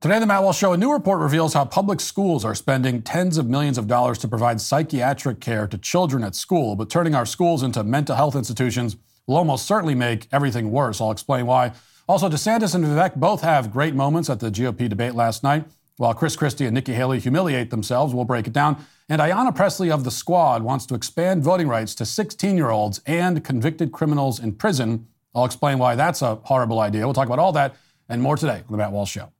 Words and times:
Today, 0.00 0.18
the 0.18 0.24
Matt 0.24 0.42
Walsh 0.42 0.56
Show, 0.56 0.72
a 0.72 0.78
new 0.78 0.90
report 0.90 1.20
reveals 1.20 1.52
how 1.52 1.66
public 1.66 2.00
schools 2.00 2.42
are 2.42 2.54
spending 2.54 3.02
tens 3.02 3.36
of 3.36 3.50
millions 3.50 3.76
of 3.76 3.86
dollars 3.86 4.16
to 4.20 4.28
provide 4.28 4.58
psychiatric 4.58 5.40
care 5.40 5.66
to 5.66 5.76
children 5.76 6.24
at 6.24 6.34
school, 6.34 6.74
but 6.74 6.88
turning 6.88 7.14
our 7.14 7.26
schools 7.26 7.62
into 7.62 7.84
mental 7.84 8.16
health 8.16 8.34
institutions 8.34 8.96
will 9.26 9.36
almost 9.36 9.66
certainly 9.66 9.94
make 9.94 10.26
everything 10.32 10.70
worse. 10.70 11.02
I'll 11.02 11.10
explain 11.10 11.44
why. 11.44 11.72
Also, 12.08 12.30
DeSantis 12.30 12.74
and 12.74 12.82
Vivek 12.82 13.16
both 13.16 13.42
have 13.42 13.70
great 13.70 13.94
moments 13.94 14.30
at 14.30 14.40
the 14.40 14.50
GOP 14.50 14.88
debate 14.88 15.14
last 15.14 15.42
night, 15.42 15.66
while 15.98 16.14
Chris 16.14 16.34
Christie 16.34 16.64
and 16.64 16.74
Nikki 16.74 16.94
Haley 16.94 17.18
humiliate 17.18 17.68
themselves. 17.68 18.14
We'll 18.14 18.24
break 18.24 18.46
it 18.46 18.54
down. 18.54 18.82
And 19.10 19.20
Ayanna 19.20 19.54
Pressley 19.54 19.90
of 19.90 20.04
the 20.04 20.10
Squad 20.10 20.62
wants 20.62 20.86
to 20.86 20.94
expand 20.94 21.44
voting 21.44 21.68
rights 21.68 21.94
to 21.96 22.06
16 22.06 22.56
year 22.56 22.70
olds 22.70 23.02
and 23.04 23.44
convicted 23.44 23.92
criminals 23.92 24.40
in 24.40 24.54
prison. 24.54 25.08
I'll 25.34 25.44
explain 25.44 25.76
why 25.76 25.94
that's 25.94 26.22
a 26.22 26.36
horrible 26.36 26.80
idea. 26.80 27.04
We'll 27.04 27.12
talk 27.12 27.26
about 27.26 27.38
all 27.38 27.52
that 27.52 27.76
and 28.08 28.22
more 28.22 28.38
today 28.38 28.62
on 28.66 28.70
The 28.70 28.78
Matt 28.78 28.92
Walsh 28.92 29.10
Show. 29.10 29.30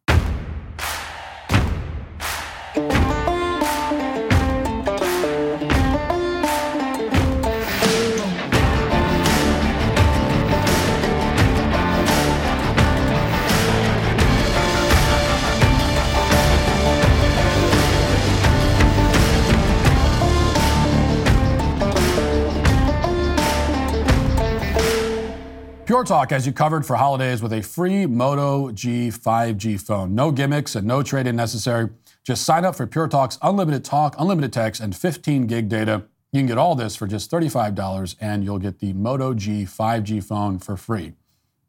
Pure 26.00 26.06
Talk 26.06 26.30
has 26.30 26.46
you 26.46 26.54
covered 26.54 26.86
for 26.86 26.96
holidays 26.96 27.42
with 27.42 27.52
a 27.52 27.60
free 27.60 28.06
Moto 28.06 28.70
G 28.72 29.10
5G 29.10 29.78
phone. 29.78 30.14
No 30.14 30.32
gimmicks 30.32 30.74
and 30.74 30.86
no 30.86 31.02
trade 31.02 31.26
in 31.26 31.36
necessary. 31.36 31.90
Just 32.24 32.44
sign 32.44 32.64
up 32.64 32.74
for 32.74 32.86
Pure 32.86 33.08
Talk's 33.08 33.36
unlimited 33.42 33.84
talk, 33.84 34.14
unlimited 34.18 34.50
text, 34.50 34.80
and 34.80 34.96
15 34.96 35.46
gig 35.46 35.68
data. 35.68 36.04
You 36.32 36.40
can 36.40 36.46
get 36.46 36.56
all 36.56 36.74
this 36.74 36.96
for 36.96 37.06
just 37.06 37.30
$35 37.30 38.16
and 38.18 38.42
you'll 38.42 38.58
get 38.58 38.78
the 38.78 38.94
Moto 38.94 39.34
G 39.34 39.66
5G 39.66 40.24
phone 40.24 40.58
for 40.58 40.74
free. 40.78 41.12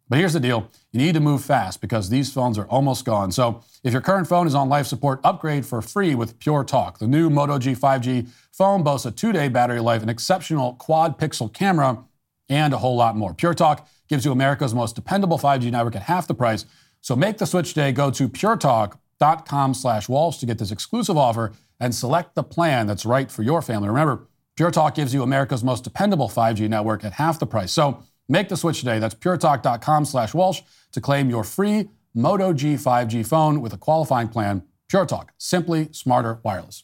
But 0.08 0.20
here's 0.20 0.32
the 0.32 0.40
deal 0.40 0.70
you 0.94 1.00
need 1.00 1.16
to 1.16 1.20
move 1.20 1.44
fast 1.44 1.82
because 1.82 2.08
these 2.08 2.32
phones 2.32 2.58
are 2.58 2.68
almost 2.68 3.04
gone. 3.04 3.34
So 3.34 3.62
if 3.84 3.92
your 3.92 4.02
current 4.02 4.30
phone 4.30 4.48
is 4.48 4.56
on 4.56 4.70
life 4.70 4.88
support, 4.88 5.20
upgrade 5.26 5.66
for 5.66 5.82
free 5.82 6.16
with 6.16 6.40
Pure 6.40 6.64
Talk. 6.64 7.00
The 7.00 7.08
new 7.08 7.30
Moto 7.30 7.60
G 7.60 7.74
5G 7.74 8.30
phone 8.54 8.82
boasts 8.82 9.06
a 9.06 9.12
two 9.12 9.34
day 9.34 9.50
battery 9.50 9.82
life, 9.82 10.02
an 10.02 10.08
exceptional 10.08 10.76
quad 10.76 11.20
pixel 11.20 11.52
camera, 11.52 12.06
and 12.48 12.74
a 12.74 12.78
whole 12.78 12.96
lot 12.96 13.18
more. 13.18 13.34
Pure 13.34 13.56
Talk 13.56 13.90
gives 14.12 14.26
you 14.26 14.34
America's 14.34 14.76
most 14.76 14.94
dependable 14.94 15.40
5G 15.40 15.72
network 15.72 15.96
at 15.96 16.02
half 16.04 16.28
the 16.28 16.36
price. 16.36 16.66
So 17.00 17.16
make 17.16 17.38
the 17.38 17.46
switch 17.46 17.70
today. 17.70 17.94
Go 17.94 18.12
to 18.12 18.28
puretalk.com 18.28 19.74
slash 19.74 20.10
Walsh 20.10 20.38
to 20.40 20.46
get 20.46 20.58
this 20.58 20.70
exclusive 20.70 21.16
offer 21.16 21.54
and 21.80 21.96
select 21.96 22.36
the 22.36 22.44
plan 22.44 22.88
that's 22.88 23.06
right 23.06 23.32
for 23.32 23.42
your 23.42 23.62
family. 23.62 23.88
Remember, 23.88 24.28
Pure 24.58 24.72
Talk 24.72 24.96
gives 24.96 25.14
you 25.14 25.24
America's 25.24 25.64
most 25.64 25.86
dependable 25.86 26.28
5G 26.28 26.68
network 26.68 27.06
at 27.06 27.14
half 27.14 27.40
the 27.40 27.48
price. 27.48 27.72
So 27.72 28.04
make 28.28 28.50
the 28.50 28.58
switch 28.58 28.80
today. 28.80 29.00
That's 29.00 29.16
puretalk.com 29.16 30.04
slash 30.04 30.34
Walsh 30.34 30.62
to 30.92 31.00
claim 31.00 31.30
your 31.30 31.46
free 31.46 31.88
Moto 32.14 32.52
G 32.52 32.74
5G 32.74 33.26
phone 33.26 33.62
with 33.62 33.72
a 33.72 33.78
qualifying 33.78 34.28
plan. 34.28 34.64
Pure 34.90 35.06
Talk, 35.06 35.32
simply 35.38 35.88
smarter 35.94 36.42
wireless. 36.44 36.84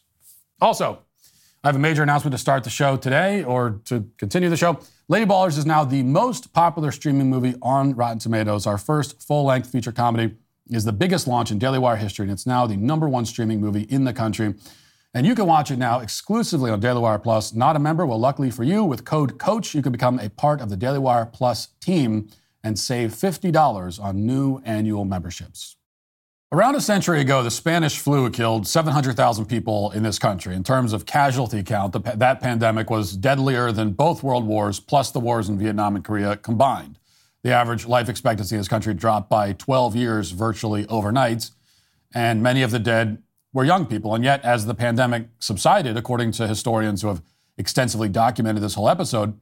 Also, 0.61 0.99
I 1.61 1.67
have 1.67 1.75
a 1.75 1.79
major 1.79 2.03
announcement 2.03 2.31
to 2.31 2.37
start 2.37 2.63
the 2.63 2.69
show 2.69 2.95
today 2.95 3.43
or 3.43 3.81
to 3.85 4.09
continue 4.17 4.47
the 4.49 4.55
show. 4.55 4.79
Lady 5.09 5.25
Ballers 5.25 5.57
is 5.57 5.65
now 5.65 5.85
the 5.85 6.03
most 6.03 6.51
popular 6.51 6.91
streaming 6.91 7.29
movie 7.29 7.55
on 7.61 7.95
Rotten 7.95 8.19
Tomatoes. 8.19 8.67
Our 8.67 8.77
first 8.77 9.23
full 9.23 9.45
length 9.45 9.71
feature 9.71 9.93
comedy 9.93 10.35
is 10.69 10.83
the 10.83 10.91
biggest 10.91 11.27
launch 11.27 11.49
in 11.49 11.57
Daily 11.57 11.79
Wire 11.79 11.95
history, 11.95 12.23
and 12.23 12.31
it's 12.33 12.45
now 12.45 12.67
the 12.67 12.75
number 12.75 13.07
one 13.07 13.25
streaming 13.25 13.61
movie 13.61 13.83
in 13.83 14.03
the 14.03 14.11
country. 14.11 14.53
And 15.13 15.25
you 15.25 15.33
can 15.33 15.45
watch 15.45 15.71
it 15.71 15.77
now 15.77 16.01
exclusively 16.01 16.69
on 16.69 16.81
Daily 16.81 16.99
Wire 16.99 17.19
Plus. 17.19 17.53
Not 17.53 17.77
a 17.77 17.79
member? 17.79 18.05
Well, 18.05 18.19
luckily 18.19 18.51
for 18.51 18.65
you, 18.65 18.83
with 18.83 19.05
code 19.05 19.39
COACH, 19.39 19.73
you 19.73 19.81
can 19.81 19.93
become 19.93 20.19
a 20.19 20.29
part 20.29 20.59
of 20.59 20.69
the 20.69 20.75
Daily 20.75 20.99
Wire 20.99 21.25
Plus 21.25 21.69
team 21.79 22.27
and 22.61 22.77
save 22.77 23.11
$50 23.11 24.03
on 24.03 24.25
new 24.25 24.61
annual 24.65 25.05
memberships. 25.05 25.76
Around 26.49 26.75
a 26.75 26.81
century 26.81 27.19
ago, 27.19 27.43
the 27.43 27.51
Spanish 27.51 27.99
flu 27.99 28.29
killed 28.29 28.65
700,000 28.65 29.47
people 29.47 29.91
in 29.91 30.01
this 30.03 30.17
country. 30.17 30.55
In 30.55 30.63
terms 30.63 30.93
of 30.93 31.05
casualty 31.05 31.61
count, 31.61 31.91
the, 31.91 31.99
that 31.99 32.39
pandemic 32.39 32.89
was 32.89 33.17
deadlier 33.17 33.73
than 33.73 33.91
both 33.91 34.23
world 34.23 34.47
wars, 34.47 34.79
plus 34.79 35.11
the 35.11 35.19
wars 35.19 35.49
in 35.49 35.59
Vietnam 35.59 35.97
and 35.97 36.05
Korea 36.05 36.37
combined. 36.37 36.99
The 37.43 37.51
average 37.51 37.85
life 37.85 38.07
expectancy 38.07 38.55
in 38.55 38.61
this 38.61 38.69
country 38.69 38.93
dropped 38.93 39.29
by 39.29 39.53
12 39.53 39.97
years 39.97 40.31
virtually 40.31 40.87
overnight, 40.87 41.51
and 42.15 42.41
many 42.41 42.61
of 42.61 42.71
the 42.71 42.79
dead 42.79 43.21
were 43.51 43.65
young 43.65 43.85
people. 43.85 44.15
And 44.15 44.23
yet, 44.23 44.41
as 44.45 44.67
the 44.67 44.73
pandemic 44.73 45.27
subsided, 45.39 45.97
according 45.97 46.31
to 46.33 46.47
historians 46.47 47.01
who 47.01 47.09
have 47.09 47.21
extensively 47.57 48.07
documented 48.07 48.63
this 48.63 48.75
whole 48.75 48.87
episode, 48.87 49.37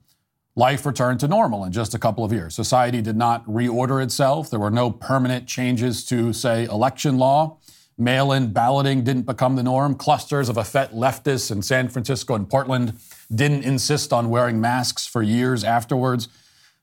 life 0.55 0.85
returned 0.85 1.19
to 1.19 1.27
normal 1.27 1.65
in 1.65 1.71
just 1.71 1.93
a 1.93 1.99
couple 1.99 2.23
of 2.23 2.31
years. 2.31 2.55
Society 2.55 3.01
did 3.01 3.17
not 3.17 3.45
reorder 3.45 4.01
itself. 4.01 4.49
There 4.49 4.59
were 4.59 4.71
no 4.71 4.89
permanent 4.89 5.47
changes 5.47 6.05
to, 6.05 6.31
say, 6.31 6.65
election 6.65 7.17
law. 7.17 7.57
Mail 7.97 8.31
in 8.31 8.51
balloting 8.51 9.03
didn't 9.03 9.23
become 9.23 9.55
the 9.55 9.63
norm. 9.63 9.95
Clusters 9.95 10.49
of 10.49 10.57
effete 10.57 10.91
leftists 10.91 11.51
in 11.51 11.61
San 11.61 11.87
Francisco 11.89 12.35
and 12.35 12.49
Portland 12.49 12.93
didn't 13.33 13.63
insist 13.63 14.13
on 14.13 14.29
wearing 14.29 14.59
masks 14.59 15.07
for 15.07 15.21
years 15.21 15.63
afterwards. 15.63 16.27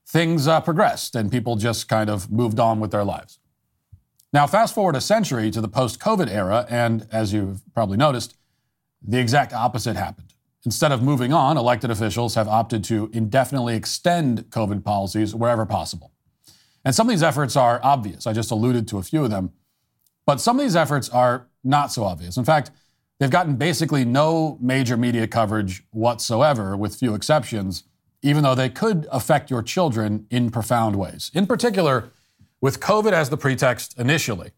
Things 0.07 0.47
uh, 0.47 0.61
progressed 0.61 1.15
and 1.15 1.31
people 1.31 1.57
just 1.57 1.89
kind 1.89 2.11
of 2.11 2.31
moved 2.31 2.59
on 2.59 2.81
with 2.81 2.91
their 2.91 3.05
lives. 3.05 3.39
Now, 4.33 4.47
fast 4.47 4.75
forward 4.75 4.97
a 4.97 5.01
century 5.01 5.51
to 5.51 5.61
the 5.61 5.69
post 5.69 6.01
COVID 6.01 6.29
era, 6.29 6.67
and 6.71 7.07
as 7.13 7.35
you've 7.35 7.63
probably 7.75 7.99
noticed, 7.99 8.35
the 9.07 9.19
exact 9.19 9.53
opposite 9.53 9.97
happened. 9.97 10.32
Instead 10.65 10.93
of 10.93 11.03
moving 11.03 11.33
on, 11.33 11.57
elected 11.57 11.91
officials 11.91 12.37
have 12.37 12.47
opted 12.47 12.85
to 12.85 13.11
indefinitely 13.13 13.75
extend 13.75 14.45
COVID 14.51 14.85
policies 14.85 15.35
wherever 15.35 15.67
possible. 15.67 16.13
And 16.85 16.95
some 16.95 17.09
of 17.09 17.11
these 17.13 17.23
efforts 17.23 17.57
are 17.57 17.81
obvious. 17.83 18.27
I 18.27 18.33
just 18.33 18.51
alluded 18.51 18.87
to 18.89 18.99
a 18.99 19.03
few 19.03 19.25
of 19.25 19.31
them. 19.31 19.53
But 20.25 20.41
some 20.41 20.59
of 20.59 20.65
these 20.65 20.77
efforts 20.77 21.09
are 21.09 21.49
not 21.65 21.93
so 21.93 22.05
obvious. 22.05 22.37
In 22.37 22.45
fact, 22.45 22.71
they've 23.19 23.31
gotten 23.31 23.57
basically 23.57 24.05
no 24.05 24.57
major 24.61 24.97
media 24.97 25.27
coverage 25.27 25.85
whatsoever, 25.91 26.77
with 26.77 26.95
few 26.95 27.15
exceptions, 27.15 27.85
even 28.23 28.45
though 28.45 28.55
they 28.55 28.69
could 28.69 29.07
affect 29.11 29.51
your 29.51 29.63
children 29.63 30.27
in 30.31 30.51
profound 30.51 30.95
ways. 30.95 31.31
In 31.35 31.47
particular, 31.47 32.11
with 32.61 32.79
COVID 32.79 33.13
as 33.13 33.31
the 33.31 33.37
pretext 33.37 33.99
initially, 33.99 34.53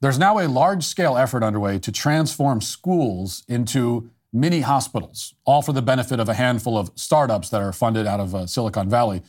there's 0.00 0.18
now 0.18 0.38
a 0.38 0.48
large 0.48 0.84
scale 0.84 1.18
effort 1.18 1.42
underway 1.42 1.78
to 1.80 1.92
transform 1.92 2.60
schools 2.60 3.44
into 3.48 4.10
mini 4.32 4.60
hospitals, 4.60 5.34
all 5.44 5.62
for 5.62 5.72
the 5.72 5.82
benefit 5.82 6.20
of 6.20 6.28
a 6.28 6.34
handful 6.34 6.76
of 6.76 6.90
startups 6.94 7.48
that 7.50 7.62
are 7.62 7.72
funded 7.72 8.06
out 8.06 8.20
of 8.20 8.34
uh, 8.34 8.46
Silicon 8.46 8.88
Valley. 8.88 9.22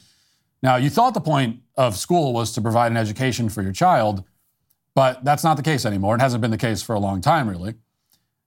Now, 0.61 0.75
you 0.75 0.89
thought 0.89 1.13
the 1.13 1.21
point 1.21 1.61
of 1.75 1.95
school 1.95 2.33
was 2.33 2.51
to 2.53 2.61
provide 2.61 2.91
an 2.91 2.97
education 2.97 3.49
for 3.49 3.61
your 3.61 3.71
child, 3.71 4.23
but 4.93 5.23
that's 5.23 5.43
not 5.43 5.55
the 5.55 5.63
case 5.63 5.85
anymore. 5.85 6.15
It 6.15 6.21
hasn't 6.21 6.41
been 6.41 6.51
the 6.51 6.57
case 6.57 6.81
for 6.81 6.93
a 6.93 6.99
long 6.99 7.21
time, 7.21 7.49
really. 7.49 7.75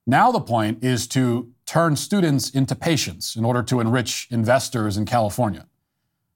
Now, 0.06 0.30
the 0.30 0.40
point 0.40 0.84
is 0.84 1.06
to 1.08 1.52
turn 1.64 1.96
students 1.96 2.50
into 2.50 2.74
patients 2.74 3.36
in 3.36 3.44
order 3.44 3.62
to 3.62 3.80
enrich 3.80 4.28
investors 4.30 4.96
in 4.96 5.06
California. 5.06 5.66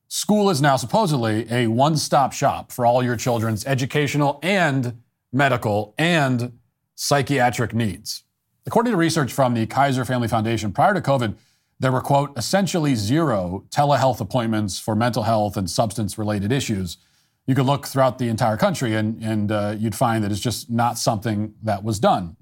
School 0.08 0.48
is 0.50 0.62
now 0.62 0.76
supposedly 0.76 1.46
a 1.50 1.66
one 1.66 1.96
stop 1.96 2.32
shop 2.32 2.70
for 2.70 2.86
all 2.86 3.02
your 3.02 3.16
children's 3.16 3.66
educational 3.66 4.38
and 4.42 5.02
medical 5.32 5.94
and 5.98 6.58
psychiatric 6.94 7.74
needs. 7.74 8.22
According 8.66 8.92
to 8.92 8.96
research 8.96 9.32
from 9.32 9.54
the 9.54 9.66
Kaiser 9.66 10.04
Family 10.04 10.26
Foundation, 10.26 10.72
prior 10.72 10.92
to 10.92 11.00
COVID, 11.00 11.36
there 11.78 11.92
were, 11.92 12.00
quote, 12.00 12.36
essentially 12.36 12.94
zero 12.94 13.64
telehealth 13.70 14.20
appointments 14.20 14.78
for 14.78 14.96
mental 14.96 15.22
health 15.22 15.56
and 15.56 15.70
substance 15.70 16.18
related 16.18 16.50
issues. 16.50 16.96
You 17.46 17.54
could 17.54 17.66
look 17.66 17.86
throughout 17.86 18.18
the 18.18 18.28
entire 18.28 18.56
country 18.56 18.94
and, 18.94 19.22
and 19.22 19.52
uh, 19.52 19.74
you'd 19.78 19.94
find 19.94 20.24
that 20.24 20.32
it's 20.32 20.40
just 20.40 20.68
not 20.68 20.98
something 20.98 21.54
that 21.62 21.84
was 21.84 22.00
done. 22.00 22.36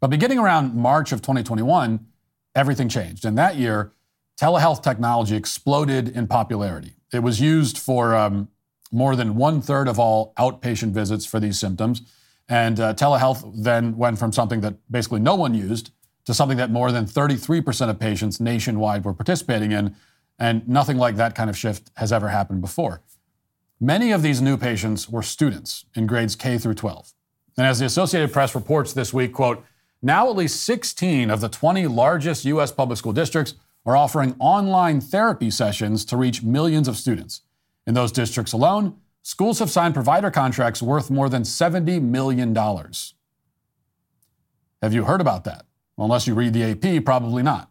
But 0.00 0.08
beginning 0.08 0.38
around 0.38 0.74
March 0.74 1.12
of 1.12 1.20
2021, 1.20 2.06
everything 2.54 2.88
changed. 2.88 3.24
And 3.24 3.36
that 3.36 3.56
year, 3.56 3.92
telehealth 4.40 4.82
technology 4.82 5.36
exploded 5.36 6.08
in 6.08 6.28
popularity. 6.28 6.94
It 7.12 7.22
was 7.22 7.40
used 7.40 7.76
for 7.76 8.14
um, 8.14 8.48
more 8.90 9.16
than 9.16 9.36
one 9.36 9.60
third 9.60 9.86
of 9.86 9.98
all 9.98 10.32
outpatient 10.38 10.92
visits 10.92 11.26
for 11.26 11.38
these 11.38 11.58
symptoms. 11.58 12.02
And 12.48 12.80
uh, 12.80 12.94
telehealth 12.94 13.62
then 13.62 13.96
went 13.96 14.18
from 14.18 14.32
something 14.32 14.60
that 14.60 14.74
basically 14.90 15.20
no 15.20 15.34
one 15.34 15.54
used 15.54 15.92
to 16.24 16.34
something 16.34 16.58
that 16.58 16.70
more 16.70 16.92
than 16.92 17.04
33% 17.04 17.88
of 17.88 17.98
patients 17.98 18.40
nationwide 18.40 19.04
were 19.04 19.14
participating 19.14 19.72
in. 19.72 19.96
And 20.38 20.66
nothing 20.68 20.96
like 20.96 21.16
that 21.16 21.34
kind 21.34 21.50
of 21.50 21.56
shift 21.56 21.90
has 21.96 22.12
ever 22.12 22.28
happened 22.28 22.60
before. 22.60 23.02
Many 23.80 24.12
of 24.12 24.22
these 24.22 24.40
new 24.40 24.56
patients 24.56 25.08
were 25.08 25.22
students 25.22 25.84
in 25.94 26.06
grades 26.06 26.36
K 26.36 26.58
through 26.58 26.74
12. 26.74 27.12
And 27.56 27.66
as 27.66 27.80
the 27.80 27.86
Associated 27.86 28.32
Press 28.32 28.54
reports 28.54 28.92
this 28.92 29.12
week, 29.12 29.32
quote, 29.32 29.64
now 30.00 30.28
at 30.28 30.36
least 30.36 30.64
16 30.64 31.30
of 31.30 31.40
the 31.40 31.48
20 31.48 31.86
largest 31.86 32.44
U.S. 32.44 32.72
public 32.72 32.98
school 32.98 33.12
districts 33.12 33.54
are 33.84 33.96
offering 33.96 34.34
online 34.38 35.00
therapy 35.00 35.50
sessions 35.50 36.04
to 36.06 36.16
reach 36.16 36.42
millions 36.42 36.88
of 36.88 36.96
students. 36.96 37.42
In 37.86 37.94
those 37.94 38.12
districts 38.12 38.52
alone, 38.52 38.96
schools 39.22 39.58
have 39.58 39.70
signed 39.70 39.94
provider 39.94 40.30
contracts 40.30 40.82
worth 40.82 41.10
more 41.10 41.28
than 41.28 41.42
$70 41.42 42.02
million. 42.02 42.54
Have 44.82 44.92
you 44.92 45.04
heard 45.04 45.20
about 45.20 45.44
that? 45.44 45.64
Well, 45.96 46.06
unless 46.06 46.26
you 46.26 46.34
read 46.34 46.52
the 46.52 46.64
AP, 46.64 47.04
probably 47.04 47.42
not. 47.42 47.70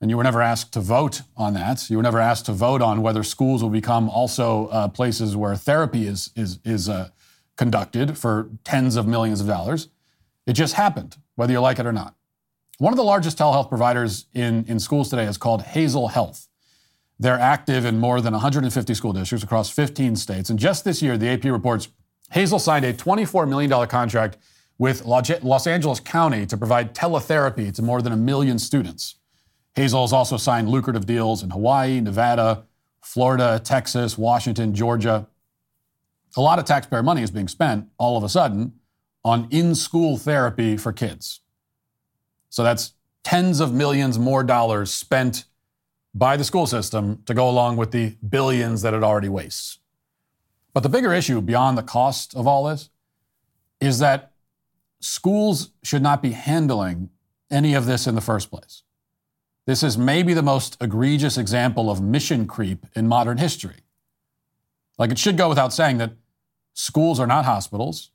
And 0.00 0.10
you 0.10 0.16
were 0.16 0.24
never 0.24 0.42
asked 0.42 0.72
to 0.74 0.80
vote 0.80 1.22
on 1.36 1.54
that. 1.54 1.88
You 1.88 1.96
were 1.96 2.02
never 2.02 2.20
asked 2.20 2.46
to 2.46 2.52
vote 2.52 2.82
on 2.82 3.00
whether 3.00 3.22
schools 3.22 3.62
will 3.62 3.70
become 3.70 4.10
also 4.10 4.66
uh, 4.68 4.88
places 4.88 5.36
where 5.36 5.56
therapy 5.56 6.06
is, 6.06 6.30
is, 6.36 6.58
is 6.64 6.88
uh, 6.88 7.10
conducted 7.56 8.18
for 8.18 8.50
tens 8.64 8.96
of 8.96 9.06
millions 9.06 9.40
of 9.40 9.46
dollars. 9.46 9.88
It 10.46 10.52
just 10.52 10.74
happened, 10.74 11.16
whether 11.34 11.52
you 11.52 11.60
like 11.60 11.78
it 11.78 11.86
or 11.86 11.92
not. 11.92 12.14
One 12.78 12.92
of 12.92 12.98
the 12.98 13.04
largest 13.04 13.38
telehealth 13.38 13.70
providers 13.70 14.26
in, 14.34 14.64
in 14.66 14.78
schools 14.78 15.08
today 15.08 15.24
is 15.24 15.38
called 15.38 15.62
Hazel 15.62 16.08
Health. 16.08 16.45
They're 17.18 17.38
active 17.38 17.84
in 17.84 17.98
more 17.98 18.20
than 18.20 18.32
150 18.32 18.94
school 18.94 19.12
districts 19.12 19.44
across 19.44 19.70
15 19.70 20.16
states. 20.16 20.50
And 20.50 20.58
just 20.58 20.84
this 20.84 21.00
year, 21.00 21.16
the 21.16 21.28
AP 21.28 21.44
reports 21.44 21.88
Hazel 22.30 22.58
signed 22.58 22.84
a 22.84 22.92
$24 22.92 23.48
million 23.48 23.86
contract 23.88 24.36
with 24.78 25.04
Los 25.04 25.66
Angeles 25.66 26.00
County 26.00 26.44
to 26.46 26.56
provide 26.56 26.94
teletherapy 26.94 27.72
to 27.74 27.82
more 27.82 28.02
than 28.02 28.12
a 28.12 28.16
million 28.16 28.58
students. 28.58 29.14
Hazel 29.74 30.02
has 30.02 30.12
also 30.12 30.36
signed 30.36 30.68
lucrative 30.68 31.06
deals 31.06 31.42
in 31.42 31.50
Hawaii, 31.50 32.00
Nevada, 32.00 32.64
Florida, 33.02 33.60
Texas, 33.62 34.18
Washington, 34.18 34.74
Georgia. 34.74 35.28
A 36.36 36.40
lot 36.40 36.58
of 36.58 36.64
taxpayer 36.64 37.02
money 37.02 37.22
is 37.22 37.30
being 37.30 37.48
spent 37.48 37.88
all 37.98 38.18
of 38.18 38.24
a 38.24 38.28
sudden 38.28 38.74
on 39.24 39.48
in 39.50 39.74
school 39.74 40.18
therapy 40.18 40.76
for 40.76 40.92
kids. 40.92 41.40
So 42.50 42.62
that's 42.62 42.94
tens 43.24 43.60
of 43.60 43.72
millions 43.72 44.18
more 44.18 44.42
dollars 44.42 44.92
spent 44.92 45.44
by 46.16 46.34
the 46.36 46.44
school 46.44 46.66
system 46.66 47.22
to 47.26 47.34
go 47.34 47.48
along 47.48 47.76
with 47.76 47.90
the 47.90 48.16
billions 48.26 48.80
that 48.80 48.94
it 48.94 49.02
already 49.02 49.28
wastes. 49.28 49.78
But 50.72 50.82
the 50.82 50.88
bigger 50.88 51.12
issue 51.12 51.42
beyond 51.42 51.76
the 51.76 51.82
cost 51.82 52.34
of 52.34 52.46
all 52.46 52.64
this 52.64 52.88
is 53.82 53.98
that 53.98 54.32
schools 54.98 55.72
should 55.82 56.02
not 56.02 56.22
be 56.22 56.30
handling 56.30 57.10
any 57.50 57.74
of 57.74 57.84
this 57.84 58.06
in 58.06 58.14
the 58.14 58.22
first 58.22 58.50
place. 58.50 58.82
This 59.66 59.82
is 59.82 59.98
maybe 59.98 60.32
the 60.32 60.42
most 60.42 60.78
egregious 60.80 61.36
example 61.36 61.90
of 61.90 62.00
mission 62.00 62.46
creep 62.46 62.86
in 62.94 63.06
modern 63.06 63.36
history. 63.36 63.84
Like 64.98 65.10
it 65.10 65.18
should 65.18 65.36
go 65.36 65.50
without 65.50 65.74
saying 65.74 65.98
that 65.98 66.12
schools 66.72 67.20
are 67.20 67.26
not 67.26 67.44
hospitals, 67.44 68.10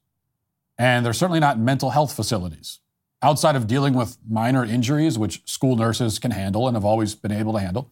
and 0.76 1.06
they're 1.06 1.14
certainly 1.14 1.40
not 1.40 1.60
mental 1.60 1.92
health 1.92 2.16
facilities 2.16 2.80
outside 3.22 3.56
of 3.56 3.68
dealing 3.68 3.94
with 3.94 4.18
minor 4.28 4.66
injuries, 4.66 5.18
which 5.18 5.42
school 5.50 5.76
nurses 5.76 6.20
can 6.20 6.32
handle 6.32 6.68
and 6.68 6.76
have 6.76 6.86
always 6.86 7.16
been 7.16 7.32
able 7.32 7.54
to 7.54 7.60
handle, 7.60 7.92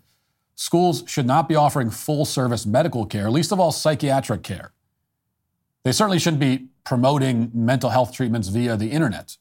schools 0.56 1.04
should 1.08 1.26
not 1.26 1.48
be 1.48 1.56
offering 1.56 1.90
full 1.90 2.26
service 2.26 2.66
medical 2.66 3.06
care, 3.06 3.30
least 3.30 3.52
of 3.52 3.60
all 3.60 3.72
psychiatric 3.72 4.44
care. 4.44 4.72
They 5.84 5.92
certainly 5.92 6.20
shouldn't 6.20 6.42
be 6.42 6.68
promoting 6.84 7.52
mental 7.54 7.92
health 7.92 8.12
treatments 8.12 8.48
via 8.50 8.76
the 8.76 8.92
internet. 8.92 9.38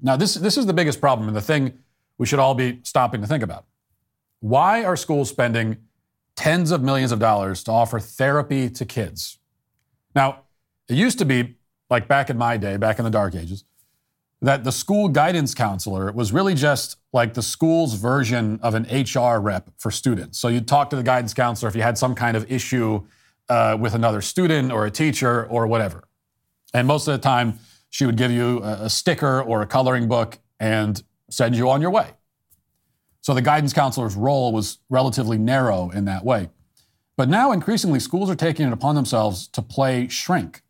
Now, 0.00 0.16
this, 0.16 0.34
this 0.34 0.56
is 0.56 0.66
the 0.66 0.72
biggest 0.72 1.00
problem 1.00 1.28
and 1.28 1.36
the 1.36 1.42
thing 1.42 1.78
we 2.18 2.26
should 2.26 2.38
all 2.38 2.54
be 2.54 2.80
stopping 2.82 3.20
to 3.20 3.26
think 3.26 3.42
about. 3.42 3.66
Why 4.40 4.84
are 4.84 4.96
schools 4.96 5.28
spending 5.28 5.76
tens 6.34 6.70
of 6.70 6.82
millions 6.82 7.12
of 7.12 7.18
dollars 7.18 7.62
to 7.64 7.72
offer 7.72 8.00
therapy 8.00 8.68
to 8.70 8.84
kids? 8.84 9.38
Now, 10.14 10.42
it 10.88 10.96
used 10.96 11.18
to 11.18 11.24
be, 11.24 11.56
like 11.90 12.08
back 12.08 12.30
in 12.30 12.38
my 12.38 12.56
day, 12.56 12.76
back 12.76 12.98
in 12.98 13.04
the 13.04 13.10
dark 13.10 13.34
ages, 13.34 13.64
that 14.42 14.64
the 14.64 14.72
school 14.72 15.08
guidance 15.08 15.54
counselor 15.54 16.12
was 16.12 16.32
really 16.32 16.54
just 16.54 16.98
like 17.12 17.34
the 17.34 17.42
school's 17.42 17.94
version 17.94 18.60
of 18.62 18.74
an 18.74 18.84
HR 18.84 19.40
rep 19.40 19.70
for 19.78 19.90
students. 19.90 20.38
So 20.38 20.48
you'd 20.48 20.68
talk 20.68 20.90
to 20.90 20.96
the 20.96 21.02
guidance 21.02 21.32
counselor 21.32 21.68
if 21.68 21.76
you 21.76 21.82
had 21.82 21.96
some 21.96 22.14
kind 22.14 22.36
of 22.36 22.50
issue 22.50 23.02
uh, 23.48 23.76
with 23.80 23.94
another 23.94 24.20
student 24.20 24.72
or 24.72 24.86
a 24.86 24.90
teacher 24.90 25.46
or 25.46 25.66
whatever. 25.66 26.04
And 26.74 26.86
most 26.86 27.08
of 27.08 27.12
the 27.12 27.18
time, 27.18 27.58
she 27.88 28.04
would 28.04 28.16
give 28.16 28.30
you 28.30 28.62
a, 28.62 28.84
a 28.84 28.90
sticker 28.90 29.40
or 29.42 29.62
a 29.62 29.66
coloring 29.66 30.08
book 30.08 30.38
and 30.60 31.02
send 31.30 31.56
you 31.56 31.70
on 31.70 31.80
your 31.80 31.90
way. 31.90 32.10
So 33.22 33.34
the 33.34 33.42
guidance 33.42 33.72
counselor's 33.72 34.14
role 34.14 34.52
was 34.52 34.78
relatively 34.90 35.38
narrow 35.38 35.90
in 35.90 36.04
that 36.04 36.24
way. 36.24 36.50
But 37.16 37.28
now, 37.28 37.50
increasingly, 37.52 37.98
schools 37.98 38.28
are 38.28 38.36
taking 38.36 38.66
it 38.66 38.72
upon 38.72 38.94
themselves 38.94 39.48
to 39.48 39.62
play 39.62 40.06
shrink 40.08 40.62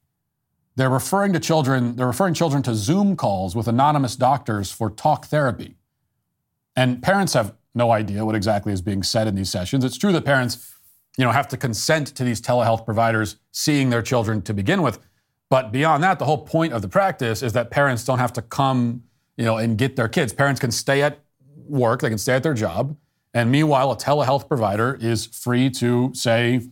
they're 0.76 0.90
referring 0.90 1.32
to 1.32 1.40
children, 1.40 1.96
they're 1.96 2.06
referring 2.06 2.34
children 2.34 2.62
to 2.64 2.74
Zoom 2.74 3.16
calls 3.16 3.56
with 3.56 3.66
anonymous 3.66 4.14
doctors 4.14 4.70
for 4.70 4.90
talk 4.90 5.26
therapy. 5.26 5.76
And 6.76 7.02
parents 7.02 7.32
have 7.32 7.54
no 7.74 7.90
idea 7.90 8.24
what 8.24 8.34
exactly 8.34 8.72
is 8.72 8.82
being 8.82 9.02
said 9.02 9.26
in 9.26 9.34
these 9.34 9.50
sessions. 9.50 9.84
It's 9.84 9.96
true 9.96 10.12
that 10.12 10.24
parents, 10.24 10.74
you 11.16 11.24
know, 11.24 11.32
have 11.32 11.48
to 11.48 11.56
consent 11.56 12.08
to 12.08 12.24
these 12.24 12.40
telehealth 12.40 12.84
providers 12.84 13.36
seeing 13.52 13.90
their 13.90 14.02
children 14.02 14.42
to 14.42 14.54
begin 14.54 14.82
with. 14.82 14.98
But 15.48 15.72
beyond 15.72 16.02
that, 16.02 16.18
the 16.18 16.26
whole 16.26 16.44
point 16.44 16.72
of 16.72 16.82
the 16.82 16.88
practice 16.88 17.42
is 17.42 17.54
that 17.54 17.70
parents 17.70 18.04
don't 18.04 18.18
have 18.18 18.32
to 18.34 18.42
come, 18.42 19.04
you 19.36 19.44
know, 19.44 19.56
and 19.56 19.78
get 19.78 19.96
their 19.96 20.08
kids. 20.08 20.32
Parents 20.32 20.60
can 20.60 20.70
stay 20.70 21.02
at 21.02 21.20
work, 21.68 22.02
they 22.02 22.10
can 22.10 22.18
stay 22.18 22.34
at 22.34 22.42
their 22.42 22.54
job. 22.54 22.96
And 23.32 23.50
meanwhile, 23.50 23.90
a 23.92 23.96
telehealth 23.96 24.48
provider 24.48 24.98
is 25.00 25.26
free 25.26 25.70
to 25.70 26.10
say, 26.14 26.62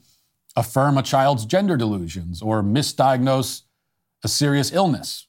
affirm 0.56 0.96
a 0.96 1.02
child's 1.02 1.44
gender 1.44 1.76
delusions 1.76 2.40
or 2.40 2.62
misdiagnose 2.62 3.62
a 4.24 4.28
serious 4.28 4.72
illness. 4.72 5.26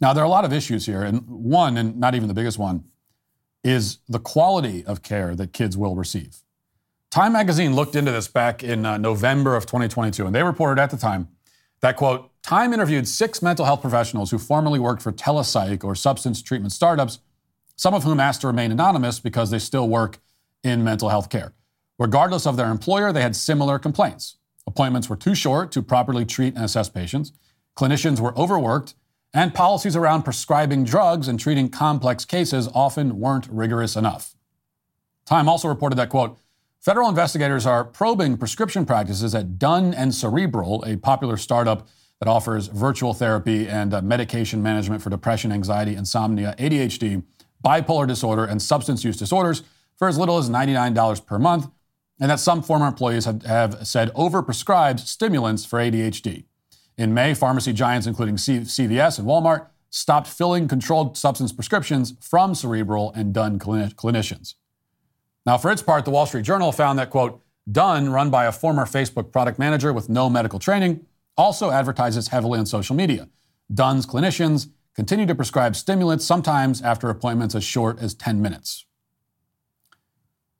Now, 0.00 0.12
there 0.12 0.22
are 0.22 0.26
a 0.26 0.30
lot 0.30 0.44
of 0.44 0.52
issues 0.52 0.86
here, 0.86 1.02
and 1.02 1.26
one, 1.28 1.76
and 1.76 1.98
not 1.98 2.14
even 2.14 2.28
the 2.28 2.34
biggest 2.34 2.58
one, 2.58 2.84
is 3.62 3.98
the 4.08 4.18
quality 4.18 4.84
of 4.84 5.02
care 5.02 5.34
that 5.34 5.52
kids 5.52 5.76
will 5.76 5.96
receive. 5.96 6.42
Time 7.10 7.32
magazine 7.32 7.74
looked 7.74 7.94
into 7.94 8.12
this 8.12 8.28
back 8.28 8.62
in 8.62 8.84
uh, 8.84 8.98
November 8.98 9.56
of 9.56 9.66
2022, 9.66 10.26
and 10.26 10.34
they 10.34 10.42
reported 10.42 10.80
at 10.80 10.90
the 10.90 10.96
time 10.96 11.28
that, 11.80 11.96
quote, 11.96 12.30
Time 12.42 12.74
interviewed 12.74 13.08
six 13.08 13.40
mental 13.40 13.64
health 13.64 13.80
professionals 13.80 14.30
who 14.30 14.36
formerly 14.36 14.78
worked 14.78 15.00
for 15.00 15.12
telepsych 15.12 15.82
or 15.82 15.94
substance 15.94 16.42
treatment 16.42 16.72
startups, 16.72 17.20
some 17.76 17.94
of 17.94 18.04
whom 18.04 18.20
asked 18.20 18.42
to 18.42 18.46
remain 18.46 18.70
anonymous 18.70 19.18
because 19.18 19.50
they 19.50 19.58
still 19.58 19.88
work 19.88 20.18
in 20.62 20.84
mental 20.84 21.08
health 21.08 21.30
care. 21.30 21.54
Regardless 21.98 22.46
of 22.46 22.58
their 22.58 22.70
employer, 22.70 23.12
they 23.12 23.22
had 23.22 23.34
similar 23.34 23.78
complaints. 23.78 24.36
Appointments 24.66 25.08
were 25.08 25.16
too 25.16 25.34
short 25.34 25.70
to 25.72 25.82
properly 25.82 26.24
treat 26.24 26.54
and 26.54 26.64
assess 26.64 26.88
patients. 26.88 27.32
Clinicians 27.76 28.20
were 28.20 28.36
overworked, 28.38 28.94
and 29.32 29.52
policies 29.52 29.96
around 29.96 30.22
prescribing 30.22 30.84
drugs 30.84 31.26
and 31.26 31.40
treating 31.40 31.68
complex 31.68 32.24
cases 32.24 32.68
often 32.72 33.18
weren't 33.18 33.48
rigorous 33.48 33.96
enough. 33.96 34.36
Time 35.26 35.48
also 35.48 35.68
reported 35.68 35.96
that, 35.96 36.08
quote, 36.08 36.38
federal 36.80 37.08
investigators 37.08 37.66
are 37.66 37.84
probing 37.84 38.36
prescription 38.36 38.86
practices 38.86 39.34
at 39.34 39.58
Done 39.58 39.92
and 39.92 40.14
Cerebral, 40.14 40.84
a 40.86 40.96
popular 40.96 41.36
startup 41.36 41.88
that 42.20 42.28
offers 42.28 42.68
virtual 42.68 43.12
therapy 43.12 43.68
and 43.68 43.92
uh, 43.92 44.00
medication 44.02 44.62
management 44.62 45.02
for 45.02 45.10
depression, 45.10 45.50
anxiety, 45.50 45.96
insomnia, 45.96 46.54
ADHD, 46.58 47.22
bipolar 47.64 48.06
disorder, 48.06 48.44
and 48.44 48.62
substance 48.62 49.04
use 49.04 49.16
disorders 49.16 49.62
for 49.96 50.08
as 50.08 50.16
little 50.16 50.38
as 50.38 50.48
$99 50.48 51.26
per 51.26 51.38
month 51.38 51.68
and 52.20 52.30
that 52.30 52.40
some 52.40 52.62
former 52.62 52.86
employees 52.86 53.24
have, 53.24 53.42
have 53.42 53.86
said 53.86 54.12
overprescribed 54.14 55.00
stimulants 55.00 55.64
for 55.64 55.78
ADHD. 55.78 56.44
In 56.96 57.12
May, 57.12 57.34
pharmacy 57.34 57.72
giants 57.72 58.06
including 58.06 58.38
C- 58.38 58.60
CVS 58.60 59.18
and 59.18 59.26
Walmart 59.26 59.66
stopped 59.90 60.26
filling 60.26 60.68
controlled 60.68 61.16
substance 61.16 61.52
prescriptions 61.52 62.14
from 62.20 62.54
cerebral 62.54 63.12
and 63.14 63.34
clini- 63.34 63.94
clinicians. 63.94 64.54
Now, 65.46 65.58
for 65.58 65.70
its 65.70 65.82
part, 65.82 66.04
the 66.04 66.10
Wall 66.10 66.26
Street 66.26 66.44
Journal 66.44 66.72
found 66.72 66.98
that, 66.98 67.10
quote, 67.10 67.40
Done, 67.70 68.10
run 68.10 68.30
by 68.30 68.44
a 68.44 68.52
former 68.52 68.84
Facebook 68.84 69.32
product 69.32 69.58
manager 69.58 69.92
with 69.92 70.08
no 70.08 70.28
medical 70.28 70.58
training, 70.58 71.06
also 71.36 71.70
advertises 71.70 72.28
heavily 72.28 72.58
on 72.58 72.66
social 72.66 72.94
media. 72.94 73.28
Done's 73.72 74.06
clinicians 74.06 74.68
continue 74.94 75.26
to 75.26 75.34
prescribe 75.34 75.74
stimulants, 75.74 76.24
sometimes 76.24 76.82
after 76.82 77.08
appointments 77.08 77.54
as 77.54 77.64
short 77.64 77.98
as 78.00 78.14
10 78.14 78.40
minutes. 78.40 78.84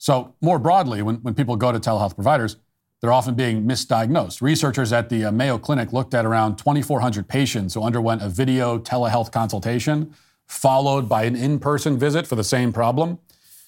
So, 0.04 0.34
more 0.42 0.58
broadly, 0.58 1.00
when, 1.00 1.14
when 1.22 1.32
people 1.32 1.56
go 1.56 1.72
to 1.72 1.80
telehealth 1.80 2.14
providers, 2.14 2.58
they're 3.00 3.10
often 3.10 3.34
being 3.34 3.64
misdiagnosed. 3.64 4.42
Researchers 4.42 4.92
at 4.92 5.08
the 5.08 5.24
uh, 5.24 5.32
Mayo 5.32 5.56
Clinic 5.56 5.94
looked 5.94 6.12
at 6.12 6.26
around 6.26 6.56
2,400 6.56 7.26
patients 7.26 7.72
who 7.72 7.82
underwent 7.82 8.20
a 8.20 8.28
video 8.28 8.78
telehealth 8.78 9.32
consultation 9.32 10.14
followed 10.46 11.08
by 11.08 11.22
an 11.22 11.34
in 11.34 11.58
person 11.58 11.98
visit 11.98 12.26
for 12.26 12.34
the 12.34 12.44
same 12.44 12.70
problem. 12.70 13.18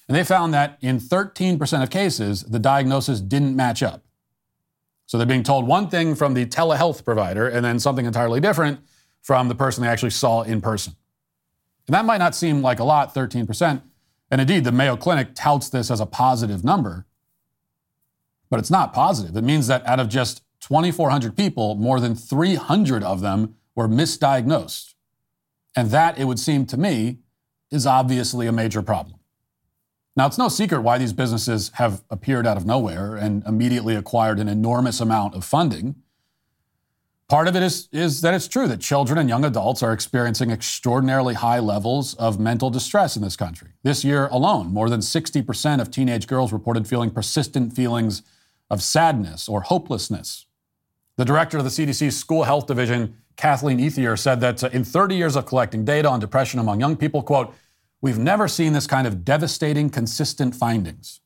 And 0.08 0.14
they 0.14 0.24
found 0.24 0.52
that 0.52 0.76
in 0.82 1.00
13% 1.00 1.82
of 1.82 1.88
cases, 1.88 2.42
the 2.42 2.58
diagnosis 2.58 3.22
didn't 3.22 3.56
match 3.56 3.82
up. 3.82 4.04
So 5.06 5.16
they're 5.16 5.26
being 5.26 5.42
told 5.42 5.66
one 5.66 5.88
thing 5.88 6.14
from 6.14 6.34
the 6.34 6.44
telehealth 6.44 7.02
provider 7.02 7.48
and 7.48 7.64
then 7.64 7.80
something 7.80 8.04
entirely 8.04 8.40
different 8.40 8.80
from 9.22 9.48
the 9.48 9.54
person 9.54 9.82
they 9.82 9.88
actually 9.88 10.10
saw 10.10 10.42
in 10.42 10.60
person. 10.60 10.96
And 11.86 11.94
that 11.94 12.04
might 12.04 12.18
not 12.18 12.34
seem 12.34 12.60
like 12.60 12.78
a 12.78 12.84
lot, 12.84 13.14
13%, 13.14 13.80
and 14.30 14.40
indeed, 14.40 14.64
the 14.64 14.72
Mayo 14.72 14.96
Clinic 14.96 15.34
touts 15.34 15.68
this 15.68 15.90
as 15.90 16.00
a 16.00 16.06
positive 16.06 16.64
number, 16.64 17.06
but 18.50 18.58
it's 18.58 18.70
not 18.70 18.92
positive. 18.92 19.36
It 19.36 19.44
means 19.44 19.66
that 19.68 19.86
out 19.86 20.00
of 20.00 20.08
just 20.08 20.42
2,400 20.60 21.36
people, 21.36 21.74
more 21.76 22.00
than 22.00 22.14
300 22.14 23.02
of 23.02 23.20
them 23.20 23.54
were 23.74 23.88
misdiagnosed. 23.88 24.94
And 25.76 25.90
that, 25.90 26.18
it 26.18 26.24
would 26.24 26.40
seem 26.40 26.66
to 26.66 26.76
me, 26.76 27.18
is 27.70 27.86
obviously 27.86 28.46
a 28.46 28.52
major 28.52 28.82
problem. 28.82 29.16
Now, 30.16 30.26
it's 30.26 30.38
no 30.38 30.48
secret 30.48 30.80
why 30.80 30.96
these 30.96 31.12
businesses 31.12 31.70
have 31.74 32.02
appeared 32.08 32.46
out 32.46 32.56
of 32.56 32.64
nowhere 32.64 33.16
and 33.16 33.44
immediately 33.44 33.94
acquired 33.94 34.40
an 34.40 34.48
enormous 34.48 35.00
amount 35.00 35.34
of 35.34 35.44
funding. 35.44 35.96
Part 37.28 37.48
of 37.48 37.56
it 37.56 37.62
is, 37.62 37.88
is 37.90 38.20
that 38.20 38.34
it's 38.34 38.46
true 38.46 38.68
that 38.68 38.80
children 38.80 39.18
and 39.18 39.28
young 39.28 39.44
adults 39.44 39.82
are 39.82 39.92
experiencing 39.92 40.52
extraordinarily 40.52 41.34
high 41.34 41.58
levels 41.58 42.14
of 42.14 42.38
mental 42.38 42.70
distress 42.70 43.16
in 43.16 43.22
this 43.22 43.34
country. 43.34 43.70
This 43.82 44.04
year 44.04 44.28
alone, 44.28 44.68
more 44.68 44.88
than 44.88 45.00
60% 45.00 45.80
of 45.80 45.90
teenage 45.90 46.28
girls 46.28 46.52
reported 46.52 46.86
feeling 46.86 47.10
persistent 47.10 47.74
feelings 47.74 48.22
of 48.70 48.80
sadness 48.80 49.48
or 49.48 49.62
hopelessness. 49.62 50.46
The 51.16 51.24
director 51.24 51.58
of 51.58 51.64
the 51.64 51.70
CDC's 51.70 52.16
School 52.16 52.44
Health 52.44 52.68
Division, 52.68 53.16
Kathleen 53.36 53.78
Ethier, 53.78 54.16
said 54.16 54.40
that 54.40 54.62
uh, 54.62 54.68
in 54.72 54.84
30 54.84 55.16
years 55.16 55.34
of 55.34 55.46
collecting 55.46 55.84
data 55.84 56.08
on 56.08 56.20
depression 56.20 56.60
among 56.60 56.78
young 56.78 56.96
people, 56.96 57.22
quote, 57.22 57.52
we've 58.00 58.18
never 58.18 58.46
seen 58.46 58.72
this 58.72 58.86
kind 58.86 59.06
of 59.06 59.24
devastating, 59.24 59.90
consistent 59.90 60.54
findings. 60.54 61.20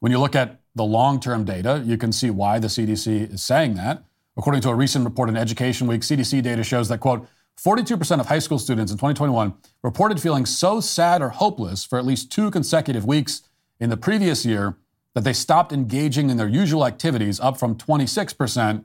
When 0.00 0.10
you 0.10 0.18
look 0.18 0.34
at 0.34 0.60
the 0.74 0.84
long 0.84 1.20
term 1.20 1.44
data, 1.44 1.82
you 1.86 1.96
can 1.96 2.10
see 2.10 2.30
why 2.30 2.58
the 2.58 2.66
CDC 2.66 3.34
is 3.34 3.42
saying 3.42 3.74
that. 3.74 4.02
According 4.36 4.62
to 4.62 4.70
a 4.70 4.74
recent 4.74 5.04
report 5.04 5.28
in 5.28 5.36
Education 5.36 5.86
Week, 5.86 6.00
CDC 6.00 6.42
data 6.42 6.64
shows 6.64 6.88
that, 6.88 6.98
quote, 6.98 7.26
42% 7.56 8.18
of 8.18 8.26
high 8.26 8.40
school 8.40 8.58
students 8.58 8.90
in 8.90 8.98
2021 8.98 9.54
reported 9.82 10.20
feeling 10.20 10.44
so 10.44 10.80
sad 10.80 11.22
or 11.22 11.28
hopeless 11.28 11.84
for 11.84 11.98
at 11.98 12.04
least 12.04 12.32
two 12.32 12.50
consecutive 12.50 13.04
weeks 13.04 13.42
in 13.78 13.90
the 13.90 13.96
previous 13.96 14.44
year 14.44 14.76
that 15.14 15.22
they 15.22 15.32
stopped 15.32 15.72
engaging 15.72 16.30
in 16.30 16.36
their 16.36 16.48
usual 16.48 16.84
activities, 16.84 17.38
up 17.38 17.56
from 17.56 17.76
26% 17.76 18.84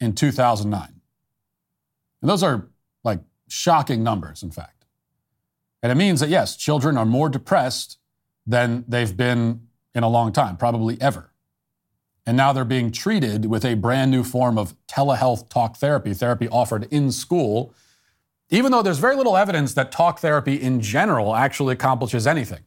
in 0.00 0.14
2009. 0.14 1.00
And 2.22 2.30
those 2.30 2.42
are 2.42 2.68
like 3.04 3.20
shocking 3.48 4.02
numbers, 4.02 4.42
in 4.42 4.50
fact. 4.50 4.86
And 5.82 5.92
it 5.92 5.96
means 5.96 6.20
that, 6.20 6.30
yes, 6.30 6.56
children 6.56 6.96
are 6.96 7.04
more 7.04 7.28
depressed 7.28 7.98
than 8.46 8.84
they've 8.88 9.14
been 9.14 9.68
in 9.94 10.02
a 10.02 10.08
long 10.08 10.32
time, 10.32 10.56
probably 10.56 11.00
ever. 11.00 11.30
And 12.26 12.36
now 12.36 12.52
they're 12.52 12.64
being 12.64 12.90
treated 12.90 13.46
with 13.46 13.64
a 13.64 13.74
brand 13.74 14.10
new 14.10 14.24
form 14.24 14.58
of 14.58 14.74
telehealth 14.88 15.48
talk 15.48 15.76
therapy, 15.76 16.12
therapy 16.12 16.48
offered 16.48 16.88
in 16.90 17.12
school, 17.12 17.72
even 18.50 18.72
though 18.72 18.82
there's 18.82 18.98
very 18.98 19.14
little 19.14 19.36
evidence 19.36 19.74
that 19.74 19.92
talk 19.92 20.18
therapy 20.18 20.60
in 20.60 20.80
general 20.80 21.36
actually 21.36 21.72
accomplishes 21.72 22.26
anything. 22.26 22.60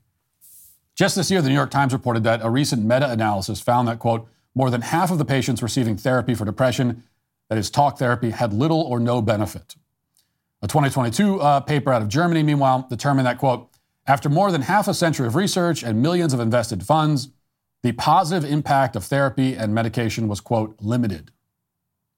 Just 0.96 1.16
this 1.16 1.30
year, 1.30 1.42
the 1.42 1.50
New 1.50 1.56
York 1.56 1.72
Times 1.72 1.94
reported 1.94 2.24
that 2.24 2.42
a 2.44 2.50
recent 2.50 2.84
meta 2.84 3.10
analysis 3.10 3.62
found 3.62 3.88
that, 3.88 4.00
quote, 4.00 4.28
more 4.56 4.70
than 4.70 4.82
half 4.82 5.12
of 5.12 5.18
the 5.18 5.26
patients 5.26 5.64
receiving 5.64 5.96
therapy 5.96 6.34
for 6.34 6.46
depression, 6.46 7.04
that 7.50 7.58
is, 7.58 7.70
talk 7.70 7.98
therapy, 7.98 8.32
had 8.32 8.54
little 8.54 8.82
or 8.82 9.00
no 9.00 9.22
benefit. 9.22 9.76
A 10.62 10.68
2022 10.68 11.40
uh, 11.40 11.60
paper 11.62 11.94
out 11.94 12.02
of 12.02 12.10
Germany, 12.10 12.44
meanwhile, 12.44 12.86
determined 12.90 13.26
that, 13.26 13.38
quote, 13.38 13.70
after 14.08 14.28
more 14.28 14.52
than 14.52 14.64
half 14.64 14.88
a 14.88 14.94
century 14.94 15.28
of 15.28 15.36
research 15.36 15.84
and 15.84 16.02
millions 16.02 16.34
of 16.34 16.40
invested 16.40 16.84
funds, 16.86 17.30
the 17.82 17.92
positive 17.94 18.50
impact 18.50 18.96
of 18.96 19.06
therapy 19.06 19.56
and 19.56 19.74
medication 19.74 20.28
was, 20.28 20.42
quote, 20.42 20.76
limited. 20.82 21.32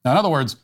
Now, 0.04 0.12
in 0.12 0.18
other 0.18 0.30
words, 0.30 0.56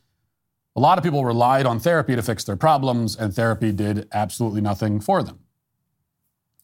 a 0.75 0.79
lot 0.79 0.97
of 0.97 1.03
people 1.03 1.23
relied 1.23 1.65
on 1.65 1.79
therapy 1.79 2.15
to 2.15 2.21
fix 2.21 2.43
their 2.43 2.55
problems, 2.55 3.15
and 3.15 3.33
therapy 3.33 3.71
did 3.71 4.07
absolutely 4.11 4.61
nothing 4.61 4.99
for 4.99 5.23
them. 5.23 5.39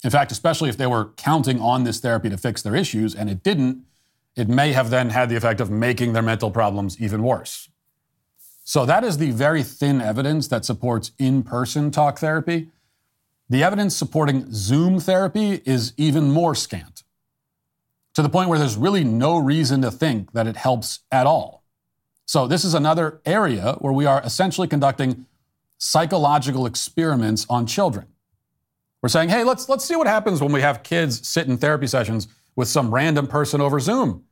In 0.04 0.10
fact, 0.10 0.32
especially 0.32 0.70
if 0.70 0.78
they 0.78 0.88
were 0.88 1.12
counting 1.16 1.60
on 1.60 1.84
this 1.84 2.00
therapy 2.00 2.30
to 2.30 2.38
fix 2.38 2.62
their 2.62 2.76
issues 2.76 3.16
and 3.16 3.30
it 3.30 3.42
didn't, 3.42 3.86
it 4.36 4.50
may 4.50 4.74
have 4.74 4.90
then 4.90 5.12
had 5.12 5.30
the 5.30 5.36
effect 5.36 5.62
of 5.62 5.72
making 5.72 6.14
their 6.14 6.22
mental 6.22 6.52
problems 6.52 7.00
even 7.00 7.24
worse. 7.24 7.70
So, 8.66 8.86
that 8.86 9.04
is 9.04 9.18
the 9.18 9.32
very 9.32 9.62
thin 9.62 10.02
evidence 10.02 10.48
that 10.48 10.66
supports 10.66 11.12
in 11.20 11.44
person 11.44 11.92
talk 11.92 12.20
therapy. 12.20 12.70
The 13.50 13.64
evidence 13.64 13.96
supporting 13.96 14.52
Zoom 14.52 15.00
therapy 15.00 15.62
is 15.66 15.94
even 15.98 16.32
more 16.32 16.56
scant 16.56 17.04
to 18.14 18.22
the 18.22 18.30
point 18.30 18.50
where 18.50 18.60
there's 18.60 18.78
really 18.78 19.04
no 19.04 19.38
reason 19.38 19.82
to 19.82 19.92
think 19.92 20.34
that 20.34 20.48
it 20.48 20.56
helps 20.56 21.00
at 21.12 21.26
all. 21.26 21.64
So, 22.26 22.48
this 22.48 22.64
is 22.64 22.74
another 22.74 23.22
area 23.26 23.76
where 23.80 23.94
we 23.94 24.06
are 24.06 24.22
essentially 24.24 24.68
conducting 24.68 25.26
psychological 25.78 26.66
experiments 26.66 27.46
on 27.50 27.66
children. 27.66 28.08
We're 29.02 29.10
saying, 29.10 29.30
hey, 29.30 29.44
let's, 29.44 29.68
let's 29.68 29.84
see 29.84 29.98
what 29.98 30.08
happens 30.08 30.42
when 30.42 30.54
we 30.54 30.62
have 30.62 30.82
kids 30.82 31.28
sit 31.28 31.48
in 31.48 31.58
therapy 31.58 31.88
sessions 31.88 32.28
with 32.56 32.70
some 32.70 32.94
random 32.94 33.28
person 33.28 33.60
over 33.60 33.80
Zoom. 33.82 34.24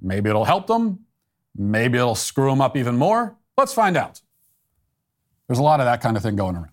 Maybe 0.00 0.28
it'll 0.28 0.44
help 0.44 0.66
them. 0.66 1.06
Maybe 1.56 1.96
it'll 1.96 2.14
screw 2.14 2.50
them 2.50 2.60
up 2.60 2.76
even 2.76 2.96
more. 2.96 3.36
Let's 3.56 3.72
find 3.72 3.96
out. 3.96 4.20
There's 5.48 5.58
a 5.58 5.62
lot 5.62 5.80
of 5.80 5.86
that 5.86 6.02
kind 6.02 6.16
of 6.16 6.22
thing 6.22 6.36
going 6.36 6.54
around. 6.54 6.68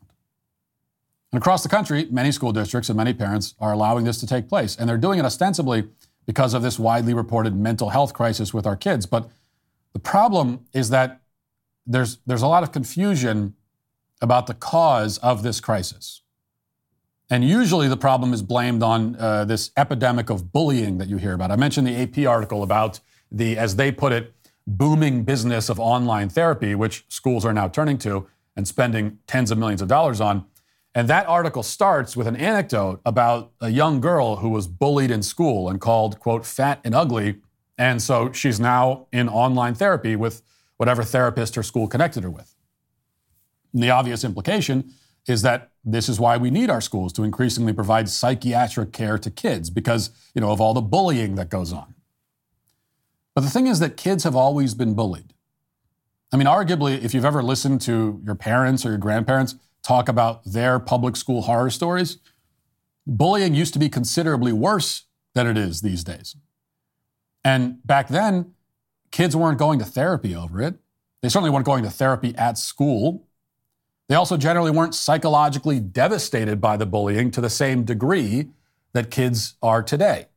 And 1.32 1.42
across 1.42 1.64
the 1.64 1.70
country, 1.70 2.08
many 2.12 2.32
school 2.32 2.52
districts 2.52 2.90
and 2.90 2.98
many 2.98 3.14
parents 3.14 3.56
are 3.60 3.74
allowing 3.74 4.06
this 4.06 4.20
to 4.20 4.28
take 4.28 4.48
place. 4.48 4.76
And 4.76 4.88
they're 4.88 4.98
doing 4.98 5.20
it 5.20 5.26
ostensibly 5.26 5.88
because 6.28 6.54
of 6.54 6.62
this 6.62 6.78
widely 6.78 7.16
reported 7.16 7.56
mental 7.56 7.90
health 7.90 8.14
crisis 8.14 8.54
with 8.54 8.68
our 8.68 8.76
kids. 8.76 9.08
But 9.08 9.30
the 9.94 10.00
problem 10.00 10.66
is 10.74 10.90
that 10.90 11.22
there's, 11.88 12.20
there's 12.28 12.44
a 12.44 12.48
lot 12.48 12.62
of 12.62 12.72
confusion 12.72 13.56
about 14.22 14.46
the 14.46 14.54
cause 14.54 15.18
of 15.20 15.42
this 15.42 15.60
crisis. 15.60 16.22
And 17.30 17.44
usually 17.44 17.88
the 17.88 17.98
problem 17.98 18.34
is 18.34 18.42
blamed 18.42 18.84
on 18.84 19.16
uh, 19.16 19.46
this 19.46 19.72
epidemic 19.76 20.30
of 20.30 20.52
bullying 20.52 20.98
that 20.98 21.08
you 21.08 21.18
hear 21.18 21.34
about. 21.34 21.50
I 21.50 21.56
mentioned 21.56 21.88
the 21.88 21.96
AP 21.96 22.28
article 22.28 22.62
about 22.62 23.00
the, 23.32 23.58
as 23.58 23.76
they 23.76 23.92
put 23.92 24.12
it, 24.14 24.34
booming 24.66 25.24
business 25.24 25.70
of 25.70 25.80
online 25.80 26.30
therapy, 26.30 26.76
which 26.76 27.06
schools 27.08 27.46
are 27.46 27.54
now 27.54 27.70
turning 27.70 27.98
to 28.00 28.28
and 28.56 28.68
spending 28.68 29.20
tens 29.28 29.50
of 29.50 29.58
millions 29.58 29.82
of 29.82 29.88
dollars 29.88 30.20
on. 30.20 30.46
And 30.98 31.08
that 31.10 31.28
article 31.28 31.62
starts 31.62 32.18
with 32.18 32.26
an 32.26 32.36
anecdote 32.36 33.02
about 33.06 33.52
a 33.62 33.70
young 33.70 34.02
girl 34.02 34.38
who 34.38 34.50
was 34.50 34.66
bullied 34.66 35.12
in 35.12 35.22
school 35.22 35.70
and 35.70 35.80
called, 35.80 36.20
quote, 36.20 36.44
fat 36.44 36.82
and 36.84 36.96
ugly. 36.96 37.36
And 37.78 38.02
so 38.02 38.32
she's 38.32 38.60
now 38.60 39.06
in 39.14 39.30
online 39.30 39.76
therapy 39.76 40.16
with 40.16 40.42
whatever 40.78 41.04
therapist 41.04 41.54
her 41.54 41.62
school 41.62 41.88
connected 41.88 42.24
her 42.24 42.32
with. 42.32 42.56
And 43.74 43.84
the 43.84 43.92
obvious 43.92 44.24
implication 44.24 44.92
is 45.28 45.44
that 45.44 45.70
this 45.86 46.10
is 46.10 46.20
why 46.20 46.36
we 46.36 46.50
need 46.50 46.72
our 46.72 46.82
schools 46.82 47.14
to 47.14 47.24
increasingly 47.24 47.74
provide 47.74 48.10
psychiatric 48.10 48.92
care 48.92 49.20
to 49.20 49.30
kids 49.30 49.70
because, 49.70 50.10
you 50.34 50.42
know, 50.42 50.50
of 50.50 50.60
all 50.60 50.74
the 50.74 50.82
bullying 50.82 51.36
that 51.36 51.50
goes 51.50 51.72
on. 51.72 51.94
But 53.36 53.42
the 53.42 53.52
thing 53.52 53.68
is 53.68 53.78
that 53.82 53.98
kids 53.98 54.24
have 54.24 54.36
always 54.36 54.74
been 54.74 54.96
bullied. 54.96 55.36
I 56.34 56.38
mean, 56.38 56.48
arguably, 56.48 57.00
if 57.04 57.14
you've 57.14 57.24
ever 57.24 57.44
listened 57.44 57.82
to 57.82 58.20
your 58.26 58.34
parents 58.34 58.84
or 58.84 58.90
your 58.90 58.98
grandparents, 58.98 59.54
talk 59.84 60.10
about 60.10 60.44
their 60.46 60.80
public 60.80 61.16
school 61.16 61.44
horror 61.44 61.70
stories, 61.70 62.18
bullying 63.06 63.54
used 63.54 63.74
to 63.74 63.80
be 63.80 63.90
considerably 63.90 64.52
worse 64.52 65.04
than 65.34 65.48
it 65.48 65.58
is 65.58 65.82
these 65.82 66.04
days. 66.04 66.36
And 67.44 67.86
back 67.86 68.10
then, 68.10 68.54
kids 69.12 69.36
weren't 69.36 69.58
going 69.58 69.80
to 69.80 69.86
therapy 69.86 70.36
over 70.36 70.62
it. 70.62 70.76
They 71.22 71.30
certainly 71.30 71.50
weren't 71.50 71.66
going 71.66 71.84
to 71.84 71.90
therapy 71.90 72.36
at 72.36 72.58
school. 72.58 73.28
They 74.10 74.16
also 74.16 74.38
generally 74.38 74.72
weren't 74.72 74.96
psychologically 74.96 75.80
devastated 75.80 76.62
by 76.62 76.78
the 76.78 76.86
bullying 76.86 77.32
to 77.32 77.42
the 77.42 77.50
same 77.50 77.84
degree 77.84 78.50
that 78.94 79.12
kids 79.12 79.56
are 79.62 79.84
today. 79.84 80.28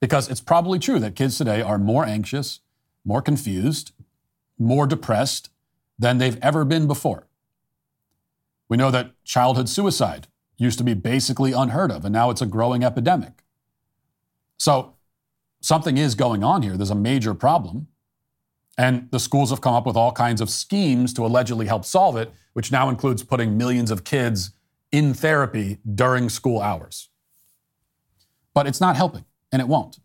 Because 0.00 0.30
it's 0.30 0.40
probably 0.40 0.78
true 0.78 0.98
that 0.98 1.14
kids 1.14 1.36
today 1.38 1.62
are 1.62 1.78
more 1.78 2.04
anxious, 2.04 2.60
more 3.04 3.22
confused, 3.22 3.92
more 4.58 4.86
depressed 4.86 5.50
than 5.98 6.18
they've 6.18 6.38
ever 6.42 6.64
been 6.64 6.86
before. 6.86 7.26
We 8.70 8.76
know 8.76 8.90
that 8.92 9.22
childhood 9.24 9.68
suicide 9.68 10.28
used 10.56 10.78
to 10.78 10.84
be 10.84 10.94
basically 10.94 11.52
unheard 11.52 11.90
of, 11.90 12.04
and 12.04 12.12
now 12.12 12.30
it's 12.30 12.40
a 12.40 12.46
growing 12.46 12.84
epidemic. 12.84 13.42
So 14.56 14.94
something 15.60 15.98
is 15.98 16.14
going 16.14 16.44
on 16.44 16.62
here. 16.62 16.76
There's 16.76 16.90
a 16.90 16.94
major 16.94 17.34
problem. 17.34 17.88
And 18.78 19.10
the 19.10 19.18
schools 19.18 19.50
have 19.50 19.60
come 19.60 19.74
up 19.74 19.86
with 19.86 19.96
all 19.96 20.12
kinds 20.12 20.40
of 20.40 20.48
schemes 20.48 21.12
to 21.14 21.26
allegedly 21.26 21.66
help 21.66 21.84
solve 21.84 22.16
it, 22.16 22.32
which 22.52 22.70
now 22.70 22.88
includes 22.88 23.24
putting 23.24 23.58
millions 23.58 23.90
of 23.90 24.04
kids 24.04 24.52
in 24.92 25.14
therapy 25.14 25.78
during 25.94 26.28
school 26.28 26.60
hours. 26.60 27.08
But 28.54 28.68
it's 28.68 28.80
not 28.80 28.96
helping, 28.96 29.24
and 29.50 29.60
it 29.60 29.66
won't. 29.66 29.98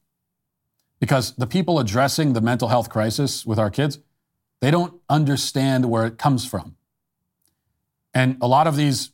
Because 1.00 1.36
the 1.36 1.48
people 1.48 1.80
addressing 1.80 2.34
the 2.34 2.42
mental 2.42 2.70
health 2.70 2.90
crisis 2.90 3.46
with 3.46 3.60
our 3.60 3.70
kids, 3.70 4.00
they 4.60 4.72
don't 4.72 5.00
understand 5.08 5.86
where 5.86 6.06
it 6.06 6.18
comes 6.18 6.48
from. 6.48 6.78
And 8.16 8.38
a 8.42 8.48
lot 8.48 8.66
of 8.66 8.78
these, 8.78 9.12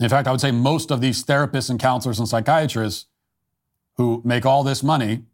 in 0.00 0.08
fact, 0.08 0.26
I 0.26 0.30
would 0.30 0.40
say 0.40 0.50
most 0.50 0.90
of 0.90 1.02
these 1.02 1.22
therapists 1.22 1.68
and 1.68 1.78
counselors 1.78 2.18
and 2.18 2.26
psychiatrists 2.26 3.06
who 3.98 4.22
make 4.24 4.46
all 4.46 4.64
this 4.64 4.82
money 4.82 5.24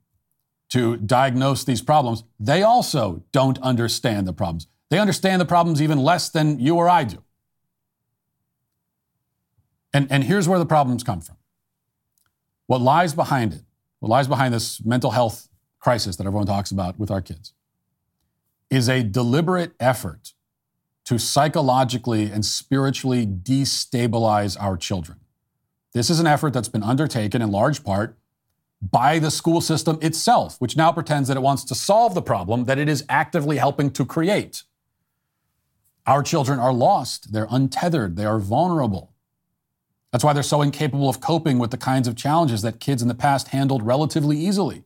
to 0.71 0.97
diagnose 0.97 1.65
these 1.65 1.81
problems, 1.81 2.25
they 2.39 2.63
also 2.63 3.23
don't 3.31 3.57
understand 3.63 4.27
the 4.27 4.33
problems. 4.33 4.67
They 4.91 4.99
understand 4.99 5.41
the 5.41 5.47
problems 5.47 5.81
even 5.81 5.99
less 5.99 6.29
than 6.29 6.59
you 6.59 6.75
or 6.75 6.89
I 6.89 7.05
do. 7.05 7.23
And, 9.95 10.11
and 10.11 10.25
here's 10.25 10.49
where 10.49 10.59
the 10.59 10.67
problems 10.67 11.05
come 11.05 11.21
from. 11.21 11.37
What 12.67 12.81
lies 12.81 13.15
behind 13.15 13.55
it, 13.55 13.63
what 14.01 14.11
lies 14.11 14.27
behind 14.27 14.53
this 14.53 14.85
mental 14.85 15.13
health 15.13 15.49
crisis 15.79 16.17
that 16.17 16.27
everyone 16.27 16.47
talks 16.47 16.71
about 16.71 16.99
with 16.99 17.11
our 17.11 17.23
kids, 17.23 17.53
is 18.69 18.89
a 18.89 19.03
deliberate 19.03 19.73
effort 19.81 20.35
to 21.09 21.19
psychologically 21.19 22.25
and 22.31 22.45
spiritually 22.45 23.27
destabilize 23.27 24.61
our 24.61 24.77
children. 24.77 25.19
This 25.95 26.11
is 26.11 26.21
an 26.21 26.27
effort 26.27 26.53
that's 26.53 26.69
been 26.69 26.83
undertaken 26.83 27.41
in 27.41 27.51
large 27.51 27.83
part 27.83 28.19
by 28.83 29.19
the 29.19 29.31
school 29.31 29.63
system 29.63 29.99
itself, 30.03 30.61
which 30.61 30.77
now 30.77 30.93
pretends 30.93 31.29
that 31.29 31.39
it 31.39 31.43
wants 31.43 31.65
to 31.65 31.75
solve 31.75 32.15
the 32.15 32.21
problem 32.21 32.67
that 32.67 32.77
it 32.77 32.91
is 32.91 33.07
actively 33.09 33.57
helping 33.57 33.91
to 33.93 34.05
create. 34.05 34.65
Our 36.07 36.23
children 36.23 36.59
are 36.59 36.75
lost, 36.75 37.33
they're 37.33 37.49
untethered, 37.51 38.17
they 38.17 38.27
are 38.27 38.39
vulnerable. 38.39 39.15
That's 40.13 40.23
why 40.23 40.35
they're 40.35 40.43
so 40.43 40.61
incapable 40.61 41.09
of 41.09 41.23
coping 41.23 41.59
with 41.59 41.71
the 41.71 41.79
kinds 41.79 42.07
of 42.07 42.17
challenges 42.17 42.61
that 42.61 42.81
kids 42.81 43.01
in 43.01 43.09
the 43.09 43.15
past 43.15 43.49
handled 43.49 43.83
relatively 43.83 44.37
easily. 44.37 44.85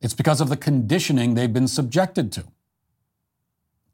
It's 0.00 0.14
because 0.14 0.40
of 0.40 0.48
the 0.48 0.56
conditioning 0.56 1.34
they've 1.34 1.52
been 1.52 1.68
subjected 1.68 2.32
to. 2.32 2.46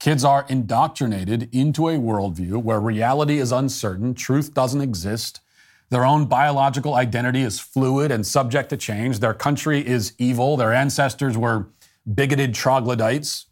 Kids 0.05 0.23
are 0.23 0.45
indoctrinated 0.51 1.49
into 1.51 1.89
a 1.89 1.95
worldview 1.95 2.63
where 2.63 2.79
reality 2.79 3.39
is 3.39 3.51
uncertain, 3.51 4.13
truth 4.13 4.53
doesn't 4.53 4.83
exist, 4.83 5.41
their 5.89 6.05
own 6.05 6.27
biological 6.27 6.93
identity 6.93 7.41
is 7.41 7.59
fluid 7.59 8.11
and 8.13 8.27
subject 8.27 8.69
to 8.69 8.77
change, 8.77 9.21
their 9.21 9.33
country 9.33 9.81
is 9.81 10.13
evil, 10.19 10.59
their 10.59 10.75
ancestors 10.75 11.39
were 11.39 11.69
bigoted 12.07 12.53
troglodytes. 12.53 13.47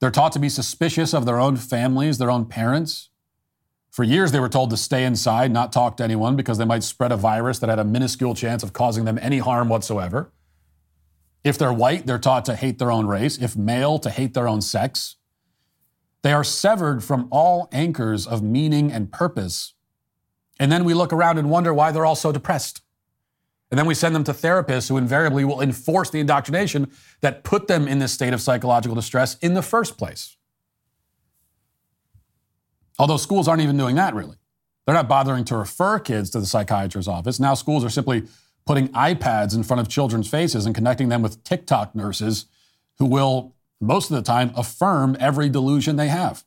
They're 0.00 0.10
taught 0.10 0.32
to 0.32 0.40
be 0.40 0.48
suspicious 0.48 1.14
of 1.14 1.24
their 1.24 1.38
own 1.38 1.56
families, 1.56 2.18
their 2.18 2.32
own 2.32 2.46
parents. 2.46 3.10
For 3.92 4.02
years, 4.02 4.32
they 4.32 4.40
were 4.40 4.48
told 4.48 4.70
to 4.70 4.76
stay 4.76 5.04
inside, 5.04 5.52
not 5.52 5.72
talk 5.72 5.96
to 5.98 6.02
anyone, 6.02 6.34
because 6.34 6.58
they 6.58 6.64
might 6.64 6.82
spread 6.82 7.12
a 7.12 7.16
virus 7.16 7.60
that 7.60 7.70
had 7.70 7.78
a 7.78 7.84
minuscule 7.84 8.34
chance 8.34 8.64
of 8.64 8.72
causing 8.72 9.04
them 9.04 9.20
any 9.22 9.38
harm 9.38 9.68
whatsoever. 9.68 10.32
If 11.44 11.56
they're 11.58 11.72
white, 11.72 12.06
they're 12.06 12.18
taught 12.18 12.44
to 12.46 12.56
hate 12.56 12.80
their 12.80 12.90
own 12.90 13.06
race. 13.06 13.38
If 13.38 13.54
male, 13.54 14.00
to 14.00 14.10
hate 14.10 14.34
their 14.34 14.48
own 14.48 14.60
sex. 14.60 15.14
They 16.24 16.32
are 16.32 16.42
severed 16.42 17.04
from 17.04 17.28
all 17.30 17.68
anchors 17.70 18.26
of 18.26 18.42
meaning 18.42 18.90
and 18.90 19.12
purpose. 19.12 19.74
And 20.58 20.72
then 20.72 20.84
we 20.84 20.94
look 20.94 21.12
around 21.12 21.36
and 21.36 21.50
wonder 21.50 21.74
why 21.74 21.92
they're 21.92 22.06
all 22.06 22.16
so 22.16 22.32
depressed. 22.32 22.80
And 23.70 23.78
then 23.78 23.84
we 23.84 23.92
send 23.92 24.14
them 24.14 24.24
to 24.24 24.32
therapists 24.32 24.88
who 24.88 24.96
invariably 24.96 25.44
will 25.44 25.60
enforce 25.60 26.08
the 26.08 26.20
indoctrination 26.20 26.90
that 27.20 27.44
put 27.44 27.68
them 27.68 27.86
in 27.86 27.98
this 27.98 28.14
state 28.14 28.32
of 28.32 28.40
psychological 28.40 28.94
distress 28.94 29.36
in 29.40 29.52
the 29.52 29.60
first 29.60 29.98
place. 29.98 30.38
Although 32.98 33.18
schools 33.18 33.46
aren't 33.46 33.60
even 33.60 33.76
doing 33.76 33.96
that 33.96 34.14
really. 34.14 34.36
They're 34.86 34.94
not 34.94 35.08
bothering 35.10 35.44
to 35.46 35.58
refer 35.58 35.98
kids 35.98 36.30
to 36.30 36.40
the 36.40 36.46
psychiatrist's 36.46 37.06
office. 37.06 37.38
Now 37.38 37.52
schools 37.52 37.84
are 37.84 37.90
simply 37.90 38.22
putting 38.64 38.88
iPads 38.88 39.54
in 39.54 39.62
front 39.62 39.82
of 39.82 39.88
children's 39.88 40.30
faces 40.30 40.64
and 40.64 40.74
connecting 40.74 41.10
them 41.10 41.20
with 41.20 41.44
TikTok 41.44 41.94
nurses 41.94 42.46
who 42.96 43.04
will, 43.04 43.54
most 43.86 44.10
of 44.10 44.16
the 44.16 44.22
time, 44.22 44.52
affirm 44.56 45.16
every 45.20 45.48
delusion 45.48 45.96
they 45.96 46.08
have. 46.08 46.44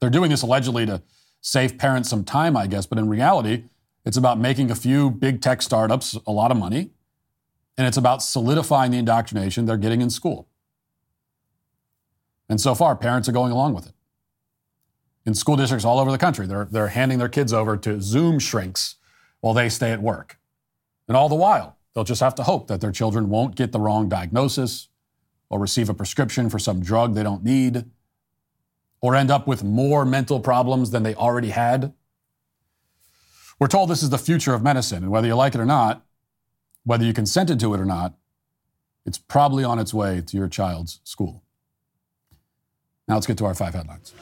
They're 0.00 0.10
doing 0.10 0.30
this 0.30 0.42
allegedly 0.42 0.86
to 0.86 1.02
save 1.40 1.78
parents 1.78 2.08
some 2.08 2.24
time, 2.24 2.56
I 2.56 2.66
guess, 2.66 2.86
but 2.86 2.98
in 2.98 3.08
reality, 3.08 3.64
it's 4.04 4.16
about 4.16 4.38
making 4.38 4.70
a 4.70 4.74
few 4.74 5.10
big 5.10 5.40
tech 5.40 5.60
startups 5.62 6.16
a 6.26 6.32
lot 6.32 6.50
of 6.50 6.56
money, 6.56 6.90
and 7.76 7.86
it's 7.86 7.96
about 7.96 8.22
solidifying 8.22 8.90
the 8.90 8.98
indoctrination 8.98 9.66
they're 9.66 9.76
getting 9.76 10.00
in 10.00 10.10
school. 10.10 10.48
And 12.48 12.60
so 12.60 12.74
far, 12.74 12.96
parents 12.96 13.28
are 13.28 13.32
going 13.32 13.52
along 13.52 13.74
with 13.74 13.86
it 13.86 13.92
in 15.28 15.34
school 15.34 15.56
districts 15.56 15.84
all 15.84 16.00
over 16.00 16.10
the 16.10 16.18
country. 16.18 16.46
They're, 16.46 16.64
they're 16.64 16.88
handing 16.88 17.18
their 17.18 17.28
kids 17.28 17.52
over 17.52 17.76
to 17.76 18.00
Zoom 18.00 18.38
shrinks 18.38 18.96
while 19.40 19.52
they 19.52 19.68
stay 19.68 19.92
at 19.92 20.00
work. 20.00 20.38
And 21.06 21.16
all 21.16 21.28
the 21.28 21.34
while, 21.34 21.76
they'll 21.94 22.04
just 22.04 22.22
have 22.22 22.34
to 22.36 22.44
hope 22.44 22.66
that 22.68 22.80
their 22.80 22.90
children 22.92 23.28
won't 23.28 23.54
get 23.54 23.70
the 23.70 23.78
wrong 23.78 24.08
diagnosis 24.08 24.88
or 25.50 25.58
receive 25.58 25.88
a 25.88 25.94
prescription 25.94 26.50
for 26.50 26.58
some 26.58 26.80
drug 26.80 27.14
they 27.14 27.22
don't 27.22 27.44
need 27.44 27.84
or 29.00 29.14
end 29.14 29.30
up 29.30 29.46
with 29.46 29.62
more 29.62 30.04
mental 30.04 30.40
problems 30.40 30.90
than 30.90 31.02
they 31.02 31.14
already 31.14 31.50
had. 31.50 31.92
We're 33.58 33.68
told 33.68 33.90
this 33.90 34.02
is 34.02 34.10
the 34.10 34.18
future 34.18 34.54
of 34.54 34.62
medicine, 34.62 35.02
and 35.02 35.10
whether 35.10 35.26
you 35.26 35.34
like 35.34 35.54
it 35.54 35.60
or 35.60 35.66
not, 35.66 36.04
whether 36.84 37.04
you 37.04 37.12
consented 37.12 37.60
to 37.60 37.74
it 37.74 37.80
or 37.80 37.84
not, 37.84 38.14
it's 39.04 39.18
probably 39.18 39.64
on 39.64 39.78
its 39.78 39.94
way 39.94 40.22
to 40.26 40.36
your 40.36 40.48
child's 40.48 41.00
school. 41.04 41.42
Now 43.06 43.14
let's 43.14 43.26
get 43.26 43.38
to 43.38 43.46
our 43.46 43.54
five 43.54 43.74
headlines. 43.74 44.12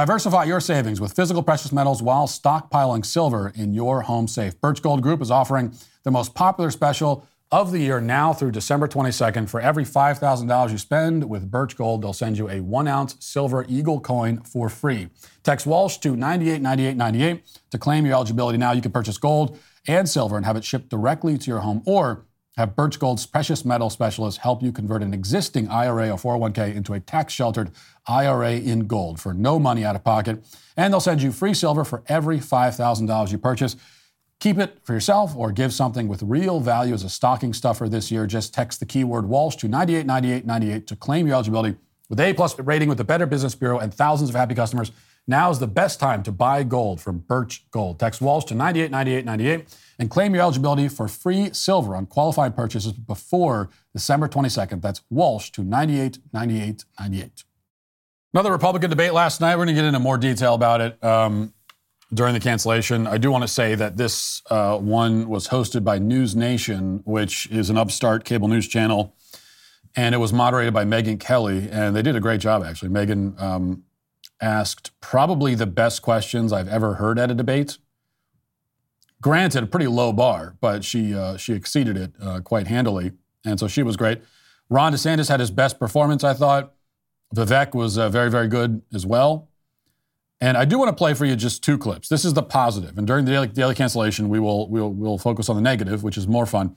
Diversify 0.00 0.44
your 0.44 0.60
savings 0.60 0.98
with 0.98 1.12
physical 1.12 1.42
precious 1.42 1.72
metals 1.72 2.02
while 2.02 2.26
stockpiling 2.26 3.04
silver 3.04 3.52
in 3.54 3.74
your 3.74 4.00
home 4.00 4.26
safe. 4.26 4.58
Birch 4.58 4.80
Gold 4.80 5.02
Group 5.02 5.20
is 5.20 5.30
offering 5.30 5.74
the 6.04 6.10
most 6.10 6.34
popular 6.34 6.70
special 6.70 7.28
of 7.52 7.70
the 7.70 7.80
year 7.80 8.00
now 8.00 8.32
through 8.32 8.52
December 8.52 8.88
22nd. 8.88 9.50
For 9.50 9.60
every 9.60 9.84
$5,000 9.84 10.70
you 10.70 10.78
spend 10.78 11.28
with 11.28 11.50
Birch 11.50 11.76
Gold, 11.76 12.00
they'll 12.00 12.14
send 12.14 12.38
you 12.38 12.48
a 12.48 12.60
one 12.60 12.88
ounce 12.88 13.14
silver 13.20 13.66
eagle 13.68 14.00
coin 14.00 14.40
for 14.40 14.70
free. 14.70 15.10
Text 15.42 15.66
Walsh 15.66 15.98
to 15.98 16.16
989898 16.16 17.60
to 17.70 17.76
claim 17.76 18.06
your 18.06 18.14
eligibility 18.14 18.56
now. 18.56 18.72
You 18.72 18.80
can 18.80 18.92
purchase 18.92 19.18
gold 19.18 19.58
and 19.86 20.08
silver 20.08 20.38
and 20.38 20.46
have 20.46 20.56
it 20.56 20.64
shipped 20.64 20.88
directly 20.88 21.36
to 21.36 21.50
your 21.50 21.60
home 21.60 21.82
or 21.84 22.24
have 22.60 22.76
Birch 22.76 22.98
Gold's 22.98 23.26
precious 23.26 23.64
metal 23.64 23.90
specialists 23.90 24.40
help 24.40 24.62
you 24.62 24.70
convert 24.70 25.02
an 25.02 25.12
existing 25.12 25.68
IRA 25.68 26.10
or 26.10 26.16
401k 26.16 26.74
into 26.74 26.92
a 26.92 27.00
tax 27.00 27.32
sheltered 27.32 27.70
IRA 28.06 28.52
in 28.52 28.86
gold 28.86 29.20
for 29.20 29.34
no 29.34 29.58
money 29.58 29.84
out 29.84 29.96
of 29.96 30.04
pocket. 30.04 30.44
And 30.76 30.92
they'll 30.92 31.00
send 31.00 31.22
you 31.22 31.32
free 31.32 31.54
silver 31.54 31.84
for 31.84 32.02
every 32.06 32.38
$5,000 32.38 33.32
you 33.32 33.38
purchase. 33.38 33.76
Keep 34.38 34.58
it 34.58 34.78
for 34.84 34.92
yourself 34.92 35.34
or 35.36 35.52
give 35.52 35.72
something 35.72 36.06
with 36.06 36.22
real 36.22 36.60
value 36.60 36.94
as 36.94 37.02
a 37.02 37.10
stocking 37.10 37.52
stuffer 37.52 37.88
this 37.88 38.10
year. 38.10 38.26
Just 38.26 38.54
text 38.54 38.80
the 38.80 38.86
keyword 38.86 39.26
Walsh 39.26 39.56
to 39.56 39.68
989898 39.68 40.86
to 40.86 40.96
claim 40.96 41.26
your 41.26 41.34
eligibility. 41.34 41.76
With 42.08 42.20
A 42.20 42.32
plus 42.32 42.58
rating 42.58 42.88
with 42.88 42.98
the 42.98 43.04
Better 43.04 43.26
Business 43.26 43.54
Bureau 43.54 43.78
and 43.78 43.92
thousands 43.92 44.30
of 44.30 44.36
happy 44.36 44.54
customers, 44.54 44.92
now 45.26 45.50
is 45.50 45.60
the 45.60 45.66
best 45.66 46.00
time 46.00 46.22
to 46.24 46.32
buy 46.32 46.62
gold 46.64 47.00
from 47.00 47.18
Birch 47.18 47.70
Gold. 47.70 48.00
Text 48.00 48.20
Walsh 48.20 48.44
to 48.46 48.54
989898 48.54 49.68
and 50.00 50.08
claim 50.08 50.34
your 50.34 50.42
eligibility 50.42 50.88
for 50.88 51.06
free 51.06 51.50
silver 51.52 51.94
on 51.94 52.06
qualified 52.06 52.56
purchases 52.56 52.94
before 52.94 53.68
December 53.92 54.28
22nd. 54.28 54.80
That's 54.80 55.02
Walsh 55.10 55.50
to 55.50 55.62
989898. 55.62 57.44
Another 58.32 58.50
Republican 58.50 58.88
debate 58.88 59.12
last 59.12 59.42
night. 59.42 59.56
We're 59.56 59.66
going 59.66 59.76
to 59.76 59.82
get 59.82 59.84
into 59.84 59.98
more 59.98 60.16
detail 60.16 60.54
about 60.54 60.80
it 60.80 61.04
um, 61.04 61.52
during 62.14 62.32
the 62.32 62.40
cancellation. 62.40 63.06
I 63.06 63.18
do 63.18 63.30
want 63.30 63.42
to 63.42 63.48
say 63.48 63.74
that 63.74 63.98
this 63.98 64.40
uh, 64.48 64.78
one 64.78 65.28
was 65.28 65.48
hosted 65.48 65.84
by 65.84 65.98
News 65.98 66.34
Nation, 66.34 67.02
which 67.04 67.46
is 67.50 67.68
an 67.68 67.76
upstart 67.76 68.24
cable 68.24 68.48
news 68.48 68.66
channel, 68.66 69.14
and 69.94 70.14
it 70.14 70.18
was 70.18 70.32
moderated 70.32 70.72
by 70.72 70.86
Megyn 70.86 71.20
Kelly, 71.20 71.68
and 71.70 71.94
they 71.94 72.00
did 72.00 72.16
a 72.16 72.20
great 72.20 72.40
job, 72.40 72.64
actually. 72.64 72.88
Megyn 72.88 73.38
um, 73.38 73.82
asked 74.40 74.98
probably 75.02 75.54
the 75.54 75.66
best 75.66 76.00
questions 76.00 76.54
I've 76.54 76.68
ever 76.68 76.94
heard 76.94 77.18
at 77.18 77.30
a 77.30 77.34
debate. 77.34 77.76
Granted, 79.22 79.64
a 79.64 79.66
pretty 79.66 79.86
low 79.86 80.12
bar, 80.12 80.56
but 80.60 80.84
she 80.84 81.14
uh, 81.14 81.36
she 81.36 81.52
exceeded 81.52 81.96
it 81.96 82.12
uh, 82.22 82.40
quite 82.40 82.66
handily, 82.66 83.12
and 83.44 83.60
so 83.60 83.68
she 83.68 83.82
was 83.82 83.96
great. 83.96 84.22
Ron 84.70 84.92
DeSantis 84.92 85.28
had 85.28 85.40
his 85.40 85.50
best 85.50 85.78
performance, 85.78 86.24
I 86.24 86.32
thought. 86.32 86.74
Vivek 87.34 87.74
was 87.74 87.98
uh, 87.98 88.08
very 88.08 88.30
very 88.30 88.48
good 88.48 88.82
as 88.94 89.04
well. 89.04 89.48
And 90.42 90.56
I 90.56 90.64
do 90.64 90.78
want 90.78 90.88
to 90.88 90.94
play 90.96 91.12
for 91.12 91.26
you 91.26 91.36
just 91.36 91.62
two 91.62 91.76
clips. 91.76 92.08
This 92.08 92.24
is 92.24 92.32
the 92.32 92.42
positive, 92.42 92.96
and 92.96 93.06
during 93.06 93.26
the 93.26 93.30
daily, 93.32 93.46
daily 93.48 93.74
cancellation, 93.74 94.30
we 94.30 94.40
will 94.40 94.70
we'll, 94.70 94.90
we'll 94.90 95.18
focus 95.18 95.50
on 95.50 95.56
the 95.56 95.62
negative, 95.62 96.02
which 96.02 96.16
is 96.16 96.26
more 96.26 96.46
fun. 96.46 96.76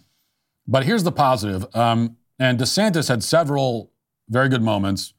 But 0.67 0.83
here's 0.83 1.03
the 1.03 1.11
positive. 1.11 1.65
Um, 1.73 2.17
and 2.39 2.59
DeSantis 2.59 3.07
had 3.07 3.23
several 3.23 3.91
very 4.27 4.49
good 4.49 4.61
moments, 4.61 5.13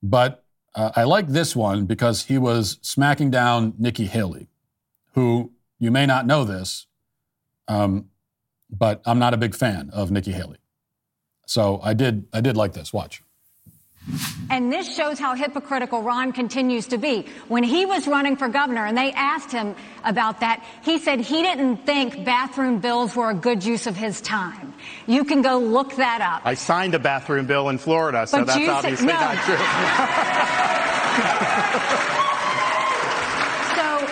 but 0.00 0.44
uh, 0.76 0.92
I 0.94 1.02
like 1.02 1.28
this 1.28 1.56
one 1.56 1.86
because 1.86 2.24
he 2.24 2.38
was 2.38 2.78
smacking 2.82 3.30
down 3.30 3.74
Nikki 3.78 4.06
Haley, 4.06 4.48
who 5.14 5.52
you 5.80 5.90
may 5.90 6.06
not 6.06 6.26
know 6.26 6.44
this, 6.44 6.86
um, 7.66 8.10
but 8.70 9.02
I'm 9.04 9.18
not 9.18 9.34
a 9.34 9.36
big 9.36 9.56
fan 9.56 9.90
of 9.92 10.12
Nikki 10.12 10.30
Haley. 10.32 10.58
So 11.46 11.80
I 11.82 11.94
did, 11.94 12.26
I 12.32 12.40
did 12.40 12.56
like 12.56 12.74
this. 12.74 12.92
Watch. 12.92 13.22
And 14.48 14.72
this 14.72 14.94
shows 14.96 15.18
how 15.18 15.34
hypocritical 15.34 16.02
Ron 16.02 16.32
continues 16.32 16.86
to 16.88 16.96
be. 16.98 17.26
When 17.48 17.62
he 17.62 17.84
was 17.86 18.06
running 18.08 18.36
for 18.36 18.48
governor 18.48 18.86
and 18.86 18.96
they 18.96 19.12
asked 19.12 19.52
him 19.52 19.76
about 20.04 20.40
that, 20.40 20.64
he 20.82 20.98
said 20.98 21.20
he 21.20 21.42
didn't 21.42 21.84
think 21.86 22.24
bathroom 22.24 22.80
bills 22.80 23.14
were 23.14 23.30
a 23.30 23.34
good 23.34 23.62
use 23.64 23.86
of 23.86 23.96
his 23.96 24.20
time. 24.20 24.74
You 25.06 25.24
can 25.24 25.42
go 25.42 25.58
look 25.58 25.96
that 25.96 26.20
up. 26.20 26.42
I 26.44 26.54
signed 26.54 26.94
a 26.94 26.98
bathroom 26.98 27.46
bill 27.46 27.68
in 27.68 27.78
Florida, 27.78 28.26
so 28.26 28.38
But 28.38 28.46
that's 28.48 28.68
obviously 28.68 29.06
said, 29.06 29.06
no. 29.06 29.20
not 29.20 29.36
true. 29.44 29.56
So 33.76 34.06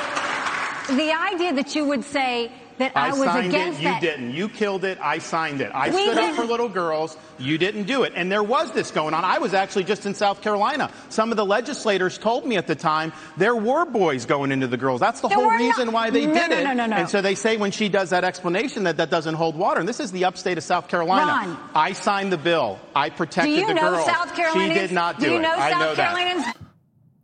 the 0.88 1.12
idea 1.12 1.52
that 1.54 1.74
you 1.74 1.84
would 1.86 2.04
say 2.04 2.50
that 2.78 2.92
I, 2.94 3.08
I 3.08 3.10
was 3.10 3.24
signed 3.24 3.48
against 3.48 3.80
it. 3.80 3.82
You 3.82 4.00
didn't. 4.00 4.30
You 4.34 4.48
killed 4.48 4.84
it. 4.84 4.98
I 5.02 5.18
signed 5.18 5.60
it. 5.60 5.72
I 5.74 5.90
We 5.90 5.96
stood 6.04 6.10
up 6.10 6.14
didn't- 6.16 6.36
for 6.36 6.44
little 6.44 6.68
girls. 6.68 7.16
You 7.36 7.58
didn't 7.58 7.84
do 7.84 8.04
it. 8.04 8.12
And 8.14 8.30
there 8.30 8.42
was 8.42 8.70
this 8.70 8.92
going 8.92 9.14
on. 9.14 9.24
I 9.24 9.38
was 9.38 9.52
actually 9.52 9.82
just 9.82 10.06
in 10.06 10.14
South 10.14 10.42
Carolina. 10.42 10.88
Some 11.08 11.32
of 11.32 11.36
the 11.36 11.44
legislators 11.44 12.18
told 12.18 12.46
me 12.46 12.56
at 12.56 12.68
the 12.68 12.76
time 12.76 13.12
there 13.36 13.56
were 13.56 13.84
boys 13.84 14.26
going 14.26 14.52
into 14.52 14.68
the 14.68 14.76
girls. 14.76 15.00
That's 15.00 15.20
the 15.20 15.26
There 15.26 15.38
whole 15.38 15.50
reason 15.50 15.86
not- 15.86 15.94
why 15.94 16.10
they 16.10 16.26
No, 16.26 16.34
did 16.34 16.50
no, 16.50 16.56
it. 16.58 16.64
no, 16.64 16.72
no, 16.72 16.86
no. 16.86 16.96
And 16.96 17.08
so 17.10 17.20
they 17.20 17.34
say 17.34 17.56
when 17.56 17.72
she 17.72 17.88
does 17.88 18.10
that 18.10 18.22
explanation 18.22 18.84
that 18.84 18.96
that 18.98 19.10
doesn't 19.10 19.34
hold 19.34 19.56
water. 19.56 19.80
And 19.80 19.88
this 19.88 19.98
is 19.98 20.12
the 20.12 20.24
upstate 20.26 20.56
of 20.56 20.62
South 20.62 20.86
Carolina. 20.86 21.26
Ron. 21.48 21.58
I 21.74 21.92
signed 21.94 22.32
the 22.32 22.38
bill. 22.38 22.78
I 22.94 23.10
protected 23.10 23.56
Do 23.56 23.56
protected 23.56 23.60
you 23.60 23.66
the 23.66 23.74
know 23.74 23.90
girls. 23.96 24.06
South 24.06 24.34
Carolinians? 24.36 24.74
She 24.74 24.80
did 24.86 24.92
not 24.92 25.18
do, 25.18 25.26
do 25.26 25.32
you 25.32 25.38
it. 25.38 25.42
know 25.42 25.50
I 25.52 25.70
South 25.72 25.80
know 25.80 25.94
that. 25.96 26.56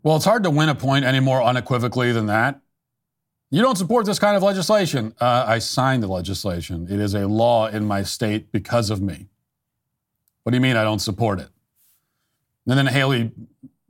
Well, 0.03 0.17
it's 0.17 0.25
hard 0.25 0.43
to 0.43 0.51
win 0.51 0.69
a 0.69 0.75
point 0.75 1.05
any 1.05 1.21
more 1.21 1.41
unequivocally 1.43 2.11
than 2.11 2.27
that. 2.27 2.61
You 3.55 3.63
don't 3.63 3.79
support 3.79 4.05
this 4.05 4.19
kind 4.19 4.37
of 4.37 4.43
legislation. 4.43 5.15
Uh, 5.21 5.45
I 5.47 5.61
signed 5.61 6.03
the 6.03 6.09
legislation. 6.09 6.89
It 6.91 6.99
is 6.99 7.15
a 7.15 7.29
law 7.29 7.69
in 7.69 7.85
my 7.85 8.03
state 8.03 8.51
because 8.51 8.91
of 8.91 9.01
me. 9.01 9.29
What 10.43 10.51
do 10.51 10.57
you 10.57 10.61
mean 10.61 10.77
I 10.77 10.83
don't 10.83 10.99
support 10.99 11.39
it? 11.39 11.51
And 12.67 12.77
then 12.77 12.89
Haley 12.89 13.31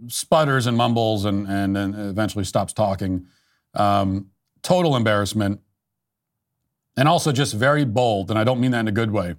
sputters 0.08 0.66
and 0.66 0.76
mumbles 0.76 1.24
and, 1.24 1.48
and 1.48 1.74
then 1.74 1.94
eventually 1.94 2.44
stops 2.44 2.74
talking. 2.74 3.26
Um, 3.72 4.26
total 4.60 4.96
embarrassment. 4.96 5.62
And 6.94 7.08
also 7.08 7.32
just 7.32 7.54
very 7.54 7.86
bold, 7.86 8.28
and 8.28 8.38
I 8.38 8.44
don't 8.44 8.60
mean 8.60 8.72
that 8.72 8.80
in 8.80 8.88
a 8.88 8.92
good 8.92 9.12
way. 9.12 9.34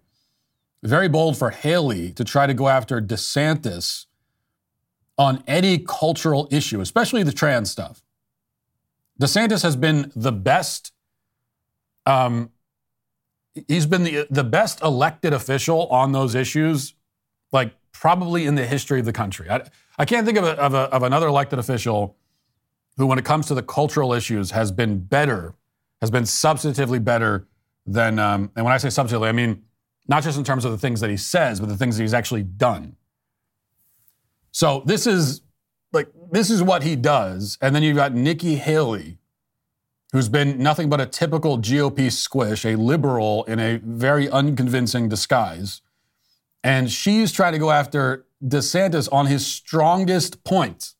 Very 0.81 1.07
bold 1.07 1.37
for 1.37 1.51
Haley 1.51 2.11
to 2.13 2.23
try 2.23 2.47
to 2.47 2.55
go 2.55 2.67
after 2.67 2.99
DeSantis 2.99 4.07
on 5.19 5.43
any 5.45 5.77
cultural 5.77 6.47
issue, 6.49 6.81
especially 6.81 7.21
the 7.21 7.31
trans 7.31 7.69
stuff. 7.69 8.01
DeSantis 9.21 9.63
has 9.63 9.75
been 9.75 10.11
the 10.15 10.31
best. 10.31 10.91
Um, 12.05 12.51
he's 13.67 13.85
been 13.85 14.03
the 14.03 14.27
the 14.29 14.43
best 14.43 14.81
elected 14.81 15.33
official 15.33 15.87
on 15.87 16.11
those 16.11 16.35
issues, 16.35 16.93
like 17.51 17.73
probably 17.91 18.45
in 18.45 18.55
the 18.55 18.65
history 18.65 18.99
of 18.99 19.05
the 19.05 19.13
country. 19.13 19.49
I, 19.49 19.61
I 19.97 20.05
can't 20.05 20.25
think 20.25 20.37
of, 20.37 20.43
a, 20.43 20.59
of, 20.59 20.73
a, 20.73 20.93
of 20.93 21.03
another 21.03 21.27
elected 21.27 21.59
official 21.59 22.17
who, 22.97 23.07
when 23.07 23.17
it 23.17 23.25
comes 23.25 23.47
to 23.47 23.53
the 23.53 23.63
cultural 23.63 24.13
issues, 24.13 24.51
has 24.51 24.71
been 24.71 24.99
better, 24.99 25.55
has 26.01 26.11
been 26.11 26.23
substantively 26.23 27.03
better 27.03 27.47
than. 27.85 28.19
Um, 28.19 28.51
and 28.55 28.65
when 28.65 28.73
I 28.73 28.77
say 28.77 28.89
substantively, 28.89 29.27
I 29.27 29.31
mean 29.31 29.63
not 30.07 30.23
just 30.23 30.37
in 30.37 30.43
terms 30.43 30.65
of 30.65 30.71
the 30.71 30.77
things 30.77 30.99
that 30.99 31.09
he 31.09 31.17
says, 31.17 31.59
but 31.59 31.69
the 31.69 31.77
things 31.77 31.97
that 31.97 32.03
he's 32.03 32.13
actually 32.13 32.43
done. 32.43 32.95
So 34.51 34.83
this 34.85 35.07
is 35.07 35.41
this 36.31 36.49
is 36.49 36.61
what 36.61 36.83
he 36.83 36.95
does, 36.95 37.57
and 37.61 37.75
then 37.75 37.83
you've 37.83 37.95
got 37.95 38.13
Nikki 38.13 38.55
Haley, 38.55 39.17
who's 40.11 40.29
been 40.29 40.57
nothing 40.57 40.89
but 40.89 41.01
a 41.01 41.05
typical 41.05 41.57
GOP 41.57 42.11
squish, 42.11 42.65
a 42.65 42.75
liberal 42.75 43.43
in 43.45 43.59
a 43.59 43.77
very 43.77 44.29
unconvincing 44.29 45.09
disguise, 45.09 45.81
and 46.63 46.91
she's 46.91 47.31
trying 47.31 47.53
to 47.53 47.59
go 47.59 47.71
after 47.71 48.25
DeSantis 48.43 49.11
on 49.11 49.27
his 49.27 49.45
strongest 49.45 50.43
point. 50.43 50.93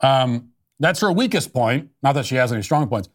Um, 0.00 0.50
that's 0.80 1.00
her 1.00 1.12
weakest 1.12 1.52
point. 1.52 1.90
Not 2.02 2.12
that 2.12 2.26
she 2.26 2.34
has 2.36 2.52
any 2.52 2.62
strong 2.62 2.88
points. 2.88 3.08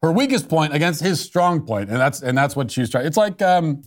Her 0.00 0.10
weakest 0.10 0.48
point 0.48 0.74
against 0.74 1.00
his 1.00 1.20
strong 1.20 1.60
point, 1.60 1.88
and 1.90 1.98
that's 1.98 2.22
and 2.22 2.36
that's 2.36 2.56
what 2.56 2.70
she's 2.70 2.90
trying. 2.90 3.06
It's 3.06 3.16
like 3.16 3.40
um, 3.40 3.82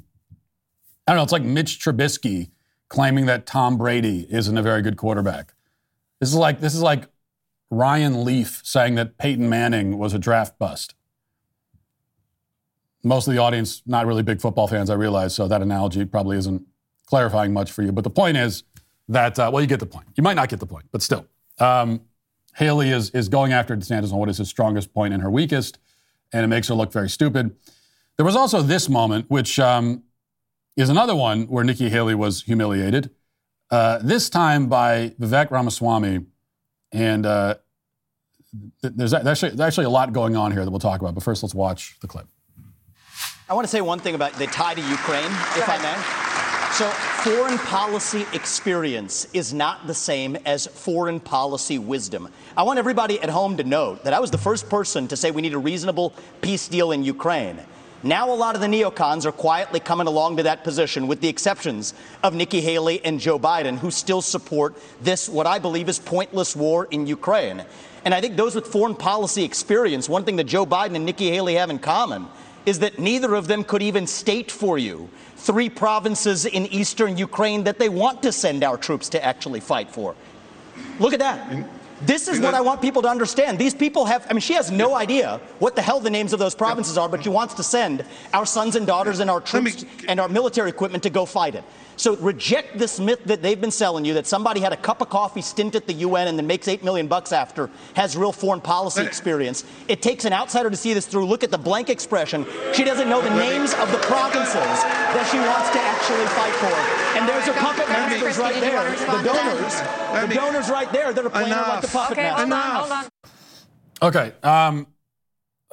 I 1.08 1.12
don't 1.12 1.18
know. 1.18 1.24
It's 1.24 1.34
like 1.34 1.44
Mitch 1.44 1.80
Trubisky 1.80 2.52
claiming 2.88 3.26
that 3.26 3.46
Tom 3.46 3.78
Brady 3.78 4.28
isn't 4.30 4.58
a 4.58 4.62
very 4.62 4.82
good 4.82 4.96
quarterback. 4.96 5.55
This 6.26 6.32
is 6.32 6.40
like 6.40 6.60
this 6.60 6.74
is 6.74 6.82
like 6.82 7.08
Ryan 7.70 8.26
Leaf 8.26 8.62
saying 8.64 8.96
that 8.96 9.20
Peyton 9.20 9.48
Manning 9.48 10.00
was 10.00 10.16
a 10.16 10.18
draft 10.18 10.58
bust. 10.58 10.96
Most 13.04 13.28
of 13.28 13.36
the 13.36 13.40
audience 13.40 13.84
not 13.86 14.08
really 14.08 14.24
big 14.24 14.42
football 14.42 14.68
fans, 14.68 14.90
I 14.90 14.96
realize, 14.96 15.36
so 15.36 15.48
that 15.48 15.62
analogy 15.62 16.04
probably 16.04 16.36
isn't 16.38 16.64
clarifying 17.06 17.54
much 17.54 17.72
for 17.72 17.84
you. 17.84 17.92
But 17.92 18.06
the 18.06 18.10
point 18.10 18.38
is 18.38 18.64
that 19.08 19.38
uh, 19.38 19.52
well, 19.54 19.62
you 19.62 19.68
get 19.68 19.80
the 19.80 19.86
point. 19.86 20.08
You 20.16 20.24
might 20.24 20.34
not 20.34 20.50
get 20.50 20.60
the 20.60 20.66
point, 20.66 20.86
but 20.92 21.04
still, 21.04 21.28
um, 21.60 22.02
Haley 22.56 22.90
is 22.90 23.12
is 23.12 23.30
going 23.30 23.54
after 23.54 23.78
DeSantis 23.78 24.12
on 24.12 24.18
what 24.18 24.28
is 24.28 24.40
his 24.40 24.50
strongest 24.50 24.96
point 24.96 25.14
and 25.14 25.22
her 25.22 25.30
weakest, 25.30 25.78
and 26.34 26.44
it 26.44 26.48
makes 26.48 26.70
her 26.70 26.74
look 26.74 26.92
very 26.92 27.08
stupid. 27.08 27.56
There 28.18 28.26
was 28.26 28.36
also 28.36 28.64
this 28.64 28.90
moment, 28.90 29.30
which 29.30 29.60
um, 29.60 30.02
is 30.76 30.90
another 30.90 31.16
one 31.16 31.44
where 31.44 31.64
Nikki 31.64 31.90
Haley 31.90 32.16
was 32.16 32.42
humiliated. 32.42 33.12
Uh, 33.72 34.00
this 34.00 34.30
time 34.30 34.68
by 34.68 35.10
Vivek 35.20 35.50
Ramaswamy, 35.50 36.26
and 36.92 37.26
uh, 37.26 37.56
th- 38.82 38.94
there's 38.96 39.14
actually, 39.14 39.50
there's 39.50 39.62
actually 39.62 39.86
a 39.86 39.90
lot 39.90 40.14
going 40.14 40.36
on 40.36 40.52
here 40.52 40.64
that 40.64 40.70
we'll 40.72 40.80
talk 40.80 41.02
about. 41.02 41.16
But 41.16 41.24
first, 41.24 41.42
let's 41.42 41.56
watch 41.56 41.98
the 42.02 42.08
clip. 42.08 42.28
I 43.50 43.54
want 43.54 43.66
to 43.66 43.70
say 43.70 43.82
one 43.82 44.00
thing 44.00 44.16
about 44.16 44.34
the 44.34 44.48
tie 44.48 44.74
to 44.74 44.82
Ukraine, 44.82 45.32
if 45.56 45.68
I 45.68 45.78
may. 45.82 46.26
So, 46.74 46.90
foreign 47.24 47.58
policy 47.60 48.26
experience 48.34 49.28
is 49.34 49.54
not 49.54 49.88
the 49.88 49.94
same 49.94 50.36
as 50.46 50.68
foreign 50.68 51.20
policy 51.20 51.80
wisdom. 51.80 52.28
I 52.58 52.64
want 52.64 52.80
everybody 52.80 53.20
at 53.22 53.30
home 53.30 53.56
to 53.58 53.64
note 53.64 54.04
that 54.04 54.14
I 54.14 54.20
was 54.20 54.30
the 54.30 54.38
first 54.38 54.70
person 54.70 55.08
to 55.08 55.16
say 55.16 55.32
we 55.32 55.42
need 55.42 55.54
a 55.54 55.58
reasonable 55.58 56.14
peace 56.42 56.68
deal 56.68 56.92
in 56.92 57.04
Ukraine. 57.04 57.60
Now, 58.06 58.32
a 58.32 58.36
lot 58.36 58.54
of 58.54 58.62
the 58.62 58.68
neocons 58.68 59.26
are 59.26 59.32
quietly 59.32 59.80
coming 59.80 60.06
along 60.06 60.38
to 60.38 60.44
that 60.44 60.64
position, 60.64 61.08
with 61.08 61.22
the 61.22 61.28
exceptions 61.28 61.96
of 62.22 62.36
Nikki 62.36 62.62
Haley 62.62 63.04
and 63.04 63.20
Joe 63.20 63.40
Biden, 63.40 63.80
who 63.80 63.90
still 63.90 64.22
support 64.22 64.76
this, 65.02 65.28
what 65.28 65.48
I 65.48 65.58
believe 65.58 65.90
is 65.90 65.98
pointless 65.98 66.56
war 66.56 66.88
in 66.92 67.08
Ukraine. 67.08 67.66
And 68.06 68.14
I 68.14 68.22
think 68.22 68.36
those 68.36 68.54
with 68.54 68.68
foreign 68.68 68.94
policy 68.94 69.44
experience, 69.44 70.08
one 70.08 70.24
thing 70.24 70.36
that 70.36 70.44
Joe 70.44 70.68
Biden 70.68 70.96
and 70.96 71.04
Nikki 71.04 71.32
Haley 71.32 71.56
have 71.56 71.72
in 71.72 71.80
common 71.80 72.28
is 72.68 72.78
that 72.78 73.00
neither 73.00 73.34
of 73.34 73.48
them 73.48 73.64
could 73.64 73.82
even 73.82 74.06
state 74.06 74.52
for 74.52 74.78
you 74.78 75.10
three 75.38 75.68
provinces 75.68 76.46
in 76.46 76.68
eastern 76.68 77.18
Ukraine 77.18 77.64
that 77.64 77.80
they 77.80 77.90
want 77.90 78.22
to 78.22 78.32
send 78.32 78.64
our 78.64 78.78
troops 78.78 79.10
to 79.10 79.26
actually 79.26 79.62
fight 79.62 79.90
for. 79.90 80.14
Look 81.00 81.14
at 81.14 81.20
that. 81.20 81.68
This 82.02 82.28
is 82.28 82.40
what 82.40 82.54
I 82.54 82.62
want 82.62 82.82
people 82.82 83.02
to 83.04 83.08
understand. 83.08 83.58
These 83.58 83.74
people 83.74 84.06
have, 84.06 84.28
I 84.30 84.34
mean, 84.34 84.42
she 84.42 84.54
has 84.54 84.70
no 84.70 84.96
idea 84.96 85.40
what 85.60 85.76
the 85.76 85.82
hell 85.82 86.00
the 86.00 86.10
names 86.10 86.34
of 86.34 86.40
those 86.40 86.54
provinces 86.54 86.98
are, 86.98 87.08
but 87.08 87.24
she 87.24 87.30
wants 87.30 87.54
to 87.56 87.64
send 87.64 88.04
our 88.34 88.46
sons 88.46 88.76
and 88.76 88.86
daughters 88.86 89.22
and 89.22 89.30
our 89.30 89.40
troops 89.40 89.86
and 90.08 90.20
our 90.20 90.28
military 90.28 90.70
equipment 90.70 91.04
to 91.04 91.10
go 91.10 91.26
fight 91.26 91.56
it. 91.56 91.64
So 91.98 92.16
reject 92.18 92.78
this 92.78 93.00
myth 93.00 93.24
that 93.26 93.42
they've 93.42 93.60
been 93.60 93.72
selling 93.72 94.06
you 94.06 94.14
that 94.16 94.28
somebody 94.28 94.60
had 94.60 94.74
a 94.74 94.78
cup 94.78 95.02
of 95.02 95.10
coffee 95.10 95.42
stint 95.42 95.76
at 95.76 95.88
the 95.88 95.94
UN 95.94 96.28
and 96.28 96.38
then 96.38 96.48
makes 96.48 96.68
eight 96.68 96.84
million 96.84 97.08
bucks 97.08 97.32
after 97.32 97.70
has 97.96 98.18
real 98.18 98.32
foreign 98.32 98.62
policy 98.62 99.04
experience. 99.04 99.64
It 99.88 100.02
takes 100.02 100.26
an 100.26 100.34
outsider 100.34 100.70
to 100.70 100.76
see 100.76 100.94
this 100.94 101.06
through. 101.08 101.26
Look 101.26 101.44
at 101.44 101.52
the 101.52 101.58
blank 101.58 101.90
expression. 101.90 102.46
She 102.74 102.84
doesn't 102.84 103.10
know 103.10 103.22
the 103.22 103.36
names 103.36 103.74
of 103.76 103.92
the 103.92 104.00
provinces 104.00 104.56
that 104.56 105.28
she 105.32 105.38
wants 105.38 105.70
to 105.72 105.80
actually 105.80 106.26
fight 106.36 106.54
for. 106.60 106.96
And 107.18 107.28
there's 107.30 107.46
her 107.46 107.54
puppet 107.54 107.88
masters 107.88 108.38
right 108.38 108.60
there, 108.60 108.92
the 108.92 109.24
donors, 109.24 110.28
the 110.30 110.36
donors 110.36 110.70
right 110.70 110.92
there 110.92 111.14
that 111.14 111.26
are 111.26 111.30
playing 111.30 111.50
her 111.50 111.62
like 111.62 111.82
the 111.82 111.88
puppet 111.88 112.18
Okay, 112.18 112.30
hold 112.30 112.52
on, 112.52 112.76
hold 112.76 112.92
on. 112.92 113.06
Okay. 114.02 114.34
Um, 114.44 114.88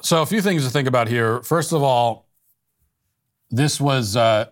so 0.01 0.21
a 0.21 0.25
few 0.25 0.41
things 0.41 0.63
to 0.65 0.69
think 0.69 0.87
about 0.87 1.07
here. 1.07 1.41
First 1.43 1.73
of 1.73 1.83
all, 1.83 2.27
this 3.49 3.79
was 3.79 4.15
uh, 4.15 4.47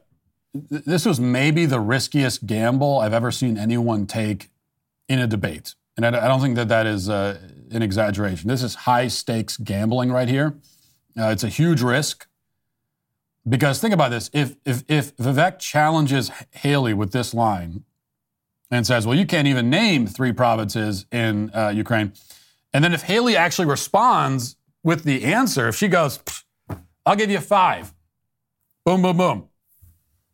th- 0.54 0.84
this 0.86 1.06
was 1.06 1.20
maybe 1.20 1.66
the 1.66 1.80
riskiest 1.80 2.46
gamble 2.46 3.00
I've 3.00 3.14
ever 3.14 3.32
seen 3.32 3.58
anyone 3.58 4.06
take 4.06 4.50
in 5.08 5.20
a 5.20 5.28
debate, 5.28 5.76
and 5.98 6.06
I, 6.06 6.10
I 6.10 6.28
don't 6.28 6.42
think 6.42 6.56
that 6.56 6.70
that 6.70 6.86
is 6.86 7.10
uh, 7.10 7.38
an 7.72 7.82
exaggeration. 7.82 8.48
This 8.48 8.64
is 8.64 8.76
high 8.76 9.08
stakes 9.08 9.58
gambling 9.58 10.12
right 10.12 10.30
here. 10.30 10.56
Uh, 11.18 11.28
it's 11.28 11.44
a 11.44 11.50
huge 11.50 11.82
risk. 11.82 12.28
Because 13.48 13.80
think 13.80 13.94
about 13.94 14.12
this: 14.12 14.30
if 14.34 14.56
if 14.66 14.84
if 14.88 15.16
Vivek 15.18 15.58
challenges 15.60 16.32
Haley 16.52 16.94
with 16.94 17.12
this 17.12 17.34
line 17.34 17.84
and 18.70 18.86
says, 18.86 19.08
"Well, 19.08 19.18
you 19.18 19.26
can't 19.26 19.48
even 19.48 19.70
name 19.70 20.06
three 20.06 20.32
provinces 20.32 21.06
in 21.12 21.50
uh, 21.54 21.70
Ukraine," 21.70 22.14
and 22.72 22.84
then 22.84 22.94
if 22.94 23.04
Haley 23.04 23.36
actually 23.36 23.68
responds 23.68 24.58
with 24.84 25.04
the 25.04 25.24
answer, 25.24 25.68
if 25.68 25.76
she 25.76 25.88
goes, 25.88 26.20
"I'll 27.04 27.16
give 27.16 27.32
you 27.32 27.40
five, 27.40 27.94
boom, 28.86 29.02
boom, 29.02 29.18
boom," 29.18 29.50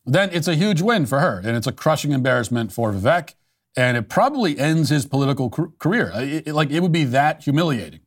then 0.07 0.29
it's 0.31 0.47
a 0.47 0.55
huge 0.55 0.81
win 0.81 1.05
for 1.05 1.19
her, 1.19 1.37
and 1.43 1.55
it's 1.57 1.67
a 1.67 1.71
crushing 1.71 2.11
embarrassment 2.11 2.71
for 2.71 2.91
Vivek, 2.93 3.35
and 3.75 3.97
it 3.97 4.09
probably 4.09 4.57
ends 4.57 4.89
his 4.89 5.05
political 5.05 5.49
career. 5.49 6.11
It- 6.15 6.47
it- 6.47 6.53
like 6.53 6.71
it 6.71 6.81
would 6.81 6.91
be 6.91 7.03
that 7.03 7.43
humiliating. 7.43 7.99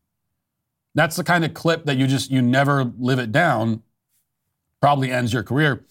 That's 0.95 1.15
the 1.17 1.23
kind 1.25 1.45
of 1.45 1.55
clip 1.55 1.85
that 1.85 1.97
you 1.97 2.07
just 2.09 2.31
you 2.31 2.43
never 2.43 2.85
live 2.99 3.19
it 3.21 3.31
down. 3.31 3.83
Probably 4.81 5.13
ends 5.13 5.33
your 5.33 5.43
career, 5.43 5.85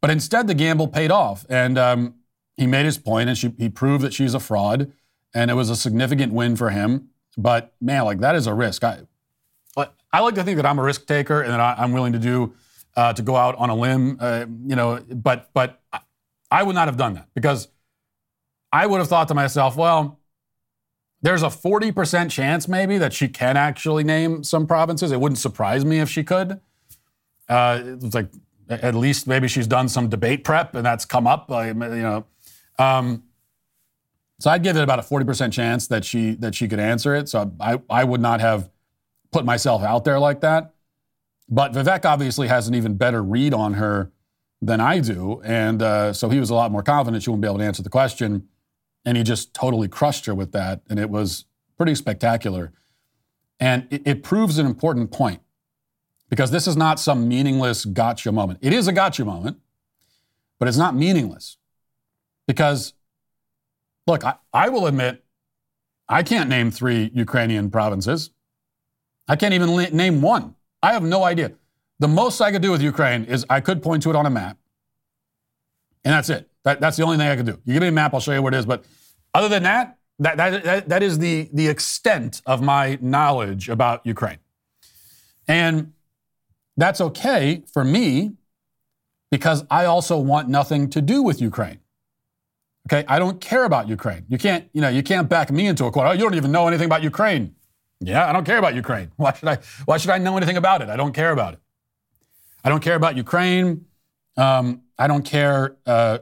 but 0.00 0.10
instead 0.10 0.46
the 0.46 0.54
gamble 0.54 0.86
paid 0.88 1.10
off, 1.10 1.44
and 1.50 1.76
um, 1.76 2.14
he 2.56 2.66
made 2.68 2.86
his 2.86 2.96
point, 2.96 3.28
and 3.28 3.36
she, 3.36 3.52
he 3.58 3.68
proved 3.68 4.04
that 4.04 4.14
she's 4.14 4.32
a 4.32 4.40
fraud, 4.40 4.92
and 5.34 5.50
it 5.50 5.54
was 5.54 5.70
a 5.70 5.76
significant 5.76 6.32
win 6.32 6.54
for 6.54 6.70
him. 6.70 7.08
But 7.36 7.74
man, 7.80 8.04
like 8.04 8.20
that 8.20 8.36
is 8.36 8.46
a 8.46 8.54
risk. 8.54 8.84
I 8.84 9.00
I 10.10 10.20
like 10.20 10.34
to 10.36 10.42
think 10.44 10.56
that 10.56 10.64
I'm 10.64 10.78
a 10.78 10.82
risk 10.82 11.06
taker 11.06 11.42
and 11.42 11.52
that 11.52 11.60
I, 11.60 11.74
I'm 11.76 11.92
willing 11.92 12.14
to 12.14 12.18
do 12.18 12.54
uh, 12.98 13.12
to 13.12 13.22
go 13.22 13.36
out 13.36 13.54
on 13.54 13.70
a 13.70 13.74
limb, 13.76 14.16
uh, 14.20 14.44
you 14.66 14.74
know. 14.74 14.98
But 15.14 15.50
but 15.54 15.80
I- 16.50 16.62
would 16.64 16.74
not 16.74 16.88
have 16.88 16.96
done 16.96 17.14
that 17.14 17.28
because 17.32 17.68
I 18.72 18.86
would 18.86 18.98
have 18.98 19.08
thought 19.08 19.28
to 19.28 19.34
myself, 19.34 19.76
well, 19.76 20.18
there's 21.22 21.42
a 21.42 21.46
40% 21.46 22.30
chance 22.30 22.66
maybe 22.66 22.98
that 22.98 23.12
she 23.12 23.28
can 23.28 23.56
actually 23.56 24.02
name 24.04 24.42
some 24.42 24.66
provinces. 24.66 25.12
It 25.12 25.20
wouldn't 25.20 25.38
surprise 25.38 25.84
me 25.84 26.00
if 26.00 26.08
she 26.10 26.24
could. 26.24 26.60
Uh, 27.48 27.80
it's 28.02 28.14
like 28.14 28.30
at 28.68 28.94
least 28.94 29.26
maybe 29.26 29.46
she's 29.48 29.66
done 29.66 29.88
some 29.88 30.08
debate 30.08 30.42
prep 30.44 30.74
and 30.74 30.84
that's 30.84 31.04
come 31.04 31.26
up. 31.26 31.50
Uh, 31.50 31.60
you 31.62 31.74
know, 31.74 32.26
um, 32.78 33.22
so 34.40 34.50
I'd 34.50 34.62
give 34.64 34.76
it 34.76 34.82
about 34.82 34.98
a 34.98 35.02
forty 35.02 35.24
percent 35.24 35.52
chance 35.52 35.86
that 35.88 36.04
she 36.04 36.34
that 36.36 36.54
she 36.54 36.66
could 36.66 36.80
answer 36.80 37.14
it. 37.14 37.28
So 37.28 37.52
I 37.60 37.80
I 37.88 38.02
would 38.02 38.20
not 38.20 38.40
have 38.40 38.70
put 39.30 39.44
myself 39.44 39.82
out 39.82 40.04
there 40.04 40.18
like 40.18 40.40
that. 40.40 40.74
But 41.48 41.72
Vivek 41.72 42.04
obviously 42.04 42.48
has 42.48 42.68
an 42.68 42.74
even 42.74 42.96
better 42.96 43.22
read 43.22 43.54
on 43.54 43.74
her 43.74 44.12
than 44.60 44.80
I 44.80 44.98
do, 45.00 45.40
and 45.44 45.80
uh, 45.80 46.12
so 46.12 46.28
he 46.28 46.40
was 46.40 46.50
a 46.50 46.54
lot 46.54 46.70
more 46.72 46.82
confident 46.82 47.22
she 47.22 47.30
wouldn't 47.30 47.42
be 47.42 47.48
able 47.48 47.58
to 47.58 47.64
answer 47.64 47.82
the 47.82 47.88
question, 47.90 48.48
and 49.04 49.16
he 49.16 49.22
just 49.22 49.54
totally 49.54 49.88
crushed 49.88 50.26
her 50.26 50.34
with 50.34 50.52
that, 50.52 50.82
and 50.90 50.98
it 50.98 51.10
was 51.10 51.46
pretty 51.76 51.94
spectacular. 51.94 52.72
And 53.60 53.86
it, 53.90 54.02
it 54.06 54.22
proves 54.22 54.58
an 54.58 54.66
important 54.66 55.10
point 55.10 55.40
because 56.28 56.50
this 56.50 56.66
is 56.66 56.76
not 56.76 57.00
some 57.00 57.28
meaningless 57.28 57.84
gotcha 57.84 58.30
moment. 58.32 58.58
It 58.62 58.72
is 58.72 58.88
a 58.88 58.92
gotcha 58.92 59.24
moment, 59.24 59.58
but 60.58 60.68
it's 60.68 60.76
not 60.76 60.94
meaningless. 60.94 61.56
Because, 62.46 62.94
look, 64.06 64.24
I, 64.24 64.34
I 64.52 64.68
will 64.68 64.86
admit, 64.86 65.24
I 66.08 66.22
can't 66.22 66.48
name 66.48 66.70
three 66.70 67.10
Ukrainian 67.14 67.70
provinces. 67.70 68.30
I 69.26 69.36
can't 69.36 69.54
even 69.54 69.74
name 69.94 70.22
one. 70.22 70.54
I 70.82 70.92
have 70.92 71.02
no 71.02 71.24
idea. 71.24 71.52
The 71.98 72.08
most 72.08 72.40
I 72.40 72.52
could 72.52 72.62
do 72.62 72.70
with 72.70 72.82
Ukraine 72.82 73.24
is 73.24 73.44
I 73.50 73.60
could 73.60 73.82
point 73.82 74.02
to 74.04 74.10
it 74.10 74.16
on 74.16 74.26
a 74.26 74.30
map, 74.30 74.56
and 76.04 76.14
that's 76.14 76.30
it. 76.30 76.48
That, 76.64 76.80
that's 76.80 76.96
the 76.96 77.02
only 77.02 77.16
thing 77.16 77.28
I 77.28 77.36
could 77.36 77.46
do. 77.46 77.58
You 77.64 77.72
give 77.74 77.82
me 77.82 77.88
a 77.88 77.92
map, 77.92 78.14
I'll 78.14 78.20
show 78.20 78.32
you 78.32 78.42
where 78.42 78.52
it 78.52 78.58
is. 78.58 78.66
But 78.66 78.84
other 79.34 79.48
than 79.48 79.62
that, 79.64 79.98
that, 80.18 80.36
that, 80.36 80.64
that, 80.64 80.88
that 80.88 81.02
is 81.02 81.18
the, 81.18 81.48
the 81.52 81.68
extent 81.68 82.42
of 82.46 82.62
my 82.62 82.98
knowledge 83.00 83.68
about 83.68 84.04
Ukraine. 84.04 84.38
And 85.46 85.92
that's 86.76 87.00
okay 87.00 87.62
for 87.72 87.84
me 87.84 88.32
because 89.30 89.64
I 89.70 89.84
also 89.84 90.18
want 90.18 90.48
nothing 90.48 90.90
to 90.90 91.00
do 91.00 91.22
with 91.22 91.40
Ukraine. 91.40 91.78
Okay, 92.86 93.04
I 93.06 93.18
don't 93.18 93.40
care 93.40 93.64
about 93.64 93.88
Ukraine. 93.88 94.24
You 94.28 94.38
can't, 94.38 94.68
you 94.72 94.80
know, 94.80 94.88
you 94.88 95.02
can't 95.02 95.28
back 95.28 95.50
me 95.50 95.66
into 95.66 95.84
a 95.84 95.90
corner. 95.90 96.10
Oh, 96.10 96.12
you 96.12 96.20
don't 96.20 96.34
even 96.34 96.52
know 96.52 96.66
anything 96.68 96.86
about 96.86 97.02
Ukraine. 97.02 97.54
Yeah, 98.00 98.28
I 98.28 98.32
don't 98.32 98.44
care 98.44 98.58
about 98.58 98.74
Ukraine. 98.74 99.10
Why 99.16 99.32
should 99.32 99.48
I? 99.48 99.58
Why 99.84 99.96
should 99.98 100.10
I 100.10 100.18
know 100.18 100.36
anything 100.36 100.56
about 100.56 100.82
it? 100.82 100.88
I 100.88 100.96
don't 100.96 101.12
care 101.12 101.32
about 101.32 101.54
it. 101.54 101.60
I 102.64 102.68
don't 102.68 102.82
care 102.82 102.94
about 102.94 103.16
Ukraine. 103.16 103.86
Um, 104.36 104.82
I 104.98 105.06
don't 105.06 105.24
care 105.24 105.76
uh, 105.86 106.18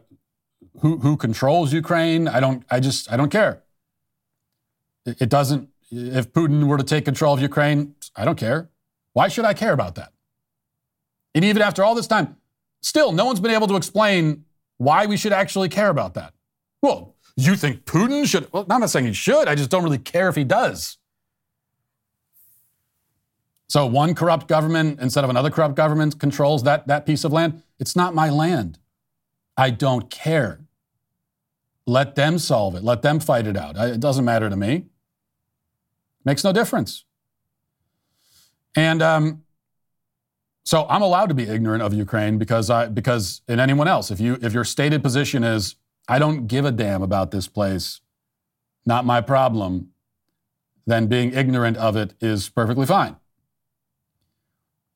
who 0.81 0.99
who 0.99 1.17
controls 1.17 1.73
Ukraine. 1.73 2.29
I 2.29 2.41
don't. 2.41 2.65
I 2.71 2.81
just. 2.81 3.13
I 3.13 3.17
don't 3.17 3.31
care. 3.31 3.63
It, 5.05 5.23
it 5.23 5.29
doesn't. 5.29 5.69
If 5.91 6.33
Putin 6.33 6.65
were 6.65 6.79
to 6.79 6.85
take 6.85 7.05
control 7.05 7.35
of 7.35 7.41
Ukraine, 7.41 7.95
I 8.17 8.25
don't 8.25 8.39
care. 8.39 8.71
Why 9.13 9.29
should 9.29 9.45
I 9.45 9.55
care 9.55 9.73
about 9.73 9.95
that? 9.95 10.13
And 11.35 11.45
even 11.45 11.63
after 11.63 11.85
all 11.85 11.95
this 11.95 12.07
time, 12.07 12.37
still, 12.81 13.13
no 13.13 13.25
one's 13.25 13.41
been 13.41 13.53
able 13.53 13.69
to 13.69 13.77
explain 13.77 14.45
why 14.79 15.07
we 15.07 15.17
should 15.17 15.33
actually 15.33 15.69
care 15.69 15.91
about 15.91 16.15
that. 16.15 16.35
Well, 16.83 17.15
you 17.37 17.55
think 17.57 17.85
Putin 17.85 18.27
should? 18.27 18.51
Well, 18.53 18.67
I'm 18.69 18.81
not 18.81 18.91
saying 18.91 19.07
he 19.07 19.13
should. 19.13 19.47
I 19.47 19.55
just 19.55 19.71
don't 19.71 19.85
really 19.85 19.99
care 19.99 20.29
if 20.29 20.35
he 20.35 20.45
does. 20.45 20.99
So 23.69 23.87
one 23.87 24.15
corrupt 24.15 24.47
government 24.47 25.01
instead 25.01 25.25
of 25.25 25.31
another 25.31 25.51
corrupt 25.51 25.75
government 25.75 26.19
controls 26.21 26.63
that, 26.63 26.87
that 26.87 27.05
piece 27.05 27.25
of 27.25 27.33
land. 27.33 27.63
It's 27.79 27.97
not 27.97 28.15
my 28.15 28.31
land. 28.31 28.79
I 29.57 29.71
don't 29.71 30.11
care. 30.11 30.61
Let 31.87 32.15
them 32.15 32.39
solve 32.39 32.75
it. 32.75 32.83
Let 32.83 33.03
them 33.03 33.21
fight 33.21 33.47
it 33.47 33.57
out. 33.57 33.77
It 33.77 34.01
doesn't 34.01 34.25
matter 34.25 34.51
to 34.51 34.57
me. 34.57 34.87
Makes 36.25 36.45
no 36.45 36.53
difference. 36.53 37.05
And 38.75 39.01
um, 39.03 39.45
so 40.65 40.87
I'm 40.89 41.03
allowed 41.03 41.29
to 41.29 41.35
be 41.35 41.45
ignorant 41.45 41.83
of 41.83 41.95
Ukraine 41.95 42.39
because 42.39 42.71
I 42.71 42.89
because 42.89 43.41
in 43.49 43.61
anyone 43.61 43.89
else, 43.89 44.11
if 44.11 44.21
you 44.21 44.37
if 44.43 44.53
your 44.53 44.65
stated 44.65 45.03
position 45.03 45.45
is 45.45 45.77
I 46.09 46.19
don't 46.19 46.47
give 46.49 46.65
a 46.65 46.73
damn 46.73 47.03
about 47.03 47.31
this 47.31 47.47
place, 47.49 48.01
not 48.85 49.05
my 49.05 49.21
problem, 49.21 49.91
then 50.87 51.07
being 51.07 51.33
ignorant 51.33 51.77
of 51.77 51.97
it 51.97 52.15
is 52.21 52.49
perfectly 52.49 52.87
fine. 52.87 53.17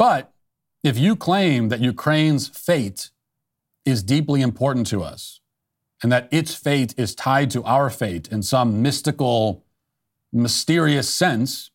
But 0.00 0.32
if 0.82 0.98
you 0.98 1.14
claim 1.14 1.68
that 1.68 1.80
Ukraine's 1.80 2.48
fate 2.48 3.10
is 3.84 4.02
deeply 4.02 4.40
important 4.40 4.86
to 4.86 5.02
us 5.02 5.40
and 6.02 6.10
that 6.10 6.26
its 6.30 6.54
fate 6.54 6.94
is 6.96 7.14
tied 7.14 7.50
to 7.50 7.62
our 7.64 7.90
fate 7.90 8.26
in 8.28 8.42
some 8.42 8.80
mystical, 8.80 9.62
mysterious 10.32 11.12
sense, 11.14 11.70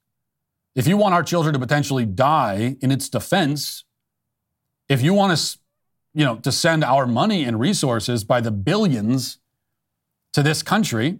if 0.73 0.87
you 0.87 0.97
want 0.97 1.13
our 1.13 1.21
children 1.21 1.53
to 1.53 1.59
potentially 1.59 2.03
die 2.03 2.77
in 2.81 2.89
its 2.89 3.09
defense, 3.09 3.83
if 4.89 5.03
you 5.03 5.13
want 5.13 5.31
us, 5.31 5.59
you 6.15 6.25
know, 6.25 6.37
to 6.37 6.51
send 6.51 6.83
our 6.83 7.05
money 7.05 7.43
and 7.43 7.59
resources 7.59 8.23
by 8.23 8.41
the 8.41 8.49
billions 8.49 9.37
to 10.33 10.41
this 10.41 10.63
country, 10.63 11.19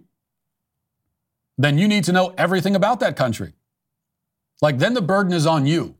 then 1.56 1.78
you 1.78 1.86
need 1.86 2.02
to 2.02 2.12
know 2.12 2.34
everything 2.36 2.74
about 2.74 2.98
that 2.98 3.14
country. 3.14 3.52
Like 4.60 4.78
then 4.78 4.94
the 4.94 5.02
burden 5.02 5.32
is 5.32 5.46
on 5.46 5.66
you. 5.66 5.95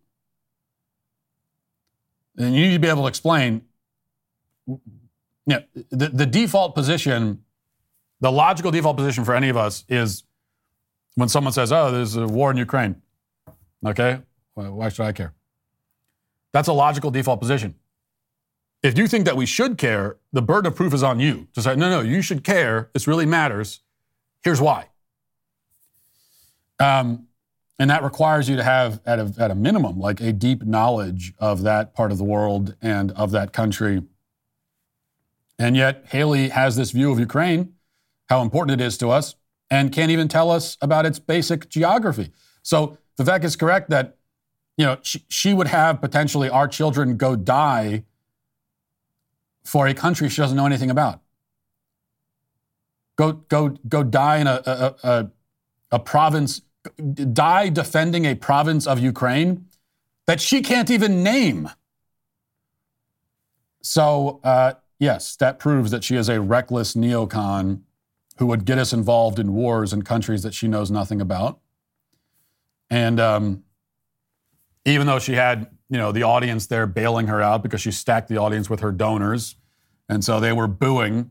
And 2.37 2.55
you 2.55 2.67
need 2.67 2.75
to 2.75 2.79
be 2.79 2.89
able 2.89 3.03
to 3.03 3.09
explain 3.09 3.63
you 4.67 4.81
know, 5.47 5.63
the, 5.91 6.09
the 6.09 6.27
default 6.27 6.75
position, 6.75 7.45
the 8.21 8.33
logical 8.33 8.71
default 8.71 8.97
position 8.97 9.25
for 9.25 9.35
any 9.35 9.49
of 9.49 9.57
us 9.57 9.85
is 9.89 10.25
when 11.15 11.29
someone 11.29 11.53
says, 11.53 11.73
oh, 11.73 11.91
there's 11.91 12.17
a 12.17 12.27
war 12.27 12.51
in 12.51 12.57
Ukraine. 12.57 13.01
Okay? 13.85 14.21
Well, 14.55 14.73
why 14.73 14.89
should 14.89 15.05
I 15.05 15.13
care? 15.13 15.35
That's 16.53 16.69
a 16.69 16.73
logical 16.73 17.11
default 17.11 17.41
position. 17.41 17.75
If 18.83 18.99
you 18.99 19.07
think 19.07 19.25
that 19.25 19.37
we 19.37 19.47
should 19.47 19.79
care, 19.79 20.17
the 20.33 20.43
burden 20.43 20.71
of 20.71 20.77
proof 20.77 20.95
is 20.95 21.03
on 21.03 21.21
you 21.21 21.49
to 21.55 21.63
say, 21.63 21.77
no, 21.77 21.89
no, 21.91 22.01
you 22.01 22.23
should 22.23 22.45
care. 22.45 22.91
This 22.93 23.07
really 23.07 23.27
matters. 23.27 23.81
Here's 24.43 24.61
why. 24.61 24.87
Um, 26.79 27.27
and 27.79 27.91
that 27.91 28.03
requires 28.03 28.49
you 28.49 28.57
to 28.57 28.65
have, 28.65 29.01
at 29.05 29.19
a, 29.19 29.33
at 29.39 29.51
a 29.51 29.55
minimum, 29.55 29.99
like 29.99 30.21
a 30.21 30.33
deep 30.33 30.65
knowledge 30.65 31.35
of 31.39 31.63
that 31.63 31.95
part 31.95 32.11
of 32.13 32.19
the 32.19 32.25
world 32.25 32.75
and 32.81 33.13
of 33.13 33.31
that 33.33 33.53
country. 33.53 34.03
And 35.59 35.77
yet, 35.77 36.05
Haley 36.09 36.49
has 36.49 36.77
this 36.77 36.91
view 36.91 37.13
of 37.13 37.19
Ukraine, 37.19 37.75
how 38.29 38.43
important 38.43 38.81
it 38.81 38.85
is 38.85 38.97
to 38.99 39.11
us, 39.11 39.35
and 39.71 39.93
can't 39.93 40.11
even 40.11 40.29
tell 40.29 40.51
us 40.51 40.77
about 40.81 41.07
its 41.07 41.19
basic 41.19 41.69
geography. 41.69 42.33
So 42.63 42.99
Vivek 43.19 43.45
is 43.45 43.57
correct 43.57 43.91
that 43.91 44.17
you 44.77 44.85
know, 44.85 44.99
she, 45.03 45.25
she 45.29 45.55
would 45.55 45.69
have 45.69 46.01
potentially 46.01 46.49
our 46.51 46.69
children 46.69 47.17
go 47.17 47.35
die 47.35 48.05
for 49.65 49.87
a 49.87 49.95
country 49.95 50.29
she 50.29 50.41
doesn't 50.41 50.57
know 50.57 50.67
anything 50.67 50.91
about. 50.91 51.21
Go, 53.17 53.33
go, 53.33 53.71
go 53.89 54.03
die 54.03 54.37
in 54.39 54.47
a, 54.47 54.63
a, 54.67 55.09
a, 55.09 55.31
a 55.93 55.99
province, 55.99 56.61
die 56.97 57.69
defending 57.69 58.25
a 58.25 58.35
province 58.35 58.87
of 58.87 58.99
Ukraine 58.99 59.67
that 60.27 60.41
she 60.41 60.63
can't 60.63 60.91
even 60.91 61.23
name. 61.23 61.71
So, 63.83 64.41
uh, 64.43 64.75
yes, 64.99 65.37
that 65.37 65.59
proves 65.59 65.91
that 65.93 66.03
she 66.03 66.17
is 66.17 66.29
a 66.29 66.41
reckless 66.41 66.95
neocon 66.95 67.83
who 68.39 68.47
would 68.47 68.65
get 68.65 68.79
us 68.79 68.93
involved 68.93 69.39
in 69.39 69.55
wars 69.55 69.93
in 69.93 70.03
countries 70.03 70.43
that 70.43 70.55
she 70.55 70.69
knows 70.69 70.91
nothing 70.91 71.21
about. 71.21 71.61
And 72.91 73.19
um, 73.21 73.65
even 74.85 75.07
though 75.07 75.19
she 75.19 75.35
had, 75.35 75.69
you 75.89 75.99
know, 75.99 76.13
the 76.13 76.23
audience 76.23 76.67
there 76.67 76.87
bailing 76.87 77.29
her 77.29 77.41
out 77.41 77.63
because 77.63 77.81
she 77.81 77.93
stacked 77.93 78.29
the 78.29 78.37
audience 78.37 78.69
with 78.69 78.81
her 78.81 78.93
donors. 78.93 79.57
And 80.09 80.25
so 80.25 80.41
they 80.41 80.53
were 80.53 80.69
booing. 80.69 81.31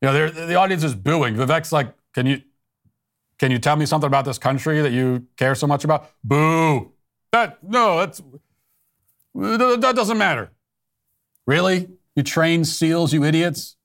You 0.00 0.08
know, 0.08 0.28
the 0.28 0.54
audience 0.54 0.84
is 0.84 0.94
booing. 0.94 1.34
Vivek's 1.34 1.72
like, 1.72 1.92
can 2.14 2.26
you, 2.26 2.42
can 3.38 3.50
you 3.50 3.58
tell 3.58 3.76
me 3.76 3.86
something 3.86 4.06
about 4.06 4.24
this 4.24 4.38
country 4.38 4.80
that 4.82 4.92
you 4.92 5.26
care 5.36 5.54
so 5.54 5.66
much 5.66 5.84
about? 5.84 6.10
Boo. 6.24 6.92
That, 7.32 7.62
no, 7.62 7.98
that's, 7.98 8.22
that 9.34 9.92
doesn't 9.94 10.18
matter. 10.18 10.50
Really? 11.46 11.88
You 12.16 12.22
train 12.22 12.64
SEALs, 12.64 13.12
you 13.12 13.24
idiots? 13.24 13.76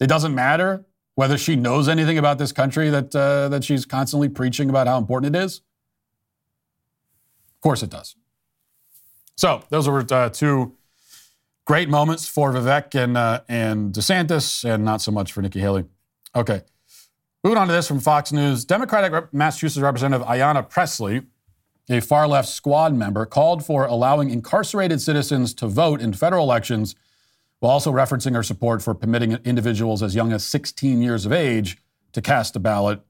It 0.00 0.06
doesn't 0.06 0.34
matter 0.34 0.84
whether 1.14 1.36
she 1.36 1.56
knows 1.56 1.88
anything 1.88 2.18
about 2.18 2.38
this 2.38 2.52
country 2.52 2.90
that, 2.90 3.14
uh, 3.14 3.48
that 3.50 3.64
she's 3.64 3.84
constantly 3.84 4.28
preaching 4.28 4.70
about 4.70 4.86
how 4.86 4.98
important 4.98 5.36
it 5.36 5.38
is? 5.38 5.58
Of 7.56 7.60
course 7.60 7.82
it 7.82 7.90
does. 7.90 8.16
So 9.36 9.62
those 9.68 9.88
were 9.88 10.04
uh, 10.10 10.30
two 10.30 10.76
great 11.64 11.88
moments 11.88 12.26
for 12.26 12.52
Vivek 12.52 12.94
and 12.94 13.16
uh, 13.16 13.40
and 13.48 13.92
DeSantis, 13.92 14.64
and 14.64 14.84
not 14.84 15.00
so 15.00 15.10
much 15.10 15.32
for 15.32 15.42
Nikki 15.42 15.60
Haley. 15.60 15.84
Okay, 16.34 16.62
moving 17.42 17.58
on 17.58 17.66
to 17.66 17.72
this 17.72 17.88
from 17.88 18.00
Fox 18.00 18.32
News. 18.32 18.64
Democratic 18.64 19.32
Massachusetts 19.32 19.82
Representative 19.82 20.26
Ayanna 20.26 20.68
Pressley, 20.68 21.22
a 21.90 22.00
far 22.00 22.28
left 22.28 22.48
squad 22.48 22.94
member, 22.94 23.26
called 23.26 23.64
for 23.64 23.84
allowing 23.84 24.30
incarcerated 24.30 25.00
citizens 25.00 25.52
to 25.54 25.66
vote 25.66 26.00
in 26.00 26.12
federal 26.12 26.44
elections, 26.44 26.94
while 27.58 27.72
also 27.72 27.92
referencing 27.92 28.34
her 28.34 28.42
support 28.42 28.82
for 28.82 28.94
permitting 28.94 29.32
individuals 29.44 30.02
as 30.02 30.14
young 30.14 30.32
as 30.32 30.44
16 30.44 31.02
years 31.02 31.26
of 31.26 31.32
age 31.32 31.78
to 32.12 32.22
cast 32.22 32.56
a 32.56 32.60
ballot. 32.60 33.00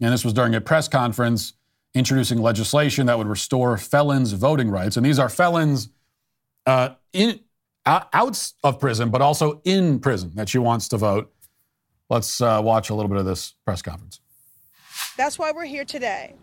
And 0.00 0.12
this 0.12 0.24
was 0.24 0.34
during 0.34 0.54
a 0.54 0.60
press 0.60 0.88
conference 0.88 1.54
introducing 1.94 2.42
legislation 2.42 3.06
that 3.06 3.16
would 3.16 3.28
restore 3.28 3.78
felons' 3.78 4.32
voting 4.32 4.70
rights. 4.70 4.96
And 4.96 5.06
these 5.06 5.18
are 5.18 5.28
felons 5.28 5.88
uh, 6.66 6.90
in 7.12 7.40
out 7.86 8.52
of 8.62 8.80
prison, 8.80 9.10
but 9.10 9.20
also 9.20 9.60
in 9.64 10.00
prison 10.00 10.32
that 10.34 10.48
she 10.48 10.58
wants 10.58 10.88
to 10.88 10.96
vote. 10.96 11.30
Let's 12.10 12.40
uh, 12.40 12.60
watch 12.62 12.90
a 12.90 12.94
little 12.94 13.08
bit 13.08 13.18
of 13.18 13.24
this 13.24 13.54
press 13.64 13.80
conference. 13.80 14.20
That's 15.16 15.38
why 15.38 15.52
we're 15.52 15.64
here 15.64 15.86
today 15.86 16.34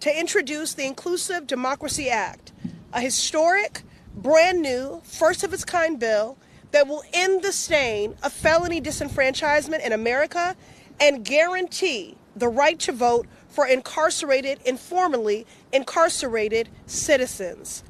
to 0.00 0.18
introduce 0.18 0.72
the 0.72 0.86
Inclusive 0.86 1.46
Democracy 1.46 2.08
Act, 2.08 2.52
a 2.92 3.00
historic, 3.00 3.82
brand 4.14 4.62
new, 4.62 5.02
first 5.04 5.44
of 5.44 5.52
its 5.52 5.64
kind 5.64 5.98
bill 6.00 6.38
that 6.70 6.88
will 6.88 7.02
end 7.12 7.42
the 7.42 7.52
stain 7.52 8.16
of 8.22 8.32
felony 8.32 8.80
disenfranchisement 8.80 9.84
in 9.84 9.92
America 9.92 10.56
and 10.98 11.24
guarantee 11.24 12.16
the 12.34 12.48
right 12.48 12.78
to 12.78 12.92
vote 12.92 13.26
for 13.48 13.66
incarcerated 13.66 14.60
and 14.64 14.80
formerly 14.80 15.46
incarcerated 15.72 16.70
citizens. 16.86 17.84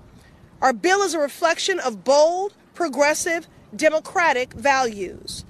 Our 0.61 0.73
bill 0.73 1.03
is 1.03 1.15
a 1.15 1.21
reflection 1.21 1.79
of 1.79 2.03
bold, 2.03 2.55
progressive, 2.75 3.47
democratic 3.75 4.53
values. 4.55 5.45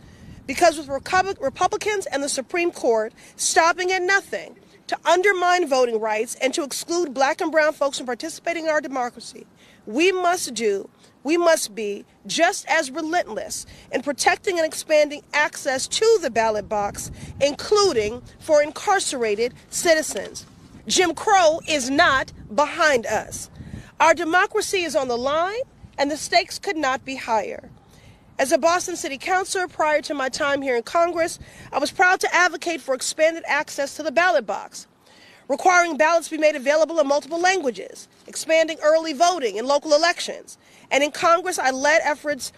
Because 0.46 0.76
with 0.76 0.88
Republicans 0.88 2.07
and 2.07 2.22
the 2.22 2.28
Supreme 2.28 2.72
Court 2.72 3.12
stopping 3.37 3.92
at 3.92 4.02
nothing 4.02 4.57
to 4.88 4.98
undermine 5.05 5.68
voting 5.68 6.00
rights 6.00 6.35
and 6.42 6.52
to 6.55 6.64
exclude 6.64 7.14
black 7.14 7.40
and 7.40 7.52
brown 7.52 7.72
folks 7.72 7.98
from 7.98 8.07
participating 8.07 8.64
in 8.64 8.70
our 8.70 8.81
democracy, 8.81 9.46
we 9.87 10.12
must 10.12 10.55
do, 10.55 10.88
we 11.24 11.37
must 11.37 11.74
be 11.74 12.05
just 12.26 12.66
as 12.68 12.90
relentless 12.90 13.66
in 13.92 14.02
protecting 14.02 14.59
and 14.59 14.66
expanding 14.66 15.22
access 15.33 15.87
to 15.87 16.18
the 16.20 16.31
ballot 16.31 16.68
box, 16.68 17.11
including 17.40 18.22
for 18.40 18.62
incarcerated 18.62 19.55
citizens. 19.70 20.46
Jim 20.87 21.14
Crow 21.14 21.61
is 21.68 21.88
not 21.88 22.33
behind 22.55 23.07
us. 23.07 23.48
Our 24.00 24.14
democracy 24.14 24.83
is 24.83 24.96
on 24.96 25.07
the 25.07 25.16
line, 25.16 25.61
and 25.96 26.11
the 26.11 26.16
stakes 26.16 26.59
could 26.59 26.76
not 26.76 27.05
be 27.05 27.14
higher. 27.14 27.70
As 28.38 28.50
a 28.50 28.58
Boston 28.58 28.96
City 28.96 29.18
Councilor 29.18 29.68
prior 29.68 30.00
to 30.02 30.14
my 30.14 30.28
time 30.28 30.62
here 30.62 30.74
in 30.74 30.82
Congress, 30.82 31.38
I 31.70 31.78
was 31.78 31.90
proud 31.92 32.18
to 32.20 32.34
advocate 32.34 32.80
for 32.80 32.94
expanded 32.94 33.44
access 33.46 33.94
to 33.96 34.02
the 34.02 34.10
ballot 34.10 34.46
box, 34.46 34.86
requiring 35.48 35.96
ballots 35.96 36.28
be 36.28 36.38
made 36.38 36.56
available 36.56 36.98
in 36.98 37.06
multiple 37.06 37.40
languages, 37.40 38.08
expanding 38.26 38.78
early 38.82 39.12
voting 39.12 39.56
in 39.56 39.66
local 39.66 39.92
elections. 39.92 40.56
And 40.90 41.04
in 41.04 41.10
Congress, 41.10 41.58
I 41.58 41.70
led 41.70 42.00
efforts 42.04 42.52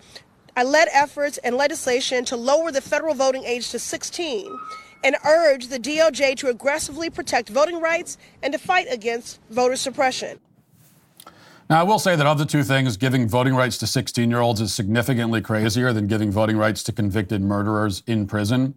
I 0.56 0.62
led 0.62 0.88
efforts 0.92 1.38
and 1.38 1.56
legislation 1.56 2.24
to 2.26 2.36
lower 2.36 2.70
the 2.70 2.80
federal 2.80 3.14
voting 3.14 3.42
age 3.44 3.70
to 3.70 3.80
16 3.80 4.56
and 5.02 5.16
urged 5.26 5.68
the 5.68 5.80
DOJ 5.80 6.36
to 6.36 6.48
aggressively 6.48 7.10
protect 7.10 7.48
voting 7.48 7.80
rights 7.80 8.16
and 8.40 8.52
to 8.52 8.58
fight 8.58 8.86
against 8.88 9.40
voter 9.50 9.74
suppression. 9.74 10.38
Now, 11.70 11.80
I 11.80 11.82
will 11.82 11.98
say 11.98 12.14
that 12.14 12.26
of 12.26 12.38
the 12.38 12.44
two 12.44 12.62
things, 12.62 12.96
giving 12.98 13.26
voting 13.26 13.54
rights 13.54 13.78
to 13.78 13.86
16 13.86 14.28
year 14.28 14.40
olds 14.40 14.60
is 14.60 14.74
significantly 14.74 15.40
crazier 15.40 15.92
than 15.92 16.06
giving 16.06 16.30
voting 16.30 16.58
rights 16.58 16.82
to 16.84 16.92
convicted 16.92 17.40
murderers 17.40 18.02
in 18.06 18.26
prison. 18.26 18.74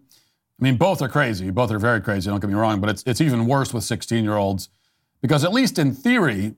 I 0.58 0.64
mean, 0.64 0.76
both 0.76 1.02
are 1.02 1.08
crazy. 1.08 1.50
Both 1.50 1.70
are 1.70 1.78
very 1.78 2.00
crazy, 2.00 2.30
don't 2.30 2.40
get 2.40 2.48
me 2.48 2.54
wrong, 2.54 2.80
but 2.80 2.90
it's, 2.90 3.02
it's 3.06 3.20
even 3.20 3.46
worse 3.46 3.74
with 3.74 3.84
16 3.84 4.24
year 4.24 4.36
olds 4.36 4.70
because, 5.20 5.44
at 5.44 5.52
least 5.52 5.78
in 5.78 5.92
theory, 5.92 6.54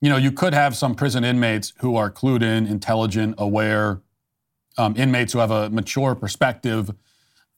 you 0.00 0.08
know, 0.08 0.16
you 0.16 0.30
could 0.30 0.54
have 0.54 0.76
some 0.76 0.94
prison 0.94 1.24
inmates 1.24 1.72
who 1.80 1.96
are 1.96 2.10
clued 2.10 2.42
in, 2.42 2.66
intelligent, 2.66 3.34
aware, 3.36 4.00
um, 4.78 4.94
inmates 4.96 5.32
who 5.32 5.40
have 5.40 5.50
a 5.50 5.68
mature 5.68 6.14
perspective 6.14 6.90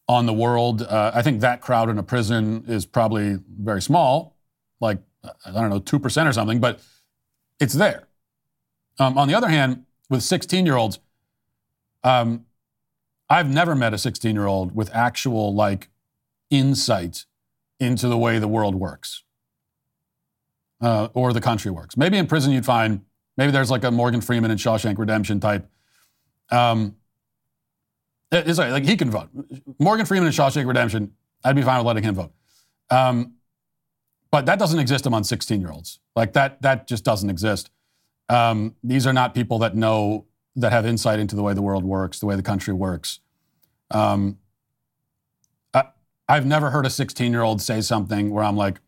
on 0.08 0.26
the 0.26 0.32
world. 0.32 0.82
Uh, 0.82 1.12
I 1.14 1.22
think 1.22 1.40
that 1.40 1.60
crowd 1.60 1.88
in 1.88 1.98
a 1.98 2.02
prison 2.02 2.64
is 2.66 2.86
probably 2.86 3.38
very 3.60 3.82
small, 3.82 4.36
like, 4.80 4.98
I 5.44 5.52
don't 5.52 5.70
know, 5.70 5.78
2% 5.78 6.28
or 6.28 6.32
something, 6.32 6.58
but 6.58 6.80
it's 7.62 7.74
there. 7.74 8.08
Um, 8.98 9.16
on 9.16 9.28
the 9.28 9.34
other 9.34 9.48
hand, 9.48 9.84
with 10.10 10.22
16 10.22 10.66
year 10.66 10.76
olds, 10.76 10.98
um, 12.02 12.44
I've 13.30 13.48
never 13.48 13.74
met 13.76 13.94
a 13.94 13.98
16 13.98 14.34
year 14.34 14.46
old 14.46 14.74
with 14.74 14.92
actual 14.92 15.54
like 15.54 15.88
insight 16.50 17.24
into 17.78 18.08
the 18.08 18.18
way 18.18 18.38
the 18.38 18.48
world 18.48 18.74
works 18.74 19.22
uh, 20.80 21.08
or 21.14 21.32
the 21.32 21.40
country 21.40 21.70
works. 21.70 21.96
Maybe 21.96 22.18
in 22.18 22.26
prison 22.26 22.52
you'd 22.52 22.66
find 22.66 23.02
maybe 23.36 23.52
there's 23.52 23.70
like 23.70 23.84
a 23.84 23.90
Morgan 23.90 24.20
Freeman 24.20 24.50
and 24.50 24.58
Shawshank 24.58 24.98
Redemption 24.98 25.38
type. 25.38 25.66
Um, 26.50 26.96
it's 28.32 28.58
like, 28.58 28.72
like 28.72 28.84
he 28.84 28.96
can 28.96 29.10
vote. 29.10 29.28
Morgan 29.78 30.04
Freeman 30.04 30.26
and 30.26 30.34
Shawshank 30.34 30.66
Redemption, 30.66 31.12
I'd 31.44 31.54
be 31.54 31.62
fine 31.62 31.78
with 31.78 31.86
letting 31.86 32.02
him 32.02 32.16
vote. 32.16 32.32
Um, 32.90 33.34
but 34.32 34.46
that 34.46 34.58
doesn't 34.58 34.80
exist 34.80 35.06
among 35.06 35.22
16 35.22 35.60
year 35.60 35.70
olds. 35.70 36.00
Like 36.16 36.32
that, 36.32 36.60
that 36.62 36.88
just 36.88 37.04
doesn't 37.04 37.30
exist. 37.30 37.70
Um, 38.28 38.74
these 38.82 39.06
are 39.06 39.12
not 39.12 39.34
people 39.34 39.58
that 39.60 39.76
know, 39.76 40.24
that 40.56 40.72
have 40.72 40.86
insight 40.86 41.20
into 41.20 41.36
the 41.36 41.42
way 41.42 41.52
the 41.54 41.62
world 41.62 41.84
works, 41.84 42.18
the 42.18 42.26
way 42.26 42.34
the 42.34 42.42
country 42.42 42.72
works. 42.72 43.20
Um, 43.90 44.38
I, 45.74 45.84
I've 46.28 46.46
never 46.46 46.70
heard 46.70 46.86
a 46.86 46.90
16 46.90 47.30
year 47.30 47.42
old 47.42 47.60
say 47.60 47.82
something 47.82 48.30
where 48.30 48.42
I'm 48.42 48.56
like, 48.56 48.80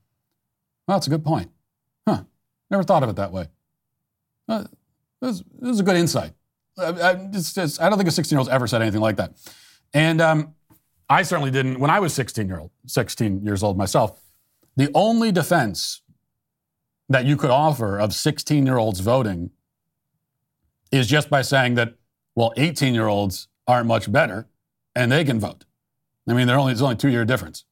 well, 0.89 0.97
that's 0.97 1.07
a 1.07 1.11
good 1.11 1.25
point. 1.25 1.51
Huh. 2.09 2.25
Never 2.71 2.83
thought 2.83 3.03
of 3.03 3.11
it 3.11 3.17
that 3.17 3.33
way. 3.33 3.49
Uh, 4.49 4.65
this, 5.21 5.45
is 5.63 5.81
a 5.81 5.83
good 5.83 5.97
insight. 5.97 6.33
I, 6.79 6.87
I, 6.87 7.29
it's, 7.33 7.79
I 7.79 7.89
don't 7.91 7.99
think 7.99 8.09
a 8.09 8.13
16 8.13 8.35
year 8.35 8.39
old's 8.39 8.51
ever 8.51 8.67
said 8.67 8.81
anything 8.81 9.01
like 9.03 9.17
that. 9.17 9.35
And 9.93 10.23
um, 10.23 10.55
I 11.09 11.23
certainly 11.23 11.51
didn't 11.51 11.79
when 11.81 11.91
I 11.91 12.01
was 12.01 12.15
16 12.15 12.49
year 12.49 12.61
old, 12.61 12.71
16 12.87 13.45
years 13.45 13.63
old 13.63 13.77
myself. 13.77 14.24
The 14.77 14.91
only 14.95 15.31
defense 15.33 16.03
that 17.09 17.25
you 17.25 17.37
could 17.37 17.51
offer 17.51 17.99
of 17.99 18.15
16 18.15 18.67
year 18.67 18.77
olds 18.77 19.01
voting 19.01 19.51
is 20.91 21.07
just 21.07 21.31
by 21.31 21.43
saying 21.43 21.75
that, 21.75 21.95
well, 22.35 22.53
18 22.57 22.95
year 22.95 23.07
olds 23.07 23.49
aren't 23.67 23.87
much 23.87 24.11
better 24.11 24.49
and 24.95 25.11
they 25.11 25.25
can 25.25 25.39
vote. 25.39 25.65
I 26.29 26.35
mean, 26.35 26.49
only, 26.49 26.73
there's 26.73 26.83
only 26.83 26.97
two 26.97 27.09
year 27.09 27.25
difference. 27.25 27.65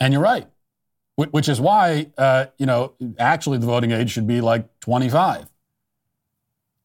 And 0.00 0.12
you're 0.12 0.22
right, 0.22 0.48
which 1.14 1.48
is 1.48 1.60
why, 1.60 2.10
uh, 2.18 2.46
you 2.58 2.66
know, 2.66 2.94
actually 3.18 3.58
the 3.58 3.66
voting 3.66 3.92
age 3.92 4.10
should 4.10 4.26
be 4.26 4.40
like 4.40 4.80
25 4.80 5.48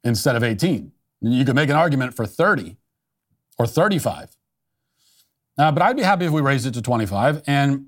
instead 0.03 0.35
of 0.35 0.43
18. 0.43 0.91
You 1.21 1.45
could 1.45 1.55
make 1.55 1.69
an 1.69 1.75
argument 1.75 2.13
for 2.13 2.27
30 2.27 2.77
or 3.57 3.65
35. 3.65 4.37
Uh, 5.57 5.71
but 5.71 5.81
I'd 5.81 5.95
be 5.97 6.03
happy 6.03 6.25
if 6.25 6.31
we 6.31 6.41
raised 6.41 6.67
it 6.67 6.75
to 6.75 6.81
25. 6.81 7.41
And 7.47 7.87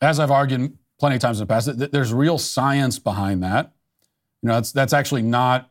as 0.00 0.20
I've 0.20 0.30
argued 0.30 0.76
plenty 0.98 1.16
of 1.16 1.22
times 1.22 1.40
in 1.40 1.46
the 1.46 1.52
past, 1.52 1.92
there's 1.92 2.12
real 2.12 2.38
science 2.38 2.98
behind 2.98 3.42
that. 3.42 3.72
You 4.42 4.48
know, 4.48 4.54
that's, 4.54 4.72
that's 4.72 4.92
actually 4.92 5.22
not 5.22 5.70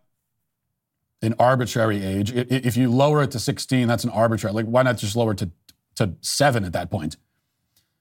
an 1.21 1.35
arbitrary 1.39 2.03
age. 2.03 2.31
If 2.33 2.77
you 2.77 2.91
lower 2.91 3.23
it 3.23 3.31
to 3.31 3.39
16, 3.39 3.87
that's 3.87 4.03
an 4.03 4.09
arbitrary. 4.09 4.53
Like, 4.53 4.65
why 4.65 4.83
not 4.83 4.97
just 4.97 5.15
lower 5.15 5.31
it 5.31 5.37
to, 5.39 5.51
to 5.95 6.13
seven 6.21 6.63
at 6.63 6.73
that 6.73 6.91
point? 6.91 7.17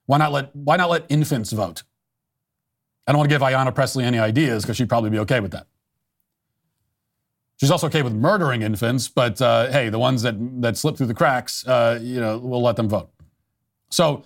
Why 0.07 0.19
not 0.19 0.33
let 0.33 0.55
Why 0.55 0.77
not 0.77 0.91
let 0.91 1.07
infants 1.09 1.53
vote? 1.53 1.83
I 3.07 3.13
don't 3.13 3.19
want 3.19 3.31
to 3.31 3.35
give 3.35 3.43
Ayanna 3.43 3.75
Pressley 3.75 4.05
any 4.05 4.19
ideas 4.19 4.63
because 4.63 4.77
she'd 4.77 4.89
probably 4.89 5.11
be 5.11 5.19
okay 5.21 5.41
with 5.41 5.53
that. 5.53 5.67
She's 7.57 7.71
also 7.71 7.87
okay 7.87 8.03
with 8.03 8.13
murdering 8.13 8.63
infants, 8.63 9.09
but 9.09 9.41
uh, 9.41 9.71
hey, 9.71 9.89
the 9.89 9.99
ones 9.99 10.23
that 10.23 10.35
that 10.61 10.77
slip 10.77 10.97
through 10.97 11.07
the 11.07 11.15
cracks, 11.15 11.67
uh, 11.67 11.99
you 12.03 12.21
know, 12.21 12.39
we'll 12.39 12.63
let 12.63 12.77
them 12.77 12.89
vote. 12.89 13.11
So 13.91 14.25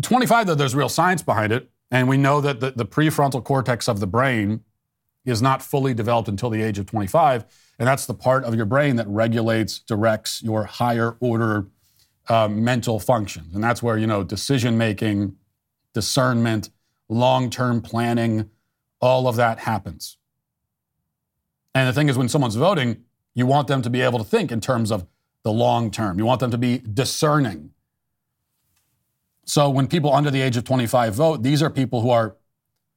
25, 0.00 0.46
though, 0.46 0.54
there's 0.54 0.74
real 0.74 0.88
science 0.88 1.22
behind 1.22 1.52
it. 1.52 1.70
And 1.90 2.08
we 2.08 2.16
know 2.16 2.40
that 2.40 2.60
the, 2.60 2.70
the 2.70 2.84
prefrontal 2.84 3.42
cortex 3.42 3.88
of 3.88 4.00
the 4.00 4.06
brain 4.06 4.60
is 5.24 5.40
not 5.42 5.62
fully 5.62 5.94
developed 5.94 6.28
until 6.28 6.50
the 6.50 6.62
age 6.62 6.78
of 6.78 6.86
25. 6.86 7.44
And 7.78 7.86
that's 7.86 8.06
the 8.06 8.14
part 8.14 8.44
of 8.44 8.54
your 8.54 8.66
brain 8.66 8.96
that 8.96 9.06
regulates, 9.08 9.78
directs 9.78 10.42
your 10.42 10.64
higher 10.64 11.16
order 11.20 11.68
uh, 12.28 12.48
mental 12.48 12.98
functions. 12.98 13.54
And 13.54 13.64
that's 13.64 13.82
where, 13.82 13.96
you 13.96 14.06
know, 14.06 14.22
decision 14.22 14.76
making, 14.76 15.36
discernment, 15.94 16.70
long 17.08 17.50
term 17.50 17.80
planning, 17.80 18.50
all 19.00 19.28
of 19.28 19.36
that 19.36 19.60
happens. 19.60 20.18
And 21.74 21.88
the 21.88 21.92
thing 21.92 22.08
is, 22.08 22.18
when 22.18 22.28
someone's 22.28 22.56
voting, 22.56 23.04
you 23.34 23.46
want 23.46 23.68
them 23.68 23.82
to 23.82 23.90
be 23.90 24.00
able 24.00 24.18
to 24.18 24.24
think 24.24 24.50
in 24.50 24.60
terms 24.60 24.90
of 24.90 25.06
the 25.44 25.52
long 25.52 25.90
term. 25.90 26.18
You 26.18 26.24
want 26.24 26.40
them 26.40 26.50
to 26.50 26.58
be 26.58 26.78
discerning. 26.78 27.70
So 29.48 29.70
when 29.70 29.86
people 29.86 30.12
under 30.12 30.30
the 30.30 30.42
age 30.42 30.58
of 30.58 30.64
25 30.64 31.14
vote, 31.14 31.42
these 31.42 31.62
are 31.62 31.70
people 31.70 32.02
who 32.02 32.10
are 32.10 32.36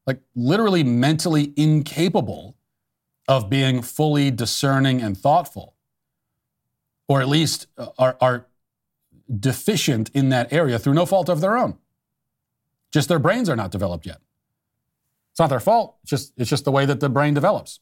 like 0.05 0.19
literally 0.35 0.83
mentally 0.83 1.53
incapable 1.55 2.57
of 3.25 3.49
being 3.49 3.81
fully 3.81 4.31
discerning 4.31 5.01
and 5.01 5.17
thoughtful, 5.17 5.75
or 7.07 7.21
at 7.21 7.29
least 7.29 7.67
uh, 7.77 7.87
are, 7.97 8.17
are 8.19 8.47
deficient 9.39 10.09
in 10.13 10.27
that 10.29 10.51
area 10.51 10.77
through 10.77 10.93
no 10.93 11.05
fault 11.05 11.29
of 11.29 11.39
their 11.39 11.55
own. 11.55 11.77
Just 12.91 13.07
their 13.07 13.19
brains 13.19 13.47
are 13.49 13.55
not 13.55 13.71
developed 13.71 14.05
yet. 14.05 14.17
It's 15.31 15.39
not 15.39 15.49
their 15.49 15.61
fault. 15.61 15.95
It's 16.03 16.09
just, 16.09 16.33
it's 16.35 16.49
just 16.49 16.65
the 16.65 16.71
way 16.71 16.85
that 16.85 16.99
the 16.99 17.07
brain 17.07 17.33
develops. 17.33 17.79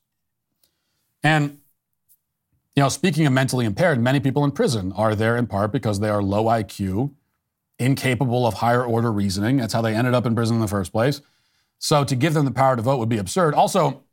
And, 1.24 1.60
you 2.76 2.84
know, 2.84 2.89
speaking 2.89 3.26
of 3.26 3.34
mentally 3.34 3.66
impaired, 3.66 4.00
many 4.00 4.20
people 4.20 4.43
in 4.43 4.52
prison 4.52 4.91
are 4.91 5.16
there 5.16 5.36
in 5.36 5.48
part 5.48 5.72
because 5.72 6.02
they 6.02 6.10
are 6.10 6.22
low 6.22 6.43
IQ 6.43 7.16
incapable 7.80 8.46
of 8.46 8.56
higher 8.56 8.84
order 8.84 9.12
reasoning. 9.12 9.58
That's 9.58 9.74
how 9.74 9.82
they 9.82 9.96
ended 9.96 10.14
up 10.14 10.26
in 10.26 10.36
prison 10.36 10.58
in 10.58 10.62
the 10.62 10.68
first 10.68 10.92
place. 10.92 11.22
So 11.80 12.04
to 12.04 12.16
give 12.16 12.34
them 12.34 12.46
the 12.46 12.52
power 12.52 12.76
to 12.76 12.82
vote 12.82 12.98
would 12.98 13.10
be 13.10 13.18
absurd. 13.18 13.54
Also, 13.54 14.04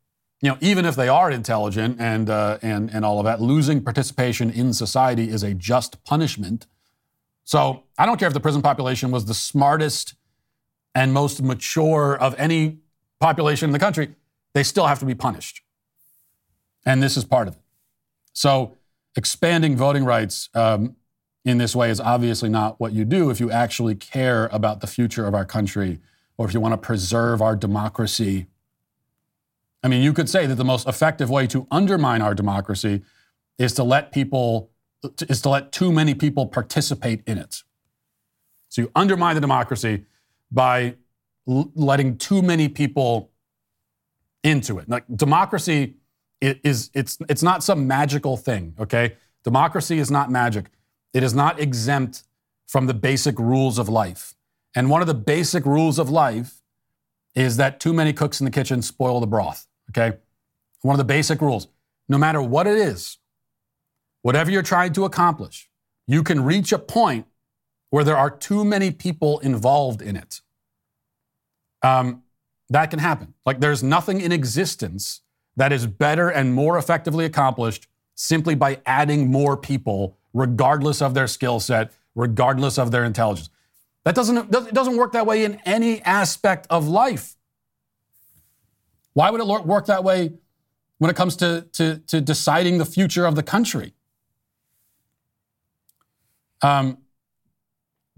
you 0.40 0.50
know, 0.50 0.58
even 0.60 0.84
if 0.84 0.94
they 0.94 1.08
are 1.08 1.30
intelligent 1.30 2.00
and 2.00 2.30
uh, 2.30 2.58
and 2.62 2.90
and 2.90 3.04
all 3.04 3.18
of 3.18 3.24
that, 3.24 3.40
losing 3.40 3.82
participation 3.82 4.50
in 4.50 4.72
society 4.72 5.28
is 5.28 5.42
a 5.42 5.54
just 5.54 6.02
punishment. 6.04 6.66
So 7.44 7.84
I 7.98 8.06
don't 8.06 8.18
care 8.18 8.28
if 8.28 8.34
the 8.34 8.40
prison 8.40 8.62
population 8.62 9.10
was 9.10 9.24
the 9.24 9.34
smartest 9.34 10.14
and 10.94 11.12
most 11.12 11.42
mature 11.42 12.16
of 12.16 12.34
any 12.38 12.78
population 13.20 13.68
in 13.68 13.72
the 13.72 13.78
country, 13.78 14.14
they 14.52 14.62
still 14.62 14.86
have 14.86 14.98
to 15.00 15.06
be 15.06 15.14
punished. 15.14 15.62
And 16.84 17.02
this 17.02 17.16
is 17.16 17.24
part 17.24 17.48
of 17.48 17.54
it. 17.54 17.60
So 18.32 18.76
expanding 19.16 19.76
voting 19.76 20.04
rights 20.04 20.48
um, 20.54 20.96
in 21.46 21.58
this 21.58 21.76
way 21.76 21.90
is 21.90 22.00
obviously 22.00 22.48
not 22.48 22.80
what 22.80 22.92
you 22.92 23.04
do 23.04 23.30
if 23.30 23.38
you 23.38 23.50
actually 23.52 23.94
care 23.94 24.48
about 24.48 24.80
the 24.80 24.86
future 24.86 25.26
of 25.26 25.34
our 25.34 25.44
country 25.44 26.00
or 26.36 26.46
if 26.46 26.52
you 26.52 26.58
want 26.58 26.72
to 26.72 26.78
preserve 26.78 27.40
our 27.40 27.54
democracy. 27.54 28.48
I 29.82 29.88
mean, 29.88 30.02
you 30.02 30.12
could 30.12 30.28
say 30.28 30.46
that 30.46 30.56
the 30.56 30.64
most 30.64 30.88
effective 30.88 31.30
way 31.30 31.46
to 31.46 31.68
undermine 31.70 32.20
our 32.20 32.34
democracy 32.34 33.02
is 33.58 33.72
to 33.74 33.84
let 33.84 34.10
people 34.10 34.70
is 35.28 35.40
to 35.42 35.48
let 35.48 35.70
too 35.70 35.92
many 35.92 36.14
people 36.14 36.46
participate 36.46 37.22
in 37.28 37.38
it. 37.38 37.62
So 38.68 38.82
you 38.82 38.90
undermine 38.96 39.36
the 39.36 39.40
democracy 39.40 40.04
by 40.50 40.96
letting 41.46 42.18
too 42.18 42.42
many 42.42 42.68
people 42.68 43.30
into 44.42 44.80
it. 44.80 44.88
Like 44.88 45.04
democracy 45.14 45.94
is 46.40 46.90
it's 46.92 47.18
it's 47.28 47.44
not 47.44 47.62
some 47.62 47.86
magical 47.86 48.36
thing, 48.36 48.74
okay? 48.80 49.16
Democracy 49.44 50.00
is 50.00 50.10
not 50.10 50.28
magic. 50.28 50.66
It 51.12 51.22
is 51.22 51.34
not 51.34 51.60
exempt 51.60 52.24
from 52.66 52.86
the 52.86 52.94
basic 52.94 53.38
rules 53.38 53.78
of 53.78 53.88
life. 53.88 54.34
And 54.74 54.90
one 54.90 55.00
of 55.00 55.06
the 55.06 55.14
basic 55.14 55.64
rules 55.64 55.98
of 55.98 56.10
life 56.10 56.62
is 57.34 57.56
that 57.56 57.80
too 57.80 57.92
many 57.92 58.12
cooks 58.12 58.40
in 58.40 58.44
the 58.44 58.50
kitchen 58.50 58.82
spoil 58.82 59.20
the 59.20 59.26
broth, 59.26 59.66
okay? 59.90 60.18
One 60.82 60.94
of 60.94 60.98
the 60.98 61.04
basic 61.04 61.40
rules. 61.40 61.68
No 62.08 62.18
matter 62.18 62.40
what 62.42 62.66
it 62.66 62.76
is, 62.76 63.18
whatever 64.22 64.50
you're 64.50 64.62
trying 64.62 64.92
to 64.94 65.04
accomplish, 65.04 65.68
you 66.06 66.22
can 66.22 66.44
reach 66.44 66.72
a 66.72 66.78
point 66.78 67.26
where 67.90 68.04
there 68.04 68.16
are 68.16 68.30
too 68.30 68.64
many 68.64 68.90
people 68.90 69.38
involved 69.40 70.02
in 70.02 70.16
it. 70.16 70.40
Um, 71.82 72.22
that 72.68 72.90
can 72.90 72.98
happen. 72.98 73.34
Like 73.44 73.60
there's 73.60 73.82
nothing 73.82 74.20
in 74.20 74.32
existence 74.32 75.22
that 75.56 75.72
is 75.72 75.86
better 75.86 76.28
and 76.28 76.54
more 76.54 76.78
effectively 76.78 77.24
accomplished 77.24 77.86
simply 78.14 78.54
by 78.54 78.80
adding 78.86 79.30
more 79.30 79.56
people, 79.56 80.16
regardless 80.36 81.00
of 81.00 81.14
their 81.14 81.26
skill 81.26 81.58
set, 81.58 81.92
regardless 82.14 82.78
of 82.78 82.90
their 82.90 83.04
intelligence. 83.04 83.48
That 84.04 84.14
doesn't, 84.14 84.54
it 84.54 84.74
doesn't 84.74 84.96
work 84.96 85.12
that 85.12 85.26
way 85.26 85.44
in 85.44 85.60
any 85.64 86.02
aspect 86.02 86.66
of 86.68 86.86
life. 86.86 87.36
Why 89.14 89.30
would 89.30 89.40
it 89.40 89.46
work 89.46 89.86
that 89.86 90.04
way 90.04 90.34
when 90.98 91.10
it 91.10 91.16
comes 91.16 91.36
to, 91.36 91.66
to, 91.72 91.98
to 92.06 92.20
deciding 92.20 92.76
the 92.76 92.84
future 92.84 93.24
of 93.24 93.34
the 93.34 93.42
country? 93.42 93.94
Um, 96.60 96.98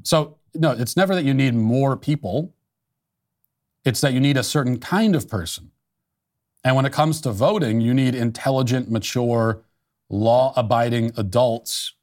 so, 0.02 0.38
no, 0.54 0.72
it's 0.72 0.96
never 0.96 1.14
that 1.14 1.24
you 1.24 1.34
need 1.34 1.54
more 1.54 1.96
people. 1.96 2.52
It's 3.84 4.00
that 4.00 4.12
you 4.12 4.18
need 4.18 4.36
a 4.36 4.42
certain 4.42 4.78
kind 4.78 5.14
of 5.14 5.28
person. 5.28 5.70
And 6.64 6.74
when 6.74 6.84
it 6.84 6.92
comes 6.92 7.20
to 7.20 7.30
voting, 7.30 7.80
you 7.80 7.94
need 7.94 8.16
intelligent, 8.16 8.90
mature, 8.90 9.62
law 10.10 10.52
abiding 10.56 11.12
adults 11.16 11.94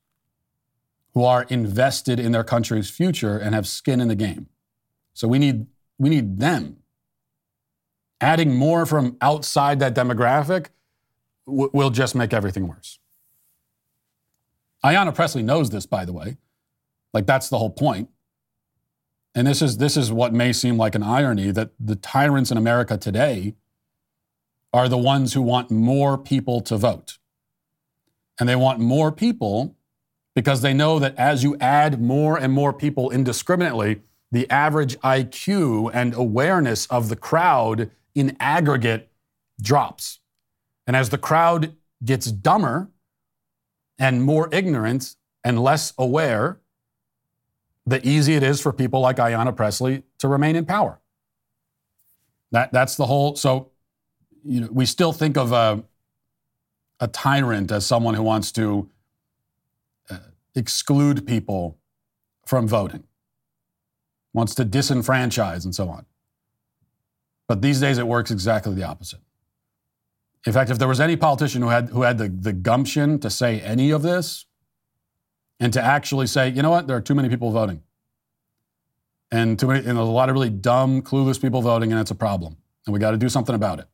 who 1.15 1.23
are 1.23 1.43
invested 1.43 2.19
in 2.19 2.33
their 2.33 2.43
country's 2.43 2.89
future 2.89 3.37
and 3.37 3.55
have 3.55 3.65
skin 3.65 3.99
in 4.01 4.09
the 4.09 4.15
game. 4.15 4.47
So 5.13 5.27
we 5.27 5.39
need, 5.39 5.65
we 5.97 6.09
need 6.09 6.39
them. 6.39 6.77
Adding 8.19 8.53
more 8.55 8.85
from 8.85 9.17
outside 9.21 9.79
that 9.79 9.95
demographic 9.95 10.67
w- 11.47 11.69
will 11.73 11.89
just 11.89 12.15
make 12.15 12.33
everything 12.33 12.67
worse. 12.67 12.99
Ayanna 14.83 15.15
Pressley 15.15 15.41
knows 15.41 15.69
this, 15.69 15.85
by 15.85 16.03
the 16.03 16.13
way. 16.13 16.37
Like, 17.13 17.25
that's 17.25 17.47
the 17.47 17.57
whole 17.57 17.69
point. 17.69 18.09
And 19.33 19.47
this 19.47 19.61
is, 19.61 19.77
this 19.77 19.95
is 19.95 20.11
what 20.11 20.33
may 20.33 20.51
seem 20.51 20.77
like 20.77 20.95
an 20.95 21.03
irony 21.03 21.51
that 21.51 21.71
the 21.79 21.95
tyrants 21.95 22.51
in 22.51 22.57
America 22.57 22.97
today 22.97 23.55
are 24.73 24.89
the 24.89 24.97
ones 24.97 25.33
who 25.33 25.41
want 25.41 25.71
more 25.71 26.17
people 26.17 26.59
to 26.61 26.75
vote. 26.75 27.19
And 28.37 28.49
they 28.49 28.55
want 28.57 28.79
more 28.79 29.13
people 29.13 29.77
because 30.35 30.61
they 30.61 30.73
know 30.73 30.99
that 30.99 31.15
as 31.17 31.43
you 31.43 31.55
add 31.59 32.01
more 32.01 32.37
and 32.37 32.51
more 32.53 32.73
people 32.73 33.09
indiscriminately, 33.09 34.01
the 34.31 34.49
average 34.51 34.99
IQ 34.99 35.89
and 35.93 36.13
awareness 36.13 36.85
of 36.87 37.07
the 37.07 37.15
crowd 37.15 37.89
in 38.13 38.35
aggregate 38.39 39.09
drops. 39.61 40.19
And 40.85 40.95
as 40.95 41.09
the 41.09 41.17
crowd 41.17 41.73
gets 42.03 42.25
dumber 42.29 42.89
and 43.97 44.21
more 44.21 44.49
ignorant 44.51 45.15
and 45.43 45.63
less 45.63 45.93
aware, 45.97 46.59
the 47.85 48.05
easy 48.05 48.33
it 48.33 48.43
is 48.43 48.59
for 48.59 48.73
people 48.73 48.99
like 48.99 49.17
Ayanna 49.17 49.55
Pressley 49.55 50.03
to 50.17 50.27
remain 50.27 50.55
in 50.55 50.65
power. 50.65 50.99
That, 52.51 52.73
that's 52.73 52.95
the 52.95 53.05
whole. 53.05 53.35
So, 53.35 53.71
you 54.43 54.61
know, 54.61 54.69
we 54.71 54.85
still 54.85 55.13
think 55.13 55.37
of 55.37 55.51
a, 55.51 55.83
a 56.99 57.07
tyrant 57.07 57.71
as 57.71 57.85
someone 57.85 58.15
who 58.15 58.23
wants 58.23 58.51
to 58.53 58.89
exclude 60.55 61.27
people 61.27 61.77
from 62.45 62.67
voting, 62.67 63.03
wants 64.33 64.55
to 64.55 64.65
disenfranchise, 64.65 65.65
and 65.65 65.73
so 65.73 65.89
on. 65.89 66.05
But 67.47 67.61
these 67.61 67.79
days, 67.79 67.97
it 67.97 68.07
works 68.07 68.31
exactly 68.31 68.73
the 68.73 68.83
opposite. 68.83 69.19
In 70.45 70.53
fact, 70.53 70.69
if 70.69 70.77
there 70.77 70.87
was 70.87 70.99
any 70.99 71.15
politician 71.15 71.61
who 71.61 71.69
had, 71.69 71.89
who 71.89 72.03
had 72.03 72.17
the, 72.17 72.29
the 72.29 72.53
gumption 72.53 73.19
to 73.19 73.29
say 73.29 73.61
any 73.61 73.91
of 73.91 74.01
this, 74.01 74.45
and 75.59 75.71
to 75.73 75.81
actually 75.81 76.27
say, 76.27 76.49
you 76.49 76.61
know 76.61 76.69
what, 76.69 76.87
there 76.87 76.97
are 76.97 77.01
too 77.01 77.15
many 77.15 77.29
people 77.29 77.49
voting. 77.49 77.81
And, 79.31 79.57
too 79.57 79.67
many, 79.67 79.79
and 79.79 79.97
there's 79.97 80.07
a 80.07 80.11
lot 80.11 80.29
of 80.29 80.33
really 80.33 80.49
dumb, 80.49 81.01
clueless 81.01 81.41
people 81.41 81.61
voting, 81.61 81.91
and 81.91 81.99
it's 81.99 82.11
a 82.11 82.15
problem. 82.15 82.57
And 82.85 82.93
we 82.93 82.99
got 82.99 83.11
to 83.11 83.17
do 83.17 83.29
something 83.29 83.55
about 83.55 83.79
it 83.79 83.87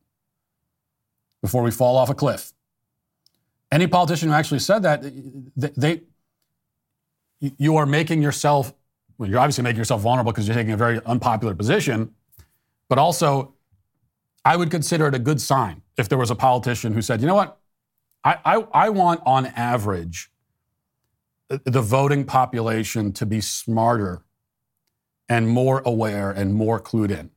before 1.42 1.64
we 1.64 1.72
fall 1.72 1.98
off 1.98 2.10
a 2.10 2.14
cliff. 2.14 2.52
Any 3.72 3.88
politician 3.88 4.30
who 4.30 4.36
actually 4.36 4.60
said 4.60 4.84
that, 4.84 5.02
they, 5.56 5.70
they 5.78 6.02
you 7.42 7.76
are 7.78 7.86
making 7.86 8.22
yourself, 8.22 8.74
well, 9.18 9.30
you're 9.30 9.40
obviously 9.40 9.64
making 9.64 9.80
yourself 9.80 10.02
vulnerable 10.02 10.32
because 10.32 10.48
you're 10.48 10.56
taking 10.56 10.74
a 10.74 10.78
very 10.78 11.02
unpopular 11.06 11.56
position, 11.56 12.14
but 12.88 12.98
also, 12.98 13.54
I 14.44 14.56
would 14.56 14.72
consider 14.72 15.08
it 15.08 15.16
a 15.16 15.20
good 15.20 15.40
sign 15.40 15.82
if 15.98 16.10
there 16.10 16.18
was 16.18 16.32
a 16.32 16.36
politician 16.36 16.94
who 16.94 17.02
said, 17.02 17.22
you 17.22 17.28
know 17.28 17.36
what, 17.36 17.60
I, 18.24 18.40
I, 18.46 18.66
I 18.74 18.90
want 18.90 19.22
on 19.26 19.48
average 19.48 20.32
the 21.50 21.82
voting 21.82 22.26
population 22.26 23.12
to 23.14 23.26
be 23.26 23.42
smarter 23.42 24.24
and 25.28 25.48
more 25.48 25.82
aware 25.86 26.32
and 26.32 26.54
more 26.54 26.80
clued 26.80 27.12
in. 27.12 27.30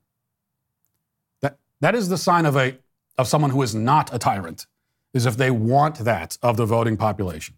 That, 1.40 1.58
that 1.80 1.94
is 1.94 2.08
the 2.08 2.18
sign 2.18 2.46
of, 2.46 2.56
a, 2.56 2.78
of 3.18 3.28
someone 3.28 3.50
who 3.50 3.62
is 3.62 3.74
not 3.74 4.14
a 4.14 4.18
tyrant, 4.18 4.66
is 5.12 5.26
if 5.26 5.36
they 5.36 5.50
want 5.50 5.98
that 5.98 6.38
of 6.42 6.56
the 6.56 6.66
voting 6.66 6.96
population. 6.96 7.56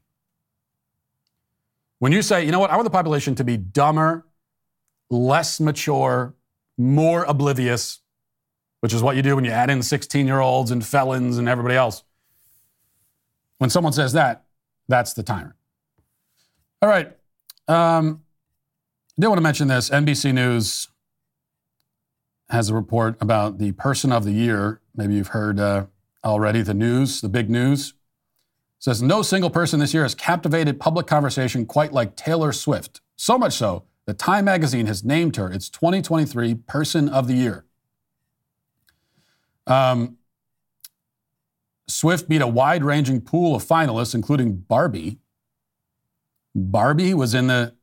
When 1.98 2.12
you 2.12 2.22
say, 2.22 2.44
you 2.44 2.52
know 2.52 2.58
what, 2.58 2.70
I 2.70 2.76
want 2.76 2.84
the 2.84 2.90
population 2.90 3.34
to 3.36 3.44
be 3.44 3.56
dumber, 3.56 4.26
less 5.10 5.60
mature, 5.60 6.34
more 6.76 7.24
oblivious, 7.24 8.00
which 8.80 8.92
is 8.92 9.02
what 9.02 9.16
you 9.16 9.22
do 9.22 9.34
when 9.34 9.44
you 9.44 9.50
add 9.50 9.70
in 9.70 9.82
16 9.82 10.26
year 10.26 10.40
olds 10.40 10.70
and 10.70 10.84
felons 10.84 11.38
and 11.38 11.48
everybody 11.48 11.74
else. 11.74 12.02
When 13.58 13.70
someone 13.70 13.92
says 13.92 14.12
that, 14.12 14.44
that's 14.88 15.14
the 15.14 15.22
tyrant. 15.22 15.54
All 16.82 16.88
right. 16.88 17.16
Um, 17.68 18.22
I 19.18 19.22
did 19.22 19.28
want 19.28 19.38
to 19.38 19.42
mention 19.42 19.68
this. 19.68 19.88
NBC 19.88 20.34
News 20.34 20.88
has 22.50 22.68
a 22.68 22.74
report 22.74 23.16
about 23.20 23.58
the 23.58 23.72
person 23.72 24.12
of 24.12 24.24
the 24.24 24.32
year. 24.32 24.80
Maybe 24.94 25.14
you've 25.14 25.28
heard 25.28 25.58
uh, 25.58 25.86
already 26.22 26.62
the 26.62 26.74
news, 26.74 27.22
the 27.22 27.28
big 27.28 27.48
news. 27.48 27.94
Says 28.86 29.02
no 29.02 29.20
single 29.20 29.50
person 29.50 29.80
this 29.80 29.92
year 29.92 30.04
has 30.04 30.14
captivated 30.14 30.78
public 30.78 31.08
conversation 31.08 31.66
quite 31.66 31.92
like 31.92 32.14
Taylor 32.14 32.52
Swift. 32.52 33.00
So 33.16 33.36
much 33.36 33.54
so 33.54 33.82
that 34.04 34.16
Time 34.16 34.44
Magazine 34.44 34.86
has 34.86 35.02
named 35.02 35.34
her 35.34 35.50
its 35.50 35.68
2023 35.68 36.54
Person 36.54 37.08
of 37.08 37.26
the 37.26 37.34
Year. 37.34 37.64
Um, 39.66 40.18
Swift 41.88 42.28
beat 42.28 42.40
a 42.40 42.46
wide 42.46 42.84
ranging 42.84 43.20
pool 43.20 43.56
of 43.56 43.64
finalists, 43.64 44.14
including 44.14 44.54
Barbie, 44.54 45.18
Barbie 46.54 47.12
was 47.12 47.34
in 47.34 47.48
the, 47.48 47.74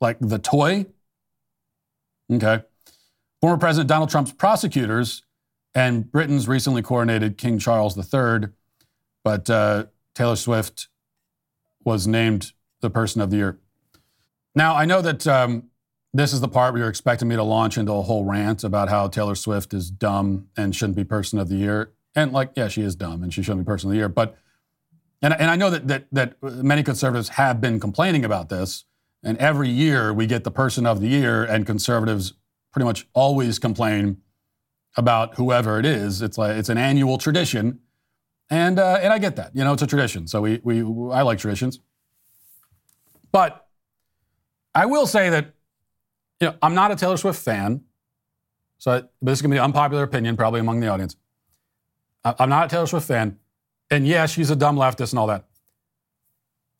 like 0.00 0.16
the 0.20 0.38
toy. 0.38 0.86
Okay. 2.32 2.62
Former 3.42 3.58
President 3.58 3.90
Donald 3.90 4.08
Trump's 4.08 4.32
prosecutors 4.32 5.22
and 5.74 6.10
Britain's 6.10 6.48
recently 6.48 6.80
coronated 6.80 7.36
King 7.36 7.58
Charles 7.58 7.94
III, 7.98 8.48
but 9.22 9.50
uh, 9.50 9.84
Taylor 10.14 10.36
Swift 10.36 10.88
was 11.84 12.06
named 12.06 12.52
the 12.80 12.90
person 12.90 13.20
of 13.20 13.30
the 13.30 13.36
year. 13.36 13.58
Now, 14.54 14.74
I 14.74 14.84
know 14.84 15.02
that 15.02 15.26
um, 15.26 15.70
this 16.12 16.32
is 16.32 16.40
the 16.40 16.48
part 16.48 16.72
where 16.72 16.80
you're 16.80 16.88
expecting 16.88 17.28
me 17.28 17.36
to 17.36 17.42
launch 17.42 17.76
into 17.76 17.92
a 17.92 18.02
whole 18.02 18.24
rant 18.24 18.62
about 18.62 18.88
how 18.88 19.08
Taylor 19.08 19.34
Swift 19.34 19.74
is 19.74 19.90
dumb 19.90 20.48
and 20.56 20.74
shouldn't 20.74 20.96
be 20.96 21.04
Person 21.04 21.38
of 21.38 21.48
the 21.48 21.56
Year. 21.56 21.92
And 22.14 22.32
like, 22.32 22.52
yeah, 22.54 22.68
she 22.68 22.82
is 22.82 22.94
dumb 22.94 23.22
and 23.22 23.34
she 23.34 23.42
shouldn't 23.42 23.66
be 23.66 23.68
Person 23.68 23.88
of 23.88 23.92
the 23.92 23.98
Year. 23.98 24.08
But 24.08 24.36
and, 25.20 25.32
and 25.32 25.50
I 25.50 25.56
know 25.56 25.70
that, 25.70 25.88
that 25.88 26.06
that 26.12 26.42
many 26.42 26.82
conservatives 26.82 27.30
have 27.30 27.60
been 27.60 27.80
complaining 27.80 28.24
about 28.24 28.50
this. 28.50 28.84
And 29.22 29.38
every 29.38 29.70
year 29.70 30.12
we 30.12 30.26
get 30.26 30.44
the 30.44 30.50
Person 30.50 30.84
of 30.84 31.00
the 31.00 31.08
Year, 31.08 31.42
and 31.42 31.66
conservatives 31.66 32.34
pretty 32.72 32.84
much 32.84 33.06
always 33.14 33.58
complain 33.58 34.18
about 34.96 35.36
whoever 35.36 35.78
it 35.78 35.86
is. 35.86 36.20
It's 36.20 36.36
like 36.36 36.56
it's 36.56 36.68
an 36.68 36.76
annual 36.76 37.16
tradition, 37.16 37.80
and 38.50 38.78
uh, 38.78 38.98
and 39.02 39.12
I 39.12 39.18
get 39.18 39.36
that. 39.36 39.54
You 39.54 39.64
know, 39.64 39.72
it's 39.72 39.82
a 39.82 39.86
tradition. 39.86 40.26
So 40.26 40.40
we 40.40 40.60
we 40.62 40.80
I 41.12 41.22
like 41.22 41.38
traditions, 41.38 41.80
but 43.32 43.66
I 44.74 44.86
will 44.86 45.06
say 45.06 45.30
that 45.30 45.54
you 46.40 46.48
know 46.48 46.54
I'm 46.62 46.74
not 46.74 46.90
a 46.90 46.96
Taylor 46.96 47.16
Swift 47.16 47.40
fan. 47.42 47.82
So 48.78 49.08
this 49.22 49.38
is 49.38 49.42
gonna 49.42 49.52
be 49.52 49.58
an 49.58 49.64
unpopular 49.64 50.02
opinion 50.02 50.36
probably 50.36 50.60
among 50.60 50.80
the 50.80 50.88
audience. 50.88 51.16
I'm 52.24 52.48
not 52.48 52.66
a 52.66 52.68
Taylor 52.68 52.86
Swift 52.86 53.06
fan, 53.06 53.38
and 53.90 54.06
yeah, 54.06 54.26
she's 54.26 54.50
a 54.50 54.56
dumb 54.56 54.76
leftist 54.76 55.12
and 55.12 55.18
all 55.18 55.26
that. 55.28 55.46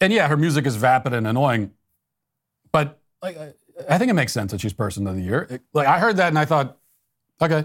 And 0.01 0.12
yeah, 0.12 0.29
her 0.29 0.37
music 0.37 0.67
is 0.67 0.77
vapid 0.77 1.12
and 1.12 1.27
annoying, 1.27 1.73
but 2.73 3.01
like 3.23 3.39
I 3.89 3.99
think 3.99 4.11
it 4.11 4.15
makes 4.15 4.33
sense 4.33 4.53
that 4.53 4.61
she's 4.61 4.73
Person 4.73 5.07
of 5.07 5.17
the 5.17 5.23
Year. 5.23 5.47
It, 5.51 5.62
like 5.73 5.87
I 5.87 5.99
heard 5.99 6.17
that 6.19 6.29
and 6.29 6.39
I 6.39 6.45
thought, 6.45 6.79
okay, 7.41 7.65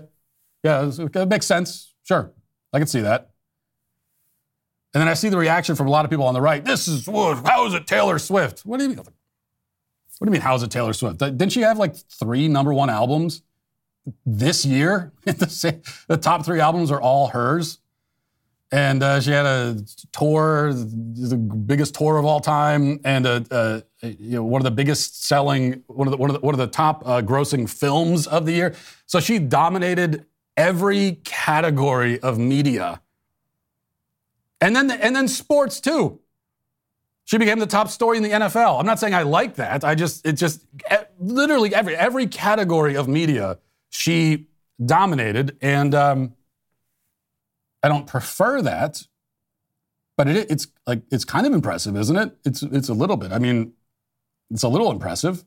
yeah, 0.64 0.89
it 0.89 1.28
makes 1.28 1.45
sense. 1.45 1.93
Sure, 2.04 2.32
I 2.74 2.78
can 2.78 2.88
see 2.88 3.02
that. 3.02 3.28
And 4.93 5.01
then 5.01 5.07
I 5.07 5.13
see 5.13 5.29
the 5.29 5.37
reaction 5.37 5.75
from 5.75 5.87
a 5.87 5.91
lot 5.91 6.05
of 6.05 6.11
people 6.11 6.25
on 6.25 6.33
the 6.33 6.41
right. 6.41 6.65
This 6.65 6.87
is 6.87 7.05
how 7.05 7.65
is 7.67 7.73
it 7.73 7.85
Taylor 7.85 8.17
Swift? 8.17 8.61
What 8.61 8.77
do 8.77 8.83
you 8.83 8.89
mean? 8.89 8.97
What 8.97 9.05
do 9.05 10.25
you 10.25 10.31
mean? 10.31 10.41
How 10.41 10.55
is 10.55 10.63
it 10.63 10.71
Taylor 10.71 10.93
Swift? 10.93 11.19
Didn't 11.19 11.51
she 11.51 11.61
have 11.61 11.77
like 11.77 11.95
three 11.95 12.47
number 12.47 12.73
one 12.73 12.89
albums 12.89 13.43
this 14.25 14.65
year? 14.65 15.11
the 15.25 16.19
top 16.19 16.43
three 16.43 16.59
albums 16.59 16.91
are 16.91 17.01
all 17.01 17.27
hers. 17.27 17.77
And 18.71 19.01
uh, 19.01 19.19
she 19.19 19.31
had 19.31 19.45
a 19.45 19.77
tour, 20.11 20.73
the 20.73 21.35
biggest 21.35 21.95
tour 21.95 22.17
of 22.17 22.25
all 22.25 22.39
time, 22.39 22.99
and 23.03 23.25
a, 23.25 23.43
a, 24.03 24.07
you 24.07 24.35
know, 24.35 24.43
one 24.43 24.59
of 24.59 24.63
the 24.63 24.71
biggest 24.71 25.25
selling, 25.25 25.83
one 25.87 26.07
of 26.07 26.11
the 26.11 26.17
one 26.17 26.29
of 26.29 26.35
the, 26.35 26.39
one 26.39 26.53
of 26.53 26.59
the 26.59 26.67
top 26.67 27.01
uh, 27.03 27.21
grossing 27.21 27.67
films 27.67 28.27
of 28.27 28.45
the 28.45 28.51
year. 28.51 28.75
So 29.07 29.19
she 29.19 29.39
dominated 29.39 30.25
every 30.55 31.13
category 31.23 32.19
of 32.19 32.37
media. 32.37 33.01
And 34.62 34.76
then, 34.76 34.91
and 34.91 35.16
then 35.16 35.28
sports 35.28 35.80
too. 35.80 36.20
She 37.26 37.38
became 37.38 37.60
the 37.60 37.68
top 37.68 37.89
story 37.89 38.18
in 38.18 38.24
the 38.24 38.32
NFL. 38.32 38.80
I'm 38.80 38.86
not 38.86 38.99
saying 38.99 39.14
I 39.14 39.22
like 39.22 39.55
that. 39.55 39.84
I 39.84 39.93
just, 39.93 40.26
it 40.26 40.34
just, 40.34 40.66
literally 41.20 41.76
every, 41.76 41.95
every 41.95 42.26
category 42.26 42.95
of 42.95 43.07
media, 43.07 43.60
she 43.89 44.47
dominated. 44.84 45.55
And 45.62 45.93
um, 45.93 46.34
I 47.84 47.88
don't 47.88 48.07
prefer 48.07 48.62
that, 48.64 49.03
but 50.18 50.28
it, 50.28 50.49
it's 50.49 50.68
like, 50.88 51.03
it's 51.12 51.24
kind 51.24 51.45
of 51.45 51.53
impressive, 51.53 51.95
isn't 51.95 52.18
it? 52.18 52.36
It's, 52.45 52.64
it's 52.64 52.89
a 52.89 52.95
little 52.95 53.16
bit. 53.16 53.32
I 53.32 53.38
mean, 53.38 53.74
it's 54.49 54.64
a 54.64 54.68
little 54.68 54.91
impressive. 54.91 55.45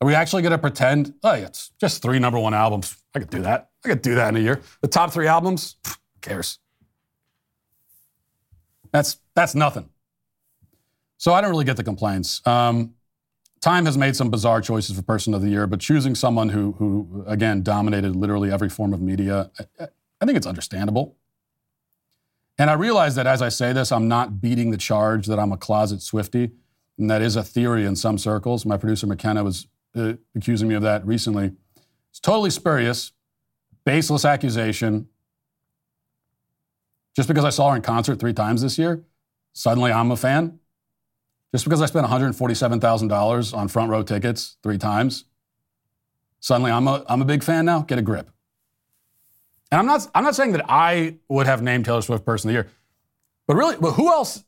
Are 0.00 0.06
we 0.06 0.14
actually 0.14 0.42
going 0.42 0.52
to 0.52 0.58
pretend, 0.58 1.14
oh, 1.22 1.34
yeah, 1.34 1.46
it's 1.46 1.70
just 1.80 2.02
three 2.02 2.18
number 2.18 2.38
one 2.38 2.54
albums? 2.54 2.96
I 3.14 3.18
could 3.18 3.30
do 3.30 3.42
that. 3.42 3.70
I 3.84 3.88
could 3.88 4.02
do 4.02 4.14
that 4.14 4.28
in 4.28 4.36
a 4.36 4.40
year. 4.40 4.60
The 4.80 4.88
top 4.88 5.12
three 5.12 5.26
albums, 5.26 5.76
cares? 6.20 6.58
That's, 8.92 9.18
that's 9.34 9.54
nothing. 9.54 9.88
So 11.16 11.32
I 11.32 11.40
don't 11.40 11.50
really 11.50 11.64
get 11.64 11.76
the 11.76 11.84
complaints. 11.84 12.40
Um, 12.46 12.94
Time 13.60 13.86
has 13.86 13.96
made 13.96 14.16
some 14.16 14.28
bizarre 14.28 14.60
choices 14.60 14.96
for 14.96 15.02
Person 15.02 15.34
of 15.34 15.40
the 15.40 15.48
Year, 15.48 15.68
but 15.68 15.78
choosing 15.78 16.16
someone 16.16 16.48
who, 16.48 16.72
who 16.72 17.24
again, 17.28 17.62
dominated 17.62 18.16
literally 18.16 18.50
every 18.50 18.68
form 18.68 18.92
of 18.92 19.00
media, 19.00 19.52
I, 19.78 19.86
I 20.20 20.26
think 20.26 20.36
it's 20.36 20.48
understandable. 20.48 21.16
And 22.58 22.68
I 22.68 22.72
realize 22.72 23.14
that 23.14 23.26
as 23.28 23.40
I 23.40 23.48
say 23.48 23.72
this, 23.72 23.92
I'm 23.92 24.08
not 24.08 24.40
beating 24.40 24.72
the 24.72 24.76
charge 24.76 25.26
that 25.26 25.38
I'm 25.38 25.52
a 25.52 25.56
closet 25.56 26.02
Swifty. 26.02 26.50
And 26.98 27.08
that 27.08 27.22
is 27.22 27.36
a 27.36 27.42
theory 27.44 27.84
in 27.86 27.94
some 27.94 28.18
circles. 28.18 28.66
My 28.66 28.76
producer 28.76 29.06
McKenna 29.06 29.44
was 29.44 29.68
uh, 29.94 30.14
accusing 30.34 30.68
me 30.68 30.74
of 30.74 30.82
that 30.82 31.06
recently. 31.06 31.52
It's 32.10 32.20
totally 32.20 32.50
spurious, 32.50 33.12
baseless 33.84 34.24
accusation. 34.24 35.08
Just 37.14 37.28
because 37.28 37.44
I 37.44 37.50
saw 37.50 37.70
her 37.70 37.76
in 37.76 37.82
concert 37.82 38.18
three 38.18 38.32
times 38.32 38.62
this 38.62 38.78
year, 38.78 39.04
suddenly 39.52 39.92
I'm 39.92 40.10
a 40.10 40.16
fan. 40.16 40.58
Just 41.52 41.64
because 41.64 41.82
I 41.82 41.86
spent 41.86 42.06
$147,000 42.06 43.56
on 43.56 43.68
front 43.68 43.90
row 43.90 44.02
tickets 44.02 44.56
three 44.62 44.78
times, 44.78 45.24
suddenly 46.40 46.70
I'm 46.70 46.88
a, 46.88 47.04
I'm 47.08 47.20
a 47.20 47.26
big 47.26 47.42
fan 47.42 47.66
now. 47.66 47.82
Get 47.82 47.98
a 47.98 48.02
grip. 48.02 48.30
And 49.70 49.78
I'm 49.78 49.86
not, 49.86 50.08
I'm 50.14 50.24
not 50.24 50.34
saying 50.34 50.52
that 50.52 50.64
I 50.68 51.16
would 51.28 51.46
have 51.46 51.62
named 51.62 51.84
Taylor 51.84 52.02
Swift 52.02 52.24
Person 52.24 52.48
of 52.48 52.52
the 52.52 52.60
Year, 52.62 52.68
but 53.46 53.56
really, 53.56 53.76
but 53.78 53.92
who 53.92 54.08
else 54.08 54.44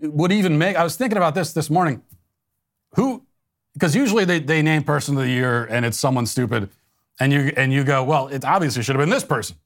would 0.00 0.30
even 0.30 0.58
make? 0.58 0.76
I 0.76 0.84
was 0.84 0.96
thinking 0.96 1.16
about 1.16 1.34
this 1.34 1.52
this 1.52 1.70
morning. 1.70 2.02
Who 2.94 3.26
because 3.76 3.94
usually 3.94 4.24
they, 4.24 4.38
they 4.38 4.62
name 4.62 4.82
person 4.82 5.16
of 5.16 5.22
the 5.22 5.28
year 5.28 5.64
and 5.64 5.84
it's 5.84 5.98
someone 5.98 6.24
stupid 6.24 6.70
and 7.20 7.30
you 7.30 7.52
and 7.56 7.72
you 7.72 7.84
go 7.84 8.02
well 8.02 8.28
it 8.28 8.42
obviously 8.44 8.82
should 8.82 8.96
have 8.96 9.02
been 9.02 9.10
this 9.10 9.24
person 9.24 9.56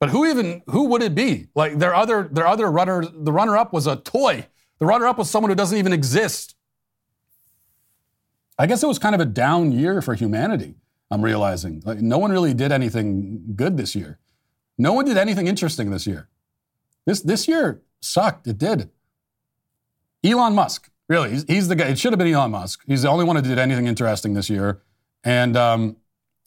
but 0.00 0.10
who 0.10 0.26
even 0.26 0.62
who 0.66 0.84
would 0.84 1.02
it 1.02 1.14
be? 1.14 1.48
Like 1.54 1.78
their 1.78 1.94
other 1.94 2.28
their 2.30 2.46
other 2.46 2.70
runner 2.70 3.04
the 3.04 3.32
runner 3.32 3.56
up 3.56 3.72
was 3.72 3.86
a 3.86 3.96
toy. 3.96 4.46
The 4.78 4.86
runner 4.86 5.06
up 5.06 5.18
was 5.18 5.30
someone 5.30 5.50
who 5.50 5.54
doesn't 5.54 5.78
even 5.78 5.92
exist. 5.92 6.56
I 8.58 8.66
guess 8.66 8.82
it 8.82 8.86
was 8.86 8.98
kind 8.98 9.14
of 9.14 9.20
a 9.20 9.24
down 9.24 9.72
year 9.72 10.00
for 10.00 10.14
humanity 10.14 10.76
i'm 11.10 11.22
realizing. 11.22 11.82
Like 11.84 11.98
no 12.00 12.18
one 12.18 12.32
really 12.32 12.54
did 12.54 12.72
anything 12.72 13.54
good 13.54 13.76
this 13.76 13.94
year. 13.94 14.18
No 14.78 14.92
one 14.92 15.04
did 15.04 15.16
anything 15.16 15.46
interesting 15.46 15.90
this 15.90 16.06
year. 16.06 16.28
This 17.06 17.20
this 17.20 17.46
year 17.46 17.82
sucked. 18.00 18.46
It 18.46 18.58
did. 18.58 18.90
Elon 20.24 20.54
musk 20.54 20.90
Really, 21.08 21.30
he's, 21.30 21.44
he's, 21.44 21.68
the 21.68 21.76
guy. 21.76 21.88
It 21.88 21.98
should 21.98 22.12
have 22.12 22.18
been 22.18 22.32
Elon 22.32 22.50
Musk. 22.50 22.82
He's 22.86 23.02
the 23.02 23.08
only 23.08 23.24
one 23.24 23.36
who 23.36 23.42
did 23.42 23.58
anything 23.58 23.86
interesting 23.86 24.32
this 24.32 24.48
year. 24.48 24.80
And 25.22 25.56
um, 25.56 25.96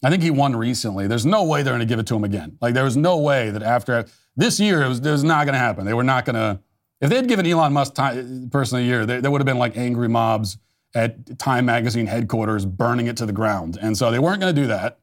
I 0.02 0.10
think 0.10 0.22
he 0.22 0.30
won 0.30 0.54
recently. 0.54 1.06
There's 1.06 1.26
no 1.26 1.44
way 1.44 1.62
they're 1.62 1.72
going 1.72 1.80
to 1.80 1.86
give 1.86 1.98
it 1.98 2.06
to 2.06 2.16
him 2.16 2.24
again. 2.24 2.56
Like, 2.60 2.74
there 2.74 2.84
was 2.84 2.96
no 2.96 3.18
way 3.18 3.50
that 3.50 3.62
after 3.62 4.04
this 4.36 4.60
year, 4.60 4.82
it 4.82 4.88
was, 4.88 4.98
it 5.00 5.10
was 5.10 5.24
not 5.24 5.44
going 5.44 5.54
to 5.54 5.58
happen. 5.58 5.84
They 5.84 5.94
were 5.94 6.04
not 6.04 6.24
going 6.24 6.36
to. 6.36 6.60
If 7.00 7.10
they 7.10 7.16
had 7.16 7.28
given 7.28 7.46
Elon 7.46 7.72
Musk 7.72 7.94
time, 7.94 8.48
person 8.50 8.78
a 8.78 8.82
year, 8.82 9.06
there, 9.06 9.20
there 9.20 9.30
would 9.30 9.40
have 9.40 9.46
been 9.46 9.58
like 9.58 9.76
angry 9.76 10.08
mobs 10.08 10.58
at 10.94 11.38
Time 11.38 11.66
Magazine 11.66 12.06
headquarters 12.06 12.64
burning 12.64 13.06
it 13.06 13.16
to 13.18 13.26
the 13.26 13.32
ground. 13.32 13.78
And 13.80 13.96
so 13.96 14.10
they 14.10 14.18
weren't 14.18 14.40
going 14.40 14.54
to 14.54 14.60
do 14.60 14.68
that. 14.68 14.98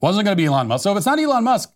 Wasn't 0.00 0.24
going 0.24 0.36
to 0.36 0.40
be 0.40 0.46
Elon 0.46 0.68
Musk. 0.68 0.84
So 0.84 0.92
if 0.92 0.96
it's 0.96 1.06
not 1.06 1.18
Elon 1.18 1.44
Musk, 1.44 1.72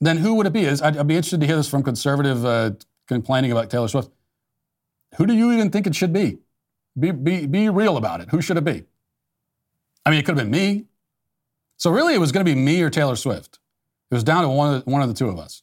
then 0.00 0.18
who 0.18 0.34
would 0.34 0.46
it 0.46 0.52
be? 0.52 0.68
I'd, 0.68 0.80
I'd 0.80 1.06
be 1.06 1.16
interested 1.16 1.40
to 1.40 1.46
hear 1.46 1.56
this 1.56 1.68
from 1.68 1.82
conservative 1.82 2.44
uh, 2.44 2.72
complaining 3.08 3.52
about 3.52 3.70
Taylor 3.70 3.88
Swift. 3.88 4.10
Who 5.16 5.26
do 5.26 5.34
you 5.34 5.52
even 5.52 5.70
think 5.70 5.86
it 5.86 5.94
should 5.94 6.12
be? 6.12 6.38
Be, 6.98 7.10
be, 7.10 7.46
be 7.46 7.68
real 7.68 7.96
about 7.96 8.20
it. 8.20 8.30
Who 8.30 8.40
should 8.40 8.56
it 8.56 8.64
be? 8.64 8.84
I 10.04 10.10
mean, 10.10 10.18
it 10.18 10.24
could 10.24 10.36
have 10.36 10.44
been 10.44 10.50
me. 10.50 10.86
So 11.76 11.90
really, 11.90 12.14
it 12.14 12.18
was 12.18 12.32
going 12.32 12.44
to 12.44 12.54
be 12.54 12.58
me 12.58 12.82
or 12.82 12.90
Taylor 12.90 13.16
Swift. 13.16 13.58
It 14.10 14.14
was 14.14 14.24
down 14.24 14.42
to 14.42 14.48
one 14.48 14.74
of, 14.74 14.84
the, 14.84 14.90
one 14.90 15.02
of 15.02 15.08
the 15.08 15.14
two 15.14 15.28
of 15.28 15.38
us. 15.38 15.62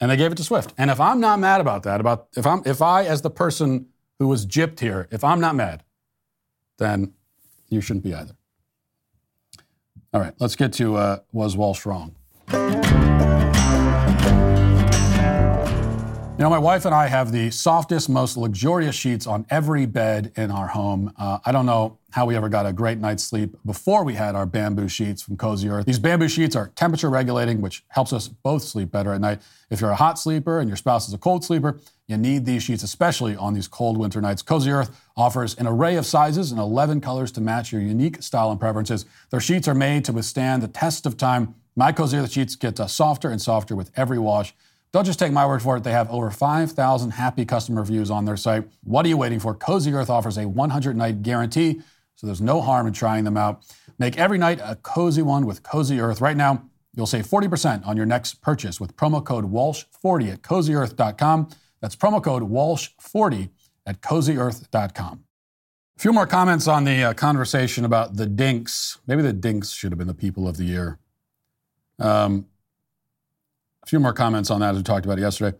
And 0.00 0.10
they 0.10 0.16
gave 0.16 0.32
it 0.32 0.36
to 0.36 0.44
Swift. 0.44 0.74
And 0.76 0.90
if 0.90 1.00
I'm 1.00 1.20
not 1.20 1.38
mad 1.38 1.60
about 1.60 1.82
that, 1.84 2.00
about 2.00 2.28
if 2.36 2.46
I'm 2.46 2.62
if 2.66 2.82
I 2.82 3.04
as 3.04 3.22
the 3.22 3.30
person 3.30 3.86
who 4.18 4.28
was 4.28 4.46
gypped 4.46 4.80
here, 4.80 5.08
if 5.10 5.24
I'm 5.24 5.40
not 5.40 5.54
mad, 5.54 5.84
then 6.78 7.14
you 7.68 7.80
shouldn't 7.80 8.04
be 8.04 8.14
either. 8.14 8.36
All 10.12 10.20
right, 10.20 10.34
let's 10.38 10.56
get 10.56 10.72
to 10.74 10.96
uh, 10.96 11.18
was 11.32 11.56
Walsh 11.56 11.86
wrong? 11.86 12.14
You 16.38 16.42
know, 16.42 16.50
my 16.50 16.58
wife 16.58 16.84
and 16.84 16.94
I 16.94 17.06
have 17.06 17.32
the 17.32 17.50
softest, 17.50 18.10
most 18.10 18.36
luxurious 18.36 18.94
sheets 18.94 19.26
on 19.26 19.46
every 19.48 19.86
bed 19.86 20.32
in 20.36 20.50
our 20.50 20.66
home. 20.66 21.10
Uh, 21.16 21.38
I 21.46 21.50
don't 21.50 21.64
know 21.64 21.96
how 22.10 22.26
we 22.26 22.36
ever 22.36 22.50
got 22.50 22.66
a 22.66 22.74
great 22.74 22.98
night's 22.98 23.24
sleep 23.24 23.56
before 23.64 24.04
we 24.04 24.12
had 24.12 24.34
our 24.34 24.44
bamboo 24.44 24.86
sheets 24.86 25.22
from 25.22 25.38
Cozy 25.38 25.70
Earth. 25.70 25.86
These 25.86 25.98
bamboo 25.98 26.28
sheets 26.28 26.54
are 26.54 26.68
temperature 26.74 27.08
regulating, 27.08 27.62
which 27.62 27.84
helps 27.88 28.12
us 28.12 28.28
both 28.28 28.62
sleep 28.62 28.90
better 28.90 29.14
at 29.14 29.22
night. 29.22 29.40
If 29.70 29.80
you're 29.80 29.92
a 29.92 29.96
hot 29.96 30.18
sleeper 30.18 30.60
and 30.60 30.68
your 30.68 30.76
spouse 30.76 31.08
is 31.08 31.14
a 31.14 31.18
cold 31.18 31.42
sleeper, 31.42 31.80
you 32.06 32.18
need 32.18 32.44
these 32.44 32.62
sheets, 32.62 32.82
especially 32.82 33.34
on 33.34 33.54
these 33.54 33.66
cold 33.66 33.96
winter 33.96 34.20
nights. 34.20 34.42
Cozy 34.42 34.70
Earth 34.70 34.94
offers 35.16 35.54
an 35.54 35.66
array 35.66 35.96
of 35.96 36.04
sizes 36.04 36.50
and 36.50 36.60
11 36.60 37.00
colors 37.00 37.32
to 37.32 37.40
match 37.40 37.72
your 37.72 37.80
unique 37.80 38.22
style 38.22 38.50
and 38.50 38.60
preferences. 38.60 39.06
Their 39.30 39.40
sheets 39.40 39.66
are 39.68 39.74
made 39.74 40.04
to 40.04 40.12
withstand 40.12 40.62
the 40.62 40.68
test 40.68 41.06
of 41.06 41.16
time. 41.16 41.54
My 41.74 41.92
Cozy 41.92 42.18
Earth 42.18 42.32
sheets 42.32 42.56
get 42.56 42.78
uh, 42.78 42.88
softer 42.88 43.30
and 43.30 43.40
softer 43.40 43.74
with 43.74 43.90
every 43.96 44.18
wash. 44.18 44.54
Don't 44.96 45.04
just 45.04 45.18
take 45.18 45.30
my 45.30 45.46
word 45.46 45.60
for 45.60 45.76
it. 45.76 45.84
They 45.84 45.92
have 45.92 46.10
over 46.10 46.30
5,000 46.30 47.10
happy 47.10 47.44
customer 47.44 47.82
reviews 47.82 48.10
on 48.10 48.24
their 48.24 48.38
site. 48.38 48.66
What 48.82 49.04
are 49.04 49.10
you 49.10 49.18
waiting 49.18 49.38
for? 49.38 49.54
Cozy 49.54 49.92
Earth 49.92 50.08
offers 50.08 50.38
a 50.38 50.48
100 50.48 50.96
night 50.96 51.20
guarantee, 51.20 51.82
so 52.14 52.26
there's 52.26 52.40
no 52.40 52.62
harm 52.62 52.86
in 52.86 52.94
trying 52.94 53.24
them 53.24 53.36
out. 53.36 53.62
Make 53.98 54.16
every 54.16 54.38
night 54.38 54.58
a 54.64 54.74
cozy 54.76 55.20
one 55.20 55.44
with 55.44 55.62
Cozy 55.62 56.00
Earth. 56.00 56.22
Right 56.22 56.34
now, 56.34 56.64
you'll 56.94 57.04
save 57.04 57.26
40% 57.26 57.86
on 57.86 57.98
your 57.98 58.06
next 58.06 58.40
purchase 58.40 58.80
with 58.80 58.96
promo 58.96 59.22
code 59.22 59.52
WALSH40 59.52 60.32
at 60.32 60.40
cozyearth.com. 60.40 61.50
That's 61.82 61.94
promo 61.94 62.24
code 62.24 62.44
WALSH40 62.44 63.50
at 63.84 64.00
cozyearth.com. 64.00 65.24
A 65.98 66.00
few 66.00 66.14
more 66.14 66.26
comments 66.26 66.66
on 66.66 66.84
the 66.84 67.02
uh, 67.02 67.12
conversation 67.12 67.84
about 67.84 68.16
the 68.16 68.24
Dinks. 68.24 68.98
Maybe 69.06 69.20
the 69.20 69.34
Dinks 69.34 69.72
should 69.72 69.92
have 69.92 69.98
been 69.98 70.08
the 70.08 70.14
people 70.14 70.48
of 70.48 70.56
the 70.56 70.64
year. 70.64 70.98
Um, 71.98 72.46
a 73.86 73.88
few 73.90 74.00
more 74.00 74.12
comments 74.12 74.50
on 74.50 74.60
that 74.60 74.70
as 74.70 74.76
we 74.78 74.82
talked 74.82 75.06
about 75.06 75.18
it 75.18 75.22
yesterday. 75.22 75.56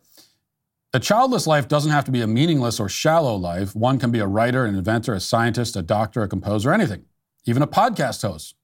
A 0.92 1.00
childless 1.00 1.46
life 1.46 1.68
doesn't 1.68 1.92
have 1.92 2.04
to 2.06 2.10
be 2.10 2.22
a 2.22 2.26
meaningless 2.26 2.80
or 2.80 2.88
shallow 2.88 3.36
life. 3.36 3.76
One 3.76 3.98
can 3.98 4.10
be 4.10 4.18
a 4.18 4.26
writer, 4.26 4.64
an 4.64 4.74
inventor, 4.74 5.14
a 5.14 5.20
scientist, 5.20 5.76
a 5.76 5.82
doctor, 5.82 6.22
a 6.22 6.28
composer, 6.28 6.72
anything, 6.72 7.04
even 7.44 7.62
a 7.62 7.66
podcast 7.66 8.22
host. 8.22 8.56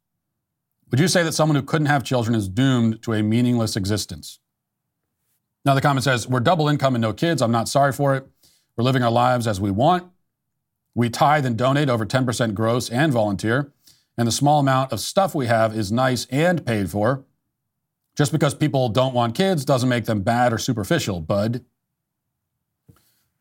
Would 0.90 1.00
you 1.00 1.08
say 1.08 1.22
that 1.22 1.32
someone 1.32 1.56
who 1.56 1.62
couldn't 1.62 1.86
have 1.86 2.04
children 2.04 2.34
is 2.34 2.48
doomed 2.48 3.02
to 3.02 3.12
a 3.12 3.22
meaningless 3.22 3.76
existence? 3.76 4.40
Now, 5.64 5.74
the 5.74 5.80
comment 5.80 6.04
says, 6.04 6.26
We're 6.26 6.40
double 6.40 6.68
income 6.68 6.94
and 6.94 7.02
no 7.02 7.12
kids. 7.12 7.40
I'm 7.40 7.52
not 7.52 7.68
sorry 7.68 7.92
for 7.92 8.16
it. 8.16 8.26
We're 8.76 8.84
living 8.84 9.02
our 9.02 9.10
lives 9.10 9.46
as 9.46 9.60
we 9.60 9.70
want. 9.70 10.10
We 10.94 11.08
tithe 11.08 11.46
and 11.46 11.56
donate 11.56 11.88
over 11.88 12.04
10% 12.04 12.54
gross 12.54 12.90
and 12.90 13.12
volunteer. 13.12 13.72
And 14.18 14.26
the 14.26 14.32
small 14.32 14.60
amount 14.60 14.92
of 14.92 15.00
stuff 15.00 15.34
we 15.34 15.46
have 15.46 15.76
is 15.76 15.90
nice 15.90 16.26
and 16.30 16.66
paid 16.66 16.90
for. 16.90 17.24
Just 18.16 18.32
because 18.32 18.54
people 18.54 18.88
don't 18.88 19.14
want 19.14 19.34
kids 19.34 19.64
doesn't 19.64 19.88
make 19.88 20.04
them 20.04 20.20
bad 20.20 20.52
or 20.52 20.58
superficial, 20.58 21.20
bud. 21.20 21.64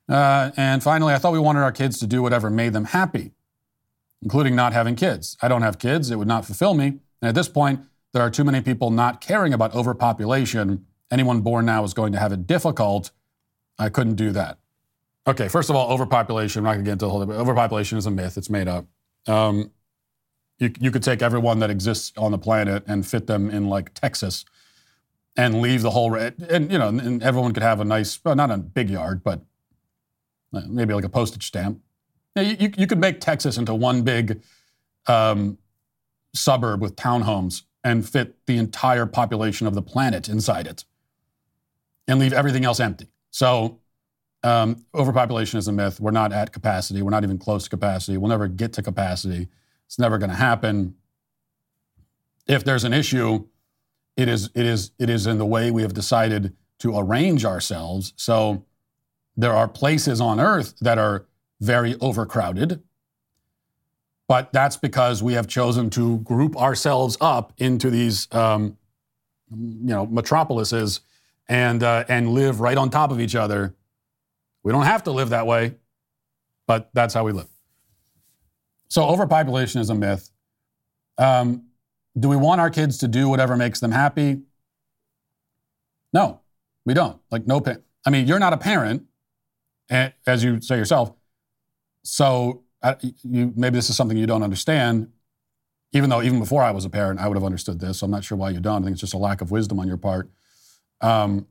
Uh, 0.07 0.51
and 0.57 0.82
finally, 0.84 1.13
I 1.13 1.17
thought 1.17 1.34
we 1.34 1.39
wanted 1.39 1.61
our 1.61 1.72
kids 1.72 1.99
to 1.99 2.07
do 2.07 2.22
whatever 2.22 2.49
made 2.49 2.74
them 2.74 2.86
happy, 2.86 3.32
including 4.22 4.55
not 4.55 4.74
having 4.74 4.95
kids. 4.95 5.38
I 5.41 5.47
don't 5.47 5.61
have 5.61 5.80
kids, 5.80 6.11
it 6.11 6.17
would 6.17 6.28
not 6.28 6.45
fulfill 6.45 6.74
me. 6.74 6.99
And 7.22 7.30
at 7.30 7.36
this 7.36 7.47
point, 7.47 7.82
there 8.13 8.22
are 8.22 8.30
too 8.30 8.43
many 8.43 8.61
people 8.61 8.91
not 8.91 9.22
caring 9.22 9.53
about 9.53 9.74
overpopulation. 9.74 10.86
Anyone 11.09 11.41
born 11.41 11.65
now 11.65 11.84
is 11.84 11.93
going 11.93 12.11
to 12.13 12.19
have 12.19 12.32
it 12.32 12.47
difficult. 12.47 13.11
I 13.78 13.89
couldn't 13.89 14.15
do 14.15 14.32
that. 14.32 14.57
Okay, 15.28 15.47
first 15.47 15.69
of 15.69 15.76
all, 15.76 15.91
overpopulation. 15.91 16.59
I'm 16.59 16.63
not 16.63 16.74
going 16.74 16.86
to 16.86 16.89
get 16.89 16.93
into 16.93 17.05
the 17.05 17.11
whole. 17.11 17.32
Overpopulation 17.32 17.97
is 17.97 18.05
a 18.05 18.11
myth. 18.11 18.38
It's 18.38 18.49
made 18.49 18.67
up. 18.67 18.86
Um, 19.28 19.72
you, 20.57 20.72
you 20.80 20.91
could 20.91 21.03
take 21.03 21.22
everyone 21.22 21.59
that 21.59 21.69
exists 21.69 22.11
on 22.17 22.32
the 22.32 22.38
planet 22.38 22.84
and 22.88 23.05
fit 23.05 23.28
them 23.28 23.49
in 23.49 23.67
like 23.67 23.93
Texas, 23.93 24.45
and 25.36 25.62
leave 25.62 25.82
the 25.82 25.92
whole. 25.92 26.14
And 26.16 26.72
you 26.72 26.78
know, 26.78 26.90
and 26.90 27.24
everyone 27.24 27.54
could 27.54 27.64
have 27.64 27.80
a 27.80 27.86
nice, 27.86 28.20
well, 28.24 28.36
not 28.36 28.52
a 28.52 28.58
big 28.58 28.90
yard, 28.90 29.24
but 29.24 29.42
uh, 30.54 30.62
maybe 30.68 30.94
like 30.94 31.06
a 31.06 31.10
postage 31.10 31.46
stamp. 31.48 31.82
You, 32.36 32.56
you, 32.60 32.72
you 32.78 32.88
could 32.88 33.00
make 33.00 33.20
Texas 33.20 33.58
into 33.58 33.74
one 33.74 34.04
big 34.04 34.42
um, 35.08 35.58
suburb 36.34 36.82
with 36.82 36.96
townhomes 36.96 37.64
and 37.84 38.08
fit 38.08 38.46
the 38.46 38.58
entire 38.58 39.06
population 39.06 39.68
of 39.68 39.74
the 39.74 39.82
planet 39.82 40.30
inside 40.30 40.68
it, 40.68 40.86
and 42.08 42.20
leave 42.20 42.34
everything 42.34 42.64
else 42.64 42.80
empty. 42.80 43.08
So 43.32 43.80
um, 44.44 44.86
overpopulation 44.94 45.58
is 45.60 45.68
a 45.68 45.72
myth. 45.72 46.00
We're 46.00 46.12
not 46.12 46.32
at 46.32 46.52
capacity. 46.52 47.02
We're 47.02 47.12
not 47.12 47.24
even 47.24 47.38
close 47.38 47.64
to 47.66 47.70
capacity. 47.70 48.18
We'll 48.18 48.30
never 48.30 48.48
get 48.48 48.74
to 48.74 48.82
capacity. 48.82 49.48
It's 49.88 50.00
never 50.00 50.18
going 50.18 50.30
to 50.30 50.36
happen. 50.36 50.96
If 52.48 52.64
there's 52.64 52.84
an 52.84 52.94
issue, 52.94 53.48
it 54.22 54.30
is 54.30 54.49
it 54.55 54.65
is 54.65 54.91
it 54.99 55.09
is 55.09 55.28
in 55.28 55.38
the 55.38 55.45
way 55.45 55.72
we 55.72 55.82
have 55.82 55.93
decided 55.93 56.55
to 56.80 56.97
arrange 56.97 57.45
ourselves. 57.45 58.13
So 58.15 58.65
there 59.36 59.53
are 59.53 59.67
places 59.67 60.22
on 60.22 60.39
Earth 60.39 60.74
that 60.82 60.97
are 60.97 61.26
very 61.59 61.95
overcrowded, 61.99 62.82
but 64.28 64.51
that's 64.53 64.78
because 64.78 65.22
we 65.22 65.34
have 65.34 65.47
chosen 65.47 65.89
to 65.91 66.19
group 66.19 66.57
ourselves 66.57 67.17
up 67.22 67.53
into 67.57 67.89
these 67.89 68.28
um, 68.32 68.78
you 69.49 69.93
know 69.93 70.05
metropolises 70.05 71.01
and 71.47 71.84
uh, 71.84 72.05
and 72.07 72.30
live 72.30 72.61
right 72.61 72.78
on 72.78 72.89
top 72.89 73.11
of 73.11 73.19
each 73.19 73.36
other 73.36 73.76
we 74.63 74.72
don't 74.72 74.84
have 74.84 75.03
to 75.03 75.11
live 75.11 75.30
that 75.30 75.47
way, 75.47 75.76
but 76.67 76.89
that's 76.93 77.13
how 77.13 77.24
we 77.24 77.32
live. 77.32 77.47
So 78.89 79.03
overpopulation 79.03 79.82
is 79.82 79.89
a 79.89 79.95
myth. 79.95 80.30
Um, 81.17 81.65
do 82.20 82.30
we 82.30 82.36
want 82.36 82.62
our 82.62 82.70
kids 82.70 82.97
to 82.99 83.07
do 83.07 83.30
whatever 83.30 83.55
makes 83.55 83.80
them 83.80 83.91
happy? 83.91 84.41
No, 86.14 86.41
we 86.86 86.93
don't. 86.93 87.20
Like 87.32 87.47
no 87.47 87.62
pa- 87.62 87.78
I 88.05 88.09
mean, 88.09 88.28
you're 88.28 88.39
not 88.39 88.53
a 88.53 88.57
parent, 88.57 89.03
as 89.89 90.43
you 90.43 90.62
say 90.62 90.78
yourself. 90.78 91.14
So 92.03 92.64
uh, 92.82 92.95
you, 93.24 93.53
maybe 93.55 93.76
this 93.76 93.89
is 93.89 93.95
something 93.95 94.18
you 94.18 94.28
don't 94.28 94.43
understand. 94.43 95.12
Even 95.93 96.09
though 96.09 96.22
even 96.22 96.39
before 96.39 96.64
I 96.64 96.72
was 96.72 96.86
a 96.86 96.89
parent, 96.89 97.20
I 97.20 97.28
would 97.28 97.36
have 97.36 97.43
understood 97.43 97.80
this. 97.80 97.99
So 97.99 98.05
I'm 98.05 98.12
not 98.12 98.24
sure 98.24 98.38
why 98.38 98.49
you 98.49 98.59
don't. 98.59 98.82
I 98.82 98.86
think 98.86 98.93
it's 98.93 99.01
just 99.01 99.14
a 99.14 99.18
lack 99.18 99.41
of 99.41 99.51
wisdom 99.51 99.80
on 99.80 99.88
your 99.88 99.97
part. 99.97 100.30
Um, 101.01 101.47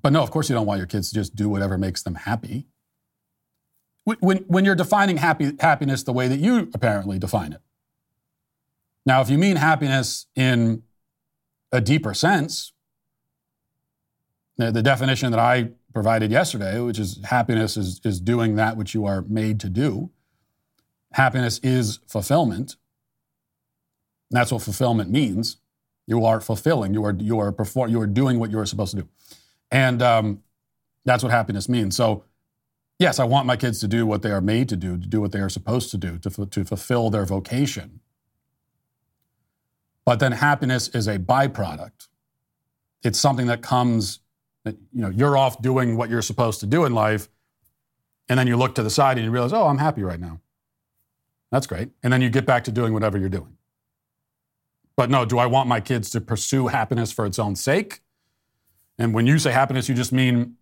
but 0.00 0.12
no, 0.12 0.22
of 0.22 0.30
course 0.30 0.48
you 0.48 0.54
don't 0.54 0.66
want 0.66 0.78
your 0.78 0.86
kids 0.86 1.08
to 1.08 1.14
just 1.14 1.34
do 1.34 1.48
whatever 1.48 1.76
makes 1.76 2.02
them 2.02 2.14
happy. 2.14 2.66
When, 4.04 4.38
when 4.38 4.64
you're 4.64 4.74
defining 4.74 5.18
happy, 5.18 5.52
happiness 5.60 6.02
the 6.02 6.12
way 6.12 6.28
that 6.28 6.38
you 6.38 6.70
apparently 6.72 7.18
define 7.18 7.52
it. 7.52 7.60
Now, 9.08 9.22
if 9.22 9.30
you 9.30 9.38
mean 9.38 9.56
happiness 9.56 10.26
in 10.36 10.82
a 11.72 11.80
deeper 11.80 12.12
sense, 12.12 12.74
the, 14.58 14.82
definition 14.82 15.30
that 15.30 15.40
I 15.40 15.70
provided 15.94 16.30
yesterday, 16.30 16.78
which 16.78 16.98
is 16.98 17.18
happiness 17.24 17.78
is, 17.78 18.02
is 18.04 18.20
doing 18.20 18.56
that 18.56 18.76
which 18.76 18.92
you 18.92 19.06
are 19.06 19.22
made 19.22 19.60
to 19.60 19.70
do. 19.70 20.10
Happiness 21.12 21.58
is 21.62 22.00
fulfillment. 22.06 22.76
That's 24.30 24.52
what 24.52 24.60
fulfillment 24.60 25.10
means. 25.10 25.56
You 26.06 26.26
are 26.26 26.38
fulfilling. 26.38 26.92
You 26.92 27.02
are 27.06 27.14
you 27.18 27.38
are 27.38 27.50
perform, 27.50 27.90
You 27.90 28.02
are 28.02 28.06
doing 28.06 28.38
what 28.38 28.50
you 28.50 28.58
are 28.58 28.66
supposed 28.66 28.94
to 28.94 29.04
do. 29.04 29.08
And 29.70 30.02
um, 30.02 30.42
that's 31.06 31.22
what 31.22 31.32
happiness 31.32 31.66
means. 31.66 31.96
So, 31.96 32.24
yes, 32.98 33.18
I 33.18 33.24
want 33.24 33.46
my 33.46 33.56
kids 33.56 33.80
to 33.80 33.88
do 33.88 34.04
what 34.04 34.20
they 34.20 34.32
are 34.32 34.42
made 34.42 34.68
to 34.68 34.76
do, 34.76 34.98
to 34.98 35.06
do 35.06 35.22
what 35.22 35.32
they 35.32 35.40
are 35.40 35.48
supposed 35.48 35.90
to 35.92 35.96
do, 35.96 36.18
to, 36.18 36.44
to 36.44 36.64
fulfill 36.66 37.08
their 37.08 37.24
vocation. 37.24 38.00
But 40.08 40.20
then 40.20 40.32
happiness 40.32 40.88
is 40.88 41.06
a 41.06 41.18
byproduct. 41.18 42.08
It's 43.02 43.20
something 43.20 43.48
that 43.48 43.60
comes, 43.60 44.20
you 44.64 44.72
know, 44.94 45.10
you're 45.10 45.36
off 45.36 45.60
doing 45.60 45.98
what 45.98 46.08
you're 46.08 46.22
supposed 46.22 46.60
to 46.60 46.66
do 46.66 46.86
in 46.86 46.94
life. 46.94 47.28
And 48.26 48.38
then 48.38 48.46
you 48.46 48.56
look 48.56 48.74
to 48.76 48.82
the 48.82 48.88
side 48.88 49.18
and 49.18 49.26
you 49.26 49.30
realize, 49.30 49.52
oh, 49.52 49.66
I'm 49.66 49.76
happy 49.76 50.02
right 50.02 50.18
now. 50.18 50.40
That's 51.52 51.66
great. 51.66 51.90
And 52.02 52.10
then 52.10 52.22
you 52.22 52.30
get 52.30 52.46
back 52.46 52.64
to 52.64 52.72
doing 52.72 52.94
whatever 52.94 53.18
you're 53.18 53.28
doing. 53.28 53.58
But 54.96 55.10
no, 55.10 55.26
do 55.26 55.36
I 55.36 55.44
want 55.44 55.68
my 55.68 55.78
kids 55.78 56.08
to 56.12 56.22
pursue 56.22 56.68
happiness 56.68 57.12
for 57.12 57.26
its 57.26 57.38
own 57.38 57.54
sake? 57.54 58.00
And 58.98 59.12
when 59.12 59.26
you 59.26 59.38
say 59.38 59.52
happiness, 59.52 59.90
you 59.90 59.94
just 59.94 60.14
mean 60.14 60.56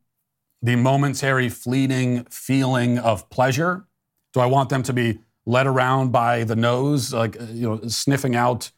the 0.61 0.74
momentary, 0.74 1.51
fleeting 1.51 2.24
feeling 2.24 2.99
of 2.99 3.30
pleasure. 3.30 3.86
Do 4.32 4.40
I 4.40 4.47
want 4.47 4.70
them 4.70 4.82
to 4.82 4.92
be 4.92 5.20
led 5.44 5.68
around 5.68 6.11
by 6.11 6.42
the 6.42 6.57
nose, 6.57 7.14
like, 7.14 7.36
you 7.53 7.68
know, 7.68 7.86
sniffing 7.86 8.34
out, 8.34 8.72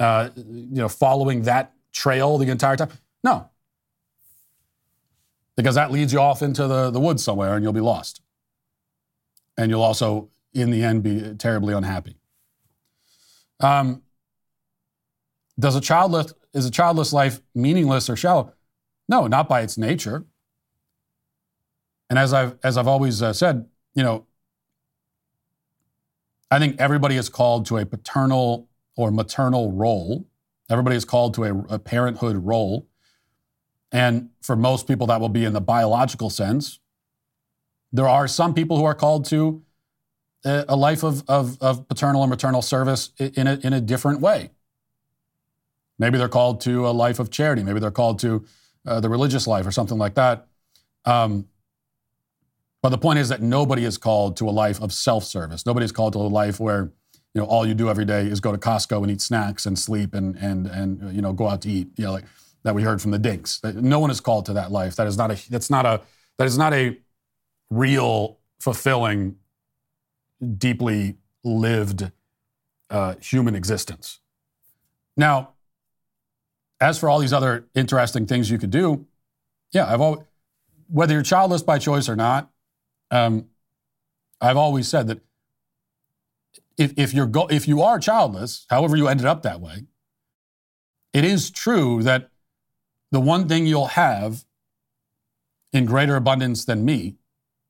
uh, 0.00 0.30
you 0.36 0.76
know, 0.76 0.88
following 0.88 1.42
that 1.42 1.72
trail 1.92 2.38
the 2.38 2.50
entire 2.50 2.76
time? 2.76 2.90
No. 3.22 3.50
Because 5.56 5.76
that 5.76 5.92
leads 5.92 6.12
you 6.12 6.20
off 6.20 6.42
into 6.42 6.66
the, 6.66 6.90
the 6.90 7.00
woods 7.00 7.22
somewhere 7.22 7.54
and 7.54 7.62
you'll 7.62 7.72
be 7.72 7.80
lost. 7.80 8.20
And 9.56 9.70
you'll 9.70 9.82
also, 9.82 10.30
in 10.52 10.70
the 10.70 10.82
end, 10.82 11.02
be 11.02 11.34
terribly 11.34 11.74
unhappy. 11.74 12.16
Um, 13.60 14.02
does 15.58 15.76
a 15.76 15.80
childless, 15.80 16.34
is 16.52 16.66
a 16.66 16.70
childless 16.70 17.12
life 17.12 17.40
meaningless 17.54 18.10
or 18.10 18.16
shallow? 18.16 18.52
No, 19.08 19.26
not 19.26 19.48
by 19.48 19.60
its 19.60 19.78
nature. 19.78 20.24
And 22.10 22.18
as 22.18 22.32
I've 22.32 22.58
as 22.62 22.76
I've 22.76 22.88
always 22.88 23.22
uh, 23.22 23.32
said, 23.32 23.66
you 23.94 24.02
know, 24.02 24.26
I 26.50 26.58
think 26.58 26.76
everybody 26.78 27.16
is 27.16 27.28
called 27.28 27.66
to 27.66 27.78
a 27.78 27.86
paternal 27.86 28.68
or 28.96 29.10
maternal 29.10 29.72
role. 29.72 30.26
Everybody 30.70 30.96
is 30.96 31.04
called 31.04 31.34
to 31.34 31.44
a, 31.44 31.58
a 31.70 31.78
parenthood 31.78 32.36
role. 32.36 32.88
And 33.92 34.30
for 34.40 34.56
most 34.56 34.88
people, 34.88 35.06
that 35.08 35.20
will 35.20 35.28
be 35.28 35.44
in 35.44 35.52
the 35.52 35.60
biological 35.60 36.30
sense. 36.30 36.80
There 37.92 38.08
are 38.08 38.26
some 38.26 38.54
people 38.54 38.76
who 38.76 38.84
are 38.84 38.94
called 38.94 39.24
to 39.26 39.62
a, 40.44 40.76
life 40.76 41.02
of, 41.02 41.24
of, 41.28 41.56
of, 41.62 41.88
paternal 41.88 42.22
and 42.22 42.28
maternal 42.28 42.60
service 42.60 43.10
in 43.18 43.46
a, 43.46 43.58
in 43.62 43.72
a 43.72 43.80
different 43.80 44.20
way. 44.20 44.50
Maybe 45.98 46.18
they're 46.18 46.28
called 46.28 46.60
to 46.62 46.86
a 46.86 46.90
life 46.90 47.18
of 47.18 47.30
charity. 47.30 47.62
Maybe 47.62 47.80
they're 47.80 47.90
called 47.90 48.18
to 48.20 48.44
uh, 48.86 49.00
the 49.00 49.08
religious 49.08 49.46
life 49.46 49.66
or 49.66 49.70
something 49.70 49.96
like 49.96 50.14
that. 50.16 50.46
Um, 51.04 51.46
but 52.82 52.90
the 52.90 52.98
point 52.98 53.18
is 53.18 53.30
that 53.30 53.40
nobody 53.40 53.84
is 53.84 53.96
called 53.96 54.36
to 54.38 54.48
a 54.48 54.50
life 54.50 54.82
of 54.82 54.92
self-service. 54.92 55.64
Nobody 55.64 55.84
is 55.84 55.92
called 55.92 56.12
to 56.12 56.18
a 56.18 56.28
life 56.28 56.60
where 56.60 56.92
you 57.34 57.40
know 57.40 57.46
all 57.46 57.66
you 57.66 57.74
do 57.74 57.90
every 57.90 58.04
day 58.04 58.26
is 58.26 58.40
go 58.40 58.52
to 58.52 58.58
Costco 58.58 59.02
and 59.02 59.10
eat 59.10 59.20
snacks 59.20 59.66
and 59.66 59.78
sleep 59.78 60.14
and 60.14 60.36
and 60.36 60.66
and 60.66 61.14
you 61.14 61.20
know 61.20 61.32
go 61.32 61.48
out 61.48 61.62
to 61.62 61.68
eat. 61.68 61.88
You 61.96 62.06
know, 62.06 62.12
like 62.12 62.24
that 62.62 62.74
we 62.74 62.82
heard 62.82 63.02
from 63.02 63.10
the 63.10 63.18
Dinks. 63.18 63.60
No 63.62 63.98
one 63.98 64.10
is 64.10 64.20
called 64.20 64.46
to 64.46 64.52
that 64.54 64.72
life. 64.72 64.96
That 64.96 65.06
is 65.06 65.16
not 65.16 65.30
a. 65.30 65.50
That's 65.50 65.70
not 65.70 65.84
a. 65.84 66.00
That 66.38 66.46
is 66.46 66.56
not 66.56 66.72
a 66.72 66.96
real, 67.70 68.38
fulfilling, 68.60 69.36
deeply 70.58 71.16
lived 71.44 72.10
uh, 72.90 73.14
human 73.20 73.54
existence. 73.54 74.20
Now, 75.16 75.50
as 76.80 76.98
for 76.98 77.08
all 77.08 77.18
these 77.18 77.32
other 77.32 77.66
interesting 77.74 78.26
things 78.26 78.50
you 78.50 78.58
could 78.58 78.70
do, 78.70 79.06
yeah, 79.72 79.92
I've 79.92 80.00
always, 80.00 80.24
whether 80.88 81.14
you're 81.14 81.22
childless 81.22 81.62
by 81.62 81.78
choice 81.78 82.08
or 82.08 82.16
not, 82.16 82.50
um, 83.10 83.46
I've 84.40 84.56
always 84.56 84.88
said 84.88 85.06
that 85.08 85.20
if, 86.76 86.92
if 86.96 87.14
you're 87.14 87.26
go, 87.26 87.46
if 87.46 87.68
you 87.68 87.82
are 87.82 87.98
childless, 87.98 88.66
however 88.70 88.96
you 88.96 89.08
ended 89.08 89.26
up 89.26 89.42
that 89.42 89.60
way, 89.60 89.84
it 91.12 91.24
is 91.24 91.50
true 91.50 92.02
that 92.02 92.30
the 93.10 93.20
one 93.20 93.48
thing 93.48 93.66
you'll 93.66 93.86
have 93.86 94.44
in 95.72 95.84
greater 95.84 96.16
abundance 96.16 96.64
than 96.64 96.84
me, 96.84 97.16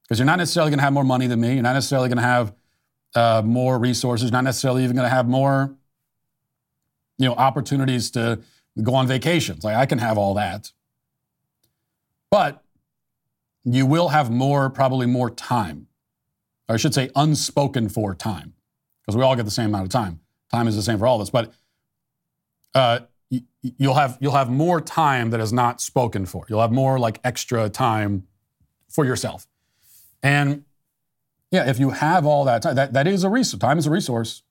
because 0.02 0.18
you're 0.18 0.26
not 0.26 0.38
necessarily 0.38 0.70
going 0.70 0.78
to 0.78 0.84
have 0.84 0.92
more 0.92 1.04
money 1.04 1.26
than 1.26 1.40
me, 1.40 1.54
you're 1.54 1.62
not 1.62 1.74
necessarily 1.74 2.08
going 2.08 2.18
to 2.18 2.22
have 2.22 2.54
uh, 3.14 3.42
more 3.44 3.78
resources, 3.78 4.32
not 4.32 4.44
necessarily 4.44 4.84
even 4.84 4.96
going 4.96 5.08
to 5.08 5.14
have 5.14 5.28
more, 5.28 5.74
you 7.18 7.26
know, 7.26 7.34
opportunities 7.34 8.10
to 8.10 8.40
go 8.82 8.94
on 8.94 9.06
vacations. 9.06 9.64
Like 9.64 9.76
I 9.76 9.86
can 9.86 9.98
have 9.98 10.18
all 10.18 10.34
that, 10.34 10.72
but 12.30 12.64
you 13.64 13.86
will 13.86 14.08
have 14.08 14.30
more, 14.30 14.68
probably 14.68 15.06
more 15.06 15.30
time, 15.30 15.86
or 16.68 16.74
I 16.74 16.78
should 16.78 16.94
say, 16.94 17.10
unspoken 17.14 17.88
for 17.88 18.14
time, 18.14 18.54
because 19.04 19.16
we 19.16 19.22
all 19.22 19.36
get 19.36 19.44
the 19.44 19.50
same 19.50 19.66
amount 19.66 19.84
of 19.84 19.90
time. 19.90 20.20
Time 20.50 20.66
is 20.68 20.76
the 20.76 20.82
same 20.82 20.98
for 20.98 21.06
all 21.06 21.16
of 21.16 21.22
us, 21.22 21.30
but 21.30 21.52
uh, 22.74 23.00
you'll 23.62 23.94
have 23.94 24.16
you'll 24.20 24.32
have 24.32 24.50
more 24.50 24.80
time 24.80 25.30
that 25.30 25.40
is 25.40 25.52
not 25.52 25.80
spoken 25.80 26.26
for. 26.26 26.46
You'll 26.48 26.60
have 26.60 26.72
more 26.72 26.98
like 26.98 27.20
extra 27.24 27.68
time 27.68 28.26
for 28.88 29.04
yourself. 29.04 29.46
And 30.22 30.64
yeah, 31.50 31.68
if 31.68 31.78
you 31.78 31.90
have 31.90 32.24
all 32.26 32.44
that 32.44 32.62
time, 32.62 32.74
that, 32.76 32.92
that 32.92 33.06
is 33.06 33.24
a 33.24 33.28
resource. 33.28 33.60
Time 33.60 33.78
is 33.78 33.86
a 33.86 33.90
resource, 33.90 34.42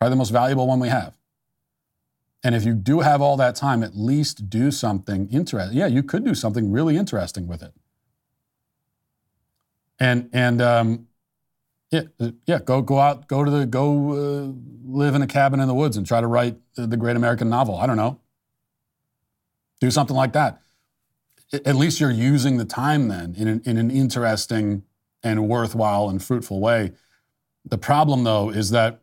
probably 0.00 0.12
the 0.12 0.16
most 0.16 0.30
valuable 0.30 0.66
one 0.66 0.80
we 0.80 0.88
have. 0.88 1.16
And 2.42 2.54
if 2.54 2.64
you 2.64 2.74
do 2.74 3.00
have 3.00 3.20
all 3.20 3.36
that 3.36 3.56
time, 3.56 3.82
at 3.82 3.96
least 3.96 4.48
do 4.48 4.70
something 4.70 5.28
interesting. 5.28 5.76
Yeah, 5.76 5.86
you 5.86 6.02
could 6.02 6.24
do 6.24 6.34
something 6.34 6.70
really 6.70 6.96
interesting 6.96 7.48
with 7.48 7.62
it. 7.62 7.72
And 9.98 10.30
and 10.32 10.62
um, 10.62 11.07
yeah, 11.90 12.02
yeah, 12.46 12.58
go 12.58 12.82
go 12.82 12.98
out, 12.98 13.28
go 13.28 13.44
to 13.44 13.50
the 13.50 13.66
go 13.66 14.12
uh, 14.12 14.52
live 14.84 15.14
in 15.14 15.22
a 15.22 15.26
cabin 15.26 15.60
in 15.60 15.68
the 15.68 15.74
woods 15.74 15.96
and 15.96 16.06
try 16.06 16.20
to 16.20 16.26
write 16.26 16.56
the 16.74 16.96
great 16.96 17.16
American 17.16 17.48
novel. 17.48 17.76
I 17.76 17.86
don't 17.86 17.96
know. 17.96 18.20
Do 19.80 19.90
something 19.90 20.16
like 20.16 20.32
that. 20.32 20.60
At 21.52 21.76
least 21.76 21.98
you're 21.98 22.10
using 22.10 22.58
the 22.58 22.64
time 22.64 23.08
then 23.08 23.34
in 23.36 23.48
an, 23.48 23.62
in 23.64 23.76
an 23.78 23.90
interesting 23.90 24.82
and 25.22 25.48
worthwhile 25.48 26.10
and 26.10 26.22
fruitful 26.22 26.60
way. 26.60 26.92
The 27.64 27.78
problem, 27.78 28.24
though, 28.24 28.50
is 28.50 28.70
that 28.70 29.00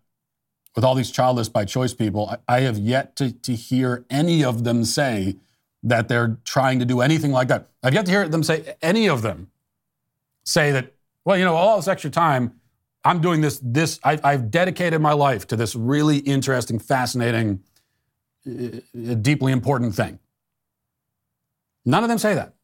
with 0.76 0.84
all 0.84 0.94
these 0.94 1.10
childless 1.10 1.50
by 1.50 1.66
choice 1.66 1.94
people, 1.94 2.38
I, 2.48 2.58
I 2.58 2.60
have 2.62 2.78
yet 2.78 3.16
to, 3.16 3.32
to 3.32 3.56
hear 3.56 4.06
any 4.10 4.44
of 4.44 4.64
them 4.64 4.86
say 4.86 5.38
that 5.82 6.08
they're 6.08 6.38
trying 6.44 6.80
to 6.80 6.86
do 6.86 7.02
anything 7.02 7.32
like 7.32 7.48
that. 7.48 7.70
I've 7.82 7.94
yet 7.94 8.06
to 8.06 8.12
hear 8.12 8.28
them 8.28 8.44
say, 8.44 8.76
any 8.82 9.08
of 9.08 9.22
them 9.22 9.50
say 10.44 10.72
that, 10.72 10.94
well, 11.24 11.38
you 11.38 11.46
know, 11.46 11.56
all 11.56 11.78
this 11.78 11.88
extra 11.88 12.10
time, 12.10 12.60
I'm 13.06 13.22
doing 13.22 13.42
this, 13.42 13.60
this, 13.64 14.00
I, 14.04 14.20
I've 14.24 14.50
dedicated 14.50 15.00
my 15.00 15.14
life 15.14 15.46
to 15.48 15.56
this 15.56 15.76
really 15.76 16.18
interesting, 16.18 16.80
fascinating, 16.80 17.62
uh, 18.48 19.14
deeply 19.22 19.52
important 19.52 19.94
thing. 19.94 20.20
None 21.86 22.04
of 22.04 22.10
them 22.10 22.18
say 22.18 22.34
that. 22.34 22.56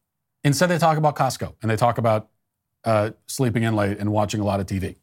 Instead, 0.42 0.66
they 0.66 0.78
talk 0.78 0.98
about 0.98 1.14
Costco 1.14 1.54
and 1.62 1.70
they 1.70 1.76
talk 1.76 1.96
about 1.96 2.28
uh, 2.84 3.12
sleeping 3.28 3.62
in 3.62 3.76
late 3.76 3.98
and 3.98 4.10
watching 4.10 4.40
a 4.40 4.44
lot 4.44 4.58
of 4.58 4.66
TV. 4.66 4.96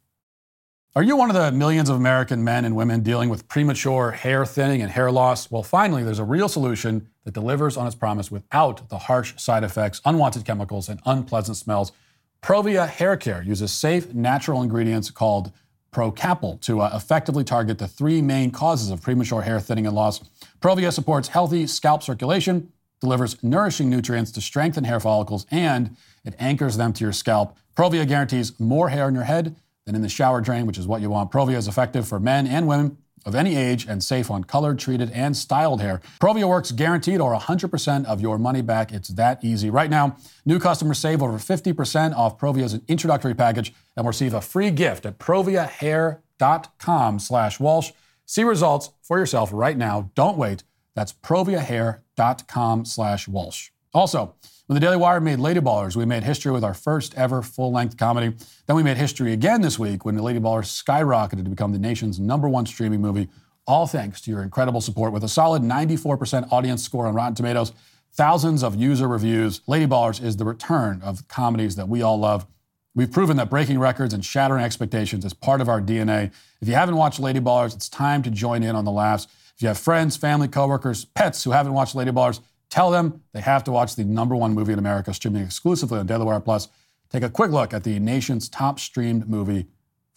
Are 0.96 1.04
you 1.04 1.16
one 1.16 1.30
of 1.30 1.36
the 1.36 1.52
millions 1.52 1.88
of 1.88 1.96
American 1.96 2.44
men 2.44 2.66
and 2.66 2.76
women 2.76 3.02
dealing 3.02 3.30
with 3.30 3.48
premature 3.48 4.12
hair 4.12 4.46
thinning 4.46 4.82
and 4.82 4.92
hair 4.92 5.12
loss? 5.12 5.50
Well, 5.50 5.64
finally, 5.64 6.04
there's 6.04 6.20
a 6.20 6.26
real 6.26 6.50
solution 6.50 7.08
that 7.24 7.34
delivers 7.34 7.78
on 7.78 7.88
its 7.88 7.96
promise 7.96 8.30
without 8.30 8.90
the 8.90 8.98
harsh 8.98 9.36
side 9.38 9.64
effects, 9.64 10.02
unwanted 10.04 10.44
chemicals, 10.44 10.90
and 10.90 11.00
unpleasant 11.06 11.56
smells. 11.56 11.94
Provia 12.42 12.88
Hair 12.88 13.18
Care 13.18 13.44
uses 13.44 13.72
safe, 13.72 14.14
natural 14.14 14.62
ingredients 14.62 15.12
called 15.12 15.52
Procapil 15.92 16.62
to 16.62 16.82
uh, 16.82 16.92
effectively 16.94 17.44
target 17.44 17.80
the 17.80 17.88
three 17.88 18.22
main 18.22 18.52
causes 18.52 18.90
of 18.90 19.02
premature 19.02 19.42
hair 19.42 19.60
thinning 19.60 19.88
and 19.88 19.96
loss. 19.96 20.22
Provia 20.62 20.94
supports 20.94 21.30
healthy 21.30 21.68
scalp 21.68 22.04
circulation, 22.04 22.72
delivers 23.02 23.42
nourishing 23.44 23.90
nutrients 23.90 24.32
to 24.32 24.42
strengthen 24.42 24.84
hair 24.84 25.00
follicles, 25.00 25.46
and 25.52 25.96
it 26.24 26.36
anchors 26.40 26.78
them 26.78 26.94
to 26.94 27.04
your 27.04 27.14
scalp. 27.14 27.58
Provia 27.76 28.08
guarantees 28.08 28.60
more 28.60 28.90
hair 28.90 29.08
in 29.08 29.16
your 29.16 29.24
head 29.24 29.56
than 29.86 29.96
in 29.96 30.02
the 30.02 30.10
shower 30.10 30.42
drain, 30.42 30.66
which 30.66 30.78
is 30.78 30.86
what 30.86 31.02
you 31.02 31.10
want. 31.10 31.32
Provia 31.32 31.56
is 31.56 31.68
effective 31.68 32.08
for 32.08 32.20
men 32.20 32.46
and 32.46 32.68
women 32.68 32.98
of 33.26 33.36
any 33.36 33.56
age 33.56 33.86
and 33.88 34.04
safe 34.04 34.32
on 34.32 34.44
colored, 34.44 34.80
treated, 34.80 35.12
and 35.12 35.36
styled 35.36 35.82
hair. 35.82 36.02
Provia 36.20 36.48
works 36.48 36.72
guaranteed 36.72 37.22
or 37.22 37.38
100% 37.38 38.06
of 38.06 38.22
your 38.22 38.38
money 38.38 38.62
back. 38.62 38.92
It's 38.92 39.10
that 39.10 39.44
easy. 39.44 39.70
Right 39.70 39.90
now, 39.90 40.18
new 40.46 40.60
customers 40.60 41.00
save 41.00 41.22
over 41.22 41.38
50% 41.38 42.16
off 42.16 42.38
Provia's 42.38 42.80
introductory 42.88 43.36
package 43.36 43.74
and 43.96 44.08
receive 44.08 44.34
a 44.34 44.42
free 44.42 44.72
gift 44.72 45.06
at 45.06 45.20
proviahair.com 45.20 47.20
slash 47.20 47.60
Walsh. 47.60 47.92
See 48.26 48.44
results 48.44 48.92
for 49.02 49.18
yourself 49.18 49.50
right 49.52 49.78
now. 49.78 50.12
Don't 50.16 50.38
wait. 50.38 50.64
That's 50.96 51.14
proviahair.com 51.14 52.86
slash 52.86 53.28
Walsh. 53.28 53.70
Also, 53.94 54.36
when 54.70 54.76
the 54.76 54.82
Daily 54.82 54.98
Wire 54.98 55.20
made 55.20 55.40
Lady 55.40 55.60
Ballers, 55.60 55.96
we 55.96 56.06
made 56.06 56.22
history 56.22 56.52
with 56.52 56.64
our 56.64 56.76
first 56.76 57.16
ever 57.16 57.42
full 57.42 57.72
length 57.72 57.98
comedy. 57.98 58.36
Then 58.68 58.76
we 58.76 58.84
made 58.84 58.98
history 58.98 59.34
again 59.34 59.62
this 59.62 59.80
week 59.80 60.06
when 60.06 60.16
Lady 60.20 60.40
Ballers 60.40 60.68
skyrocketed 60.68 61.44
to 61.44 61.50
become 61.50 61.72
the 61.72 61.80
nation's 61.80 62.20
number 62.20 62.48
one 62.48 62.68
streaming 62.68 63.02
movie, 63.02 63.30
all 63.66 63.88
thanks 63.88 64.22
to 64.22 64.30
your 64.30 64.44
incredible 64.44 64.80
support 64.80 65.12
with 65.12 65.24
a 65.24 65.28
solid 65.28 65.64
94% 65.64 66.52
audience 66.52 66.84
score 66.84 67.08
on 67.08 67.16
Rotten 67.16 67.34
Tomatoes, 67.34 67.72
thousands 68.12 68.62
of 68.62 68.76
user 68.76 69.08
reviews. 69.08 69.62
Lady 69.66 69.88
Ballers 69.88 70.24
is 70.24 70.38
the 70.38 70.46
return 70.46 71.02
of 71.02 71.28
comedies 71.28 71.76
that 71.76 71.90
we 71.90 72.04
all 72.04 72.20
love. 72.20 72.46
We've 72.94 73.12
proven 73.12 73.38
that 73.38 73.50
breaking 73.50 73.80
records 73.80 74.14
and 74.14 74.24
shattering 74.24 74.64
expectations 74.64 75.26
is 75.26 75.34
part 75.34 75.62
of 75.62 75.68
our 75.68 75.82
DNA. 75.82 76.32
If 76.62 76.68
you 76.68 76.76
haven't 76.76 76.96
watched 76.96 77.20
Lady 77.20 77.40
Ballers, 77.40 77.74
it's 77.74 77.90
time 77.90 78.22
to 78.22 78.30
join 78.30 78.62
in 78.62 78.76
on 78.76 78.86
the 78.86 78.92
laughs. 78.92 79.26
If 79.56 79.64
you 79.64 79.68
have 79.70 79.80
friends, 79.80 80.16
family, 80.16 80.48
coworkers, 80.48 81.06
pets 81.06 81.44
who 81.44 81.50
haven't 81.54 81.74
watched 81.74 81.96
Lady 81.96 82.12
Ballers, 82.12 82.42
Tell 82.70 82.92
them 82.92 83.24
they 83.34 83.42
have 83.42 83.64
to 83.64 83.72
watch 83.72 83.96
the 83.96 84.04
number 84.04 84.36
one 84.36 84.54
movie 84.54 84.74
in 84.74 84.80
America, 84.80 85.14
streaming 85.14 85.44
exclusively 85.44 86.00
on 86.00 86.06
Daily 86.06 86.26
Wire 86.26 86.40
Plus. 86.40 86.68
Take 87.10 87.24
a 87.24 87.30
quick 87.30 87.52
look 87.52 87.74
at 87.74 87.84
the 87.84 88.00
nation's 88.00 88.48
top 88.48 88.80
streamed 88.80 89.28
movie 89.28 89.68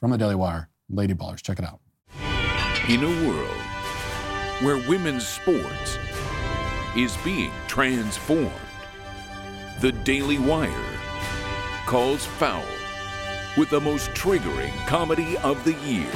from 0.00 0.11
the 0.11 0.18
Daily 0.18 0.34
Wire, 0.34 0.68
Lady 0.90 1.14
Ballers. 1.14 1.42
Check 1.42 1.59
it 1.59 1.64
out. 1.64 1.80
In 2.88 3.03
a 3.03 3.28
world 3.28 3.57
where 4.61 4.88
women's 4.88 5.26
sports 5.26 5.96
is 6.94 7.16
being 7.24 7.50
transformed, 7.68 8.50
the 9.80 9.92
Daily 9.92 10.38
Wire 10.38 10.70
calls 11.86 12.26
foul 12.26 12.64
with 13.57 13.70
the 13.70 13.80
most 13.80 14.11
triggering 14.11 14.74
comedy 14.86 15.38
of 15.38 15.62
the 15.64 15.72
year. 15.84 16.11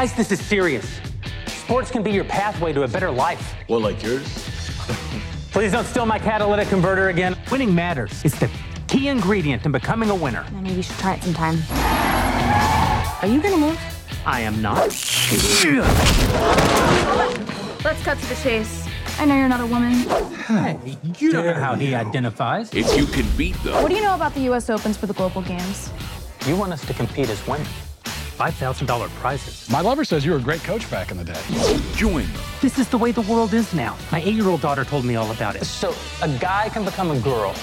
Guys, 0.00 0.14
this 0.14 0.32
is 0.32 0.40
serious. 0.40 0.98
Sports 1.46 1.90
can 1.90 2.02
be 2.02 2.10
your 2.10 2.24
pathway 2.24 2.72
to 2.72 2.84
a 2.84 2.88
better 2.88 3.10
life. 3.10 3.54
Well, 3.68 3.80
like 3.80 4.02
yours? 4.02 4.22
Please 5.52 5.72
don't 5.72 5.84
steal 5.84 6.06
my 6.06 6.18
catalytic 6.18 6.68
converter 6.68 7.10
again. 7.10 7.36
Winning 7.52 7.74
matters. 7.74 8.24
It's 8.24 8.38
the 8.38 8.48
key 8.88 9.08
ingredient 9.08 9.66
in 9.66 9.72
becoming 9.72 10.08
a 10.08 10.14
winner. 10.14 10.46
Maybe 10.54 10.76
you 10.76 10.82
should 10.82 10.96
try 10.96 11.16
it 11.16 11.22
sometime. 11.22 11.58
Are 13.20 13.26
you 13.26 13.42
gonna 13.42 13.58
move? 13.58 13.78
I 14.24 14.40
am 14.40 14.62
not. 14.62 14.78
Let's 17.84 18.02
cut 18.02 18.18
to 18.20 18.26
the 18.26 18.40
chase. 18.42 18.88
I 19.18 19.26
know 19.26 19.36
you're 19.36 19.50
not 19.50 19.60
a 19.60 19.66
woman. 19.66 19.92
Hey, 20.46 20.96
you 21.18 21.30
don't 21.30 21.44
know 21.44 21.52
how 21.52 21.74
he 21.74 21.94
identifies. 21.94 22.72
If 22.72 22.96
you 22.96 23.04
can 23.04 23.26
beat 23.36 23.62
them. 23.62 23.74
What 23.82 23.90
do 23.90 23.96
you 23.96 24.02
know 24.02 24.14
about 24.14 24.32
the 24.32 24.40
U.S. 24.44 24.70
Opens 24.70 24.96
for 24.96 25.04
the 25.04 25.12
Global 25.12 25.42
Games? 25.42 25.92
You 26.46 26.56
want 26.56 26.72
us 26.72 26.86
to 26.86 26.94
compete 26.94 27.28
as 27.28 27.46
women. 27.46 27.66
$5,000 28.40 29.10
prizes. 29.16 29.68
My 29.68 29.82
lover 29.82 30.02
says 30.02 30.24
you 30.24 30.32
were 30.32 30.38
a 30.38 30.40
great 30.40 30.62
coach 30.62 30.90
back 30.90 31.10
in 31.10 31.18
the 31.18 31.24
day. 31.24 31.38
Join 31.94 32.22
them. 32.22 32.42
This 32.62 32.78
is 32.78 32.88
the 32.88 32.96
way 32.96 33.12
the 33.12 33.20
world 33.22 33.52
is 33.52 33.74
now. 33.74 33.98
My 34.10 34.22
eight 34.22 34.32
year 34.34 34.48
old 34.48 34.62
daughter 34.62 34.82
told 34.82 35.04
me 35.04 35.16
all 35.16 35.30
about 35.30 35.56
it. 35.56 35.66
So, 35.66 35.94
a 36.22 36.28
guy 36.38 36.70
can 36.70 36.82
become 36.82 37.10
a 37.10 37.20
girl 37.20 37.54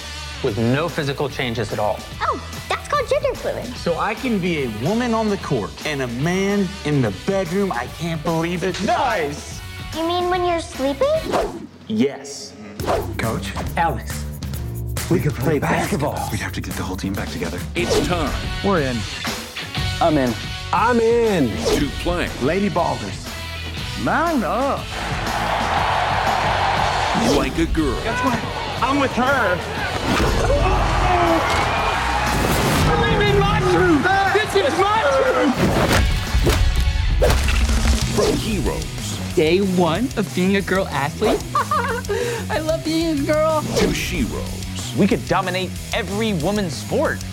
with 0.43 0.55
no 0.59 0.87
physical 0.87 1.29
changes 1.29 1.73
at 1.73 1.79
all. 1.79 1.97
Oh, 2.21 2.39
that's 2.69 2.87
called 2.87 3.09
gender 3.09 3.33
fluid. 3.33 3.65
So 3.75 3.97
I 3.97 4.13
can 4.13 4.37
be 4.37 4.65
a 4.65 4.69
woman 4.87 5.15
on 5.15 5.29
the 5.29 5.37
court 5.37 5.71
and 5.87 6.03
a 6.03 6.07
man 6.07 6.67
in 6.85 7.01
the 7.01 7.11
bedroom. 7.25 7.71
I 7.71 7.87
can't 7.97 8.23
believe 8.23 8.63
it. 8.63 8.79
Nice. 8.83 9.59
You 9.95 10.07
mean 10.07 10.29
when 10.29 10.45
you're 10.45 10.59
sleeping? 10.59 11.67
Yes. 11.87 12.53
Coach, 13.17 13.51
Alex, 13.77 14.23
we 15.09 15.19
could 15.19 15.33
play 15.33 15.57
basketball. 15.57 16.29
we'd 16.31 16.39
have 16.39 16.53
to 16.53 16.61
get 16.61 16.75
the 16.75 16.83
whole 16.83 16.97
team 16.97 17.13
back 17.13 17.29
together. 17.29 17.59
It's 17.73 18.05
time 18.05 18.31
we're 18.63 18.81
in. 18.81 18.97
I'm 19.99 20.15
in. 20.19 20.31
I'm 20.73 20.99
in. 20.99 21.49
to 21.77 21.87
play 22.01 22.29
Lady 22.41 22.69
Ballers. 22.69 23.23
Mount 24.03 24.43
up. 24.43 24.79
like 27.37 27.57
a 27.57 27.65
girl. 27.67 27.95
That's 28.03 28.23
what 28.23 28.37
I'm 28.83 28.99
with 28.99 29.11
her. 29.13 29.57
Believe 32.91 33.21
in 33.33 33.39
my 33.39 33.59
truth. 33.71 34.03
This 34.33 34.55
is 34.55 34.79
my 34.79 35.01
truth. 35.31 35.55
From 38.15 38.33
heroes 38.37 38.97
day 39.37 39.59
one 39.59 40.05
of 40.17 40.33
being 40.33 40.55
a 40.55 40.61
girl 40.61 40.87
athlete. 40.87 41.39
I 42.49 42.57
love 42.57 42.83
being 42.83 43.19
a 43.19 43.23
girl. 43.23 43.61
To 43.61 43.87
sheroes. 43.89 44.97
We 44.97 45.05
could 45.05 45.27
dominate 45.27 45.69
every 45.93 46.33
woman's 46.33 46.73
sport 46.73 47.23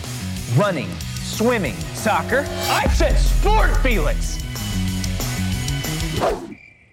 running, 0.54 0.90
swimming, 1.34 1.74
soccer. 1.94 2.46
I 2.68 2.86
said 2.88 3.16
sport, 3.18 3.76
Felix! 3.78 4.38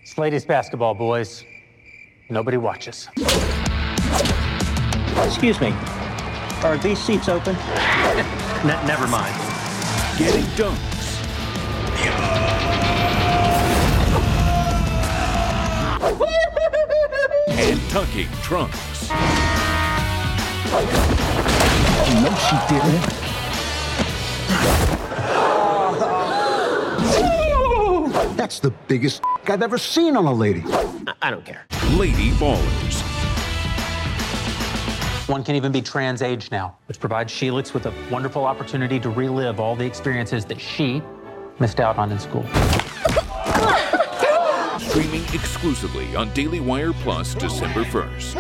It's 0.02 0.18
ladies 0.18 0.46
basketball, 0.46 0.96
boys. 0.96 1.46
Nobody 2.30 2.58
watches. 2.58 3.08
Excuse 5.24 5.62
me. 5.62 5.74
Are 6.64 6.78
these 6.78 7.00
seats 7.00 7.30
open? 7.30 7.56
Ne- 8.62 8.86
never 8.86 9.08
mind. 9.08 9.36
Getting 10.20 10.44
dunks. 10.54 10.92
and 17.50 17.80
tucking 17.90 18.28
trunks. 18.44 19.10
No, 22.22 22.36
she 22.36 22.58
didn't. 22.74 23.31
That's 28.36 28.60
the 28.60 28.72
biggest 28.88 29.22
I've 29.48 29.62
ever 29.62 29.78
seen 29.78 30.18
on 30.18 30.26
a 30.26 30.34
lady. 30.34 30.64
I 31.22 31.32
don't 31.32 31.46
care. 31.46 31.66
Lady 31.92 32.32
Ballers. 32.32 33.02
One 35.30 35.44
can 35.44 35.56
even 35.56 35.72
be 35.72 35.82
trans 35.82 36.22
age 36.22 36.52
now, 36.52 36.76
which 36.88 37.00
provides 37.00 37.32
Sheelix 37.32 37.74
with 37.74 37.86
a 37.86 37.94
wonderful 38.12 38.44
opportunity 38.44 39.00
to 39.00 39.10
relive 39.10 39.62
all 39.62 39.76
the 39.78 39.86
experiences 39.86 40.44
that 40.46 40.60
she 40.60 41.02
missed 41.60 41.80
out 41.80 41.98
on 41.98 42.12
in 42.12 42.20
school. 42.20 42.46
Streaming 44.80 45.24
exclusively 45.34 46.14
on 46.18 46.34
Daily 46.34 46.60
Wire 46.60 46.92
Plus 46.92 47.34
December 47.36 47.86
1st. 47.86 48.36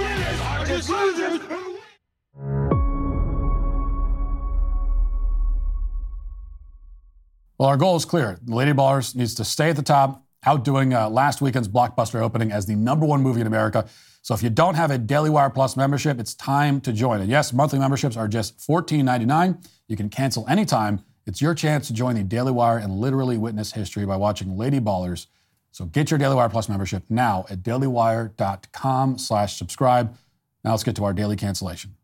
Well, 7.61 7.69
our 7.69 7.77
goal 7.77 7.95
is 7.95 8.05
clear. 8.05 8.39
The 8.41 8.55
Lady 8.55 8.71
Ballers 8.71 9.15
needs 9.15 9.35
to 9.35 9.45
stay 9.45 9.69
at 9.69 9.75
the 9.75 9.83
top, 9.83 10.25
outdoing 10.47 10.95
uh, 10.95 11.07
last 11.11 11.41
weekend's 11.41 11.67
blockbuster 11.67 12.19
opening 12.19 12.51
as 12.51 12.65
the 12.65 12.73
number 12.73 13.05
one 13.05 13.21
movie 13.21 13.39
in 13.39 13.45
America. 13.45 13.87
So 14.23 14.33
if 14.33 14.41
you 14.41 14.49
don't 14.49 14.73
have 14.73 14.89
a 14.89 14.97
Daily 14.97 15.29
Wire 15.29 15.51
Plus 15.51 15.77
membership, 15.77 16.19
it's 16.19 16.33
time 16.33 16.81
to 16.81 16.91
join. 16.91 17.21
And 17.21 17.29
yes, 17.29 17.53
monthly 17.53 17.77
memberships 17.77 18.17
are 18.17 18.27
just 18.27 18.57
$14.99. 18.61 19.63
You 19.87 19.95
can 19.95 20.09
cancel 20.09 20.47
anytime. 20.47 21.03
It's 21.27 21.39
your 21.39 21.53
chance 21.53 21.85
to 21.85 21.93
join 21.93 22.15
the 22.15 22.23
Daily 22.23 22.51
Wire 22.51 22.79
and 22.79 22.93
literally 22.93 23.37
witness 23.37 23.73
history 23.73 24.07
by 24.07 24.15
watching 24.15 24.57
Lady 24.57 24.79
Ballers. 24.79 25.27
So 25.69 25.85
get 25.85 26.09
your 26.09 26.17
Daily 26.17 26.33
Wire 26.33 26.49
Plus 26.49 26.67
membership 26.67 27.03
now 27.09 27.45
at 27.47 27.61
dailywire.com 27.61 29.19
slash 29.19 29.55
subscribe. 29.55 30.17
Now 30.63 30.71
let's 30.71 30.83
get 30.83 30.95
to 30.95 31.03
our 31.03 31.13
daily 31.13 31.35
cancellation. 31.35 31.95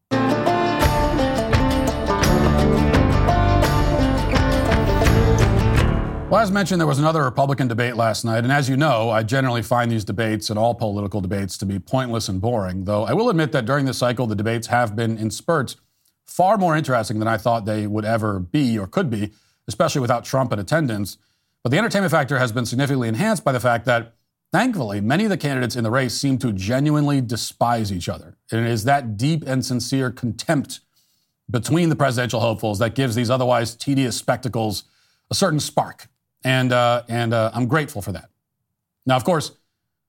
Well, 6.29 6.41
as 6.41 6.51
mentioned, 6.51 6.81
there 6.81 6.87
was 6.87 6.99
another 6.99 7.23
Republican 7.23 7.69
debate 7.69 7.95
last 7.95 8.25
night. 8.25 8.43
And 8.43 8.51
as 8.51 8.67
you 8.67 8.75
know, 8.75 9.09
I 9.09 9.23
generally 9.23 9.61
find 9.61 9.89
these 9.89 10.03
debates 10.03 10.49
and 10.49 10.59
all 10.59 10.75
political 10.75 11.21
debates 11.21 11.57
to 11.59 11.65
be 11.65 11.79
pointless 11.79 12.27
and 12.27 12.41
boring, 12.41 12.83
though 12.83 13.05
I 13.05 13.13
will 13.13 13.29
admit 13.29 13.53
that 13.53 13.65
during 13.65 13.85
this 13.85 13.97
cycle, 13.97 14.27
the 14.27 14.35
debates 14.35 14.67
have 14.67 14.93
been 14.93 15.17
in 15.17 15.31
spurts 15.31 15.77
far 16.25 16.57
more 16.57 16.75
interesting 16.75 17.19
than 17.19 17.29
I 17.29 17.37
thought 17.37 17.63
they 17.63 17.87
would 17.87 18.03
ever 18.03 18.41
be 18.41 18.77
or 18.77 18.87
could 18.87 19.09
be, 19.09 19.31
especially 19.69 20.01
without 20.01 20.25
Trump 20.25 20.51
in 20.51 20.59
attendance. 20.59 21.17
But 21.63 21.69
the 21.69 21.77
entertainment 21.77 22.11
factor 22.11 22.39
has 22.39 22.51
been 22.51 22.65
significantly 22.65 23.07
enhanced 23.07 23.45
by 23.45 23.53
the 23.53 23.61
fact 23.61 23.85
that, 23.85 24.13
thankfully, 24.51 24.99
many 24.99 25.23
of 25.23 25.29
the 25.29 25.37
candidates 25.37 25.77
in 25.77 25.85
the 25.85 25.91
race 25.91 26.13
seem 26.13 26.37
to 26.39 26.51
genuinely 26.51 27.21
despise 27.21 27.89
each 27.89 28.09
other. 28.09 28.35
And 28.51 28.67
it 28.67 28.69
is 28.69 28.83
that 28.83 29.15
deep 29.15 29.45
and 29.47 29.65
sincere 29.65 30.11
contempt 30.11 30.81
between 31.49 31.87
the 31.87 31.95
presidential 31.95 32.41
hopefuls 32.41 32.79
that 32.79 32.95
gives 32.95 33.15
these 33.15 33.29
otherwise 33.29 33.75
tedious 33.75 34.17
spectacles 34.17 34.83
a 35.31 35.33
certain 35.33 35.61
spark. 35.61 36.09
And, 36.47 36.71
uh, 36.71 37.03
and 37.09 37.33
uh, 37.33 37.51
I'm 37.53 37.67
grateful 37.67 38.01
for 38.01 38.13
that. 38.13 38.29
Now, 39.05 39.17
of 39.17 39.25
course, 39.25 39.51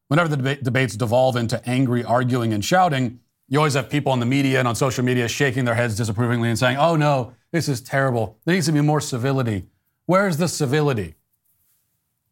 whenever 0.06 0.28
the 0.28 0.36
deba- 0.36 0.62
debates 0.62 0.94
devolve 0.94 1.34
into 1.34 1.60
angry 1.68 2.04
arguing 2.04 2.52
and 2.52 2.64
shouting, 2.64 3.18
you 3.48 3.58
always 3.58 3.74
have 3.74 3.90
people 3.90 4.12
in 4.12 4.20
the 4.20 4.26
media 4.26 4.60
and 4.60 4.68
on 4.68 4.76
social 4.76 5.04
media 5.04 5.26
shaking 5.26 5.64
their 5.64 5.74
heads 5.74 5.96
disapprovingly 5.96 6.48
and 6.48 6.56
saying, 6.56 6.76
oh 6.76 6.94
no, 6.94 7.32
this 7.50 7.68
is 7.68 7.80
terrible. 7.80 8.38
There 8.44 8.54
needs 8.54 8.66
to 8.66 8.72
be 8.72 8.80
more 8.80 9.00
civility. 9.00 9.64
Where's 10.06 10.36
the 10.36 10.46
civility? 10.46 11.16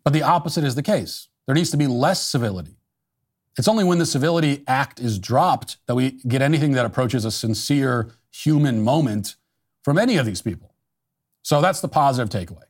But 0.04 0.12
the 0.12 0.22
opposite 0.22 0.62
is 0.62 0.76
the 0.76 0.84
case. 0.84 1.26
There 1.46 1.56
needs 1.56 1.72
to 1.72 1.76
be 1.76 1.88
less 1.88 2.22
civility. 2.22 2.76
It's 3.58 3.66
only 3.66 3.82
when 3.82 3.98
the 3.98 4.06
civility 4.06 4.62
act 4.68 5.00
is 5.00 5.18
dropped 5.18 5.78
that 5.86 5.96
we 5.96 6.20
get 6.28 6.42
anything 6.42 6.72
that 6.72 6.86
approaches 6.86 7.24
a 7.24 7.32
sincere 7.32 8.12
human 8.30 8.84
moment 8.84 9.34
from 9.82 9.98
any 9.98 10.16
of 10.16 10.26
these 10.26 10.42
people. 10.42 10.76
So 11.42 11.60
that's 11.60 11.80
the 11.80 11.88
positive 11.88 12.30
takeaway. 12.30 12.66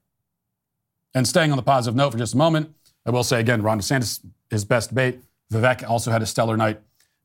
And 1.17 1.27
staying 1.27 1.51
on 1.51 1.57
the 1.57 1.63
positive 1.63 1.97
note 1.97 2.13
for 2.13 2.19
just 2.19 2.35
a 2.35 2.37
moment, 2.37 2.75
I 3.07 3.11
will 3.11 3.25
say 3.25 3.41
again, 3.41 3.63
Ron 3.63 3.81
DeSantis, 3.81 4.21
his 4.51 4.67
best 4.67 4.91
debate. 4.91 5.23
Vivek 5.51 5.89
also 5.89 6.11
had 6.11 6.21
a 6.21 6.27
stellar 6.27 6.59
night. 6.59 6.79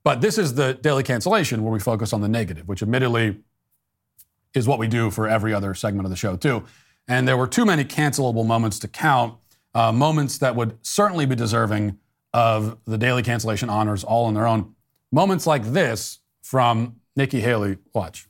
But 0.05 0.21
this 0.21 0.37
is 0.37 0.53
the 0.53 0.75
daily 0.75 1.03
cancellation 1.03 1.61
where 1.61 1.73
we 1.73 1.79
focus 1.79 2.13
on 2.13 2.21
the 2.21 2.29
negative, 2.29 2.69
which 2.69 2.81
admittedly 2.81 3.39
is 4.53 4.65
what 4.65 4.79
we 4.79 4.87
do 4.87 5.11
for 5.11 5.27
every 5.27 5.53
other 5.53 5.73
segment 5.73 6.05
of 6.05 6.09
the 6.09 6.15
show, 6.15 6.37
too. 6.37 6.63
And 7.09 7.27
there 7.27 7.35
were 7.35 7.47
too 7.47 7.65
many 7.65 7.83
cancelable 7.83 8.45
moments 8.45 8.79
to 8.79 8.87
count, 8.87 9.35
uh, 9.75 9.91
moments 9.91 10.37
that 10.37 10.55
would 10.55 10.77
certainly 10.81 11.25
be 11.25 11.35
deserving 11.35 11.97
of 12.33 12.77
the 12.85 12.97
daily 12.97 13.23
cancellation 13.23 13.69
honors 13.69 14.05
all 14.05 14.23
on 14.23 14.35
their 14.35 14.47
own. 14.47 14.73
Moments 15.11 15.45
like 15.45 15.65
this 15.65 16.19
from 16.41 16.95
Nikki 17.17 17.41
Haley. 17.41 17.77
Watch. 17.93 18.29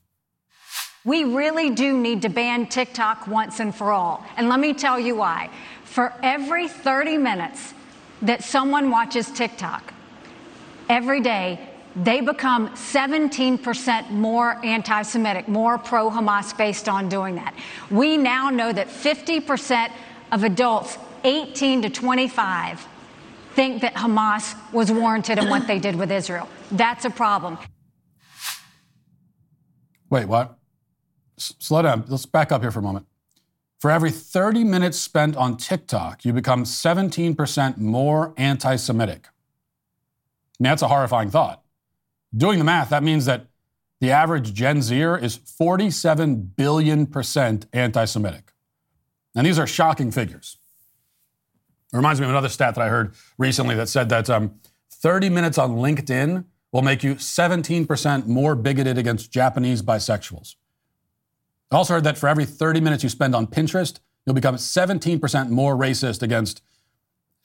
We 1.03 1.23
really 1.23 1.71
do 1.71 1.97
need 1.97 2.21
to 2.21 2.29
ban 2.29 2.67
TikTok 2.67 3.27
once 3.27 3.59
and 3.59 3.73
for 3.73 3.91
all. 3.91 4.23
And 4.37 4.49
let 4.49 4.59
me 4.59 4.73
tell 4.73 4.99
you 4.99 5.15
why. 5.15 5.49
For 5.83 6.13
every 6.21 6.67
30 6.67 7.17
minutes 7.17 7.73
that 8.21 8.43
someone 8.43 8.91
watches 8.91 9.31
TikTok, 9.31 9.93
every 10.89 11.19
day, 11.19 11.59
they 11.95 12.21
become 12.21 12.69
17% 12.69 14.11
more 14.11 14.63
anti 14.63 15.01
Semitic, 15.01 15.47
more 15.47 15.77
pro 15.77 16.09
Hamas 16.09 16.55
based 16.55 16.87
on 16.87 17.09
doing 17.09 17.35
that. 17.35 17.53
We 17.89 18.15
now 18.15 18.49
know 18.49 18.71
that 18.71 18.87
50% 18.87 19.91
of 20.31 20.43
adults 20.43 20.97
18 21.23 21.81
to 21.81 21.89
25 21.89 22.87
think 23.53 23.81
that 23.81 23.95
Hamas 23.95 24.55
was 24.71 24.91
warranted 24.91 25.37
in 25.39 25.49
what 25.49 25.67
they 25.67 25.79
did 25.79 25.95
with 25.95 26.11
Israel. 26.11 26.47
That's 26.71 27.03
a 27.03 27.09
problem. 27.09 27.57
Wait, 30.09 30.25
what? 30.25 30.57
Slow 31.41 31.81
down. 31.81 32.05
Let's 32.07 32.25
back 32.25 32.51
up 32.51 32.61
here 32.61 32.71
for 32.71 32.79
a 32.79 32.83
moment. 32.83 33.07
For 33.79 33.89
every 33.89 34.11
30 34.11 34.63
minutes 34.63 34.99
spent 34.99 35.35
on 35.35 35.57
TikTok, 35.57 36.23
you 36.23 36.33
become 36.33 36.63
17% 36.63 37.77
more 37.77 38.33
anti 38.37 38.75
Semitic. 38.75 39.27
That's 40.59 40.83
a 40.83 40.87
horrifying 40.87 41.31
thought. 41.31 41.63
Doing 42.35 42.59
the 42.59 42.65
math, 42.65 42.89
that 42.89 43.01
means 43.01 43.25
that 43.25 43.47
the 43.99 44.11
average 44.11 44.53
Gen 44.53 44.81
Zer 44.81 45.17
is 45.17 45.35
47 45.35 46.53
billion 46.55 47.07
percent 47.07 47.65
anti 47.73 48.05
Semitic. 48.05 48.51
And 49.35 49.47
these 49.47 49.57
are 49.57 49.67
shocking 49.67 50.11
figures. 50.11 50.57
It 51.91 51.97
reminds 51.97 52.19
me 52.21 52.25
of 52.25 52.29
another 52.29 52.49
stat 52.49 52.75
that 52.75 52.81
I 52.81 52.89
heard 52.89 53.15
recently 53.37 53.75
that 53.75 53.89
said 53.89 54.09
that 54.09 54.29
um, 54.29 54.59
30 54.91 55.29
minutes 55.29 55.57
on 55.57 55.71
LinkedIn 55.71 56.45
will 56.71 56.81
make 56.81 57.03
you 57.03 57.15
17% 57.15 58.27
more 58.27 58.55
bigoted 58.55 58.97
against 58.97 59.31
Japanese 59.31 59.81
bisexuals. 59.81 60.55
I 61.71 61.77
also 61.77 61.93
heard 61.93 62.03
that 62.03 62.17
for 62.17 62.27
every 62.27 62.45
30 62.45 62.81
minutes 62.81 63.03
you 63.03 63.09
spend 63.09 63.33
on 63.33 63.47
Pinterest, 63.47 63.99
you'll 64.25 64.35
become 64.35 64.55
17% 64.55 65.49
more 65.49 65.75
racist 65.75 66.21
against 66.21 66.61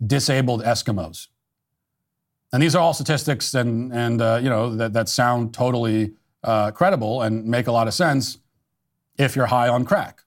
disabled 0.05 0.63
Eskimos. 0.63 1.29
And 2.53 2.63
these 2.63 2.75
are 2.75 2.83
all 2.83 2.95
statistics 2.95 3.55
and, 3.55 3.93
and 3.93 4.21
uh, 4.21 4.41
you 4.43 4.49
know, 4.49 4.75
that, 4.77 4.93
that 4.93 5.09
sound 5.09 5.55
totally 5.55 6.13
uh, 6.43 6.71
credible 6.73 7.23
and 7.23 7.45
make 7.45 7.67
a 7.67 7.73
lot 7.73 7.89
of 7.89 7.95
sense 7.95 8.39
if 9.19 9.37
you're 9.37 9.47
high 9.47 9.69
on 9.69 9.85
crack. 9.85 10.23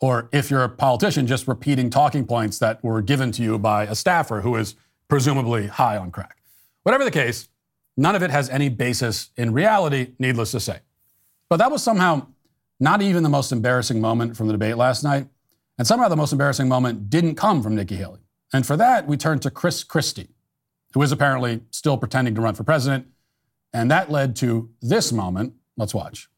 Or 0.00 0.28
if 0.32 0.50
you're 0.50 0.64
a 0.64 0.68
politician 0.68 1.26
just 1.26 1.48
repeating 1.48 1.90
talking 1.90 2.26
points 2.26 2.58
that 2.58 2.82
were 2.84 3.00
given 3.00 3.32
to 3.32 3.42
you 3.42 3.58
by 3.58 3.84
a 3.84 3.94
staffer 3.94 4.42
who 4.42 4.56
is 4.56 4.74
presumably 5.08 5.66
high 5.66 5.96
on 5.96 6.10
crack. 6.10 6.36
Whatever 6.82 7.04
the 7.04 7.10
case, 7.10 7.48
none 7.96 8.14
of 8.14 8.22
it 8.22 8.30
has 8.30 8.50
any 8.50 8.68
basis 8.68 9.30
in 9.36 9.52
reality, 9.52 10.12
needless 10.18 10.50
to 10.50 10.60
say. 10.60 10.80
But 11.48 11.58
that 11.58 11.70
was 11.70 11.82
somehow 11.82 12.26
not 12.84 13.00
even 13.00 13.22
the 13.22 13.28
most 13.30 13.50
embarrassing 13.50 14.00
moment 14.00 14.36
from 14.36 14.46
the 14.46 14.52
debate 14.52 14.76
last 14.76 15.02
night. 15.02 15.26
And 15.78 15.86
somehow 15.86 16.08
the 16.08 16.16
most 16.16 16.32
embarrassing 16.32 16.68
moment 16.68 17.08
didn't 17.10 17.34
come 17.34 17.62
from 17.62 17.74
Nikki 17.74 17.96
Haley. 17.96 18.20
And 18.52 18.64
for 18.64 18.76
that, 18.76 19.08
we 19.08 19.16
turned 19.16 19.42
to 19.42 19.50
Chris 19.50 19.82
Christie, 19.82 20.28
who 20.92 21.02
is 21.02 21.10
apparently 21.10 21.62
still 21.70 21.96
pretending 21.96 22.34
to 22.36 22.42
run 22.42 22.54
for 22.54 22.62
president. 22.62 23.06
And 23.72 23.90
that 23.90 24.10
led 24.10 24.36
to 24.36 24.70
this 24.82 25.10
moment. 25.12 25.54
Let's 25.76 25.94
watch. 25.94 26.28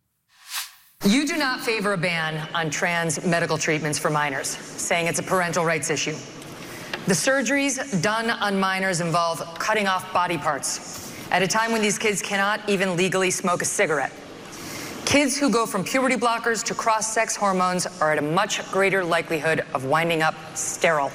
You 1.05 1.27
do 1.27 1.37
not 1.37 1.61
favor 1.61 1.93
a 1.93 1.99
ban 1.99 2.49
on 2.55 2.71
trans 2.71 3.27
medical 3.27 3.59
treatments 3.59 3.99
for 3.99 4.09
minors, 4.09 4.49
saying 4.49 5.09
it's 5.09 5.19
a 5.19 5.23
parental 5.23 5.65
rights 5.65 5.91
issue. 5.91 6.15
The 7.07 7.13
surgeries 7.13 8.03
done 8.03 8.31
on 8.31 8.59
minors 8.59 9.01
involve 9.01 9.41
cutting 9.59 9.89
off 9.89 10.11
body 10.13 10.39
parts 10.39 11.13
at 11.31 11.43
a 11.43 11.47
time 11.47 11.73
when 11.73 11.83
these 11.83 11.99
kids 11.99 12.23
cannot 12.23 12.67
even 12.69 12.97
legally 12.97 13.31
smoke 13.31 13.63
a 13.63 13.67
cigarette. 13.67 14.13
Kids 15.07 15.37
who 15.39 15.49
go 15.49 15.67
from 15.67 15.85
puberty 15.85 16.17
blockers 16.17 16.65
to 16.65 16.75
cross 16.75 17.15
sex 17.15 17.37
hormones 17.37 17.87
are 18.01 18.11
at 18.11 18.19
a 18.19 18.23
much 18.23 18.69
greater 18.73 19.05
likelihood 19.05 19.65
of 19.73 19.85
winding 19.85 20.21
up 20.21 20.35
sterile. 20.57 21.13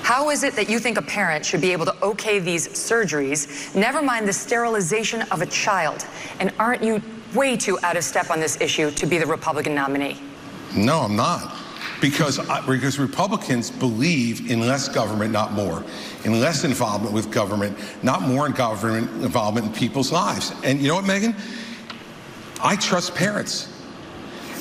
How 0.00 0.30
is 0.30 0.44
it 0.44 0.54
that 0.54 0.70
you 0.70 0.78
think 0.78 0.96
a 0.96 1.02
parent 1.02 1.44
should 1.44 1.60
be 1.60 1.72
able 1.72 1.84
to 1.84 1.94
okay 2.02 2.38
these 2.38 2.66
surgeries, 2.68 3.76
never 3.76 4.00
mind 4.00 4.26
the 4.26 4.32
sterilization 4.32 5.22
of 5.30 5.42
a 5.42 5.46
child? 5.46 6.06
And 6.40 6.50
aren't 6.58 6.82
you 6.82 7.02
way 7.34 7.54
too 7.54 7.78
out 7.82 7.98
of 7.98 8.02
step 8.02 8.30
on 8.30 8.40
this 8.40 8.58
issue 8.62 8.90
to 8.92 9.06
be 9.06 9.18
the 9.18 9.26
Republican 9.26 9.74
nominee? 9.74 10.18
No, 10.74 11.00
I'm 11.00 11.16
not. 11.16 11.54
Because, 12.00 12.38
because 12.66 12.98
Republicans 12.98 13.70
believe 13.70 14.50
in 14.50 14.60
less 14.60 14.88
government, 14.88 15.32
not 15.32 15.52
more, 15.52 15.84
in 16.24 16.40
less 16.40 16.64
involvement 16.64 17.12
with 17.12 17.30
government, 17.30 17.76
not 18.02 18.22
more 18.22 18.46
in 18.46 18.52
government 18.52 19.10
involvement 19.22 19.66
in 19.66 19.72
people's 19.74 20.12
lives. 20.12 20.54
And 20.64 20.80
you 20.80 20.88
know 20.88 20.94
what, 20.94 21.04
Megyn? 21.04 21.34
I 22.60 22.76
trust 22.76 23.14
parents. 23.14 23.68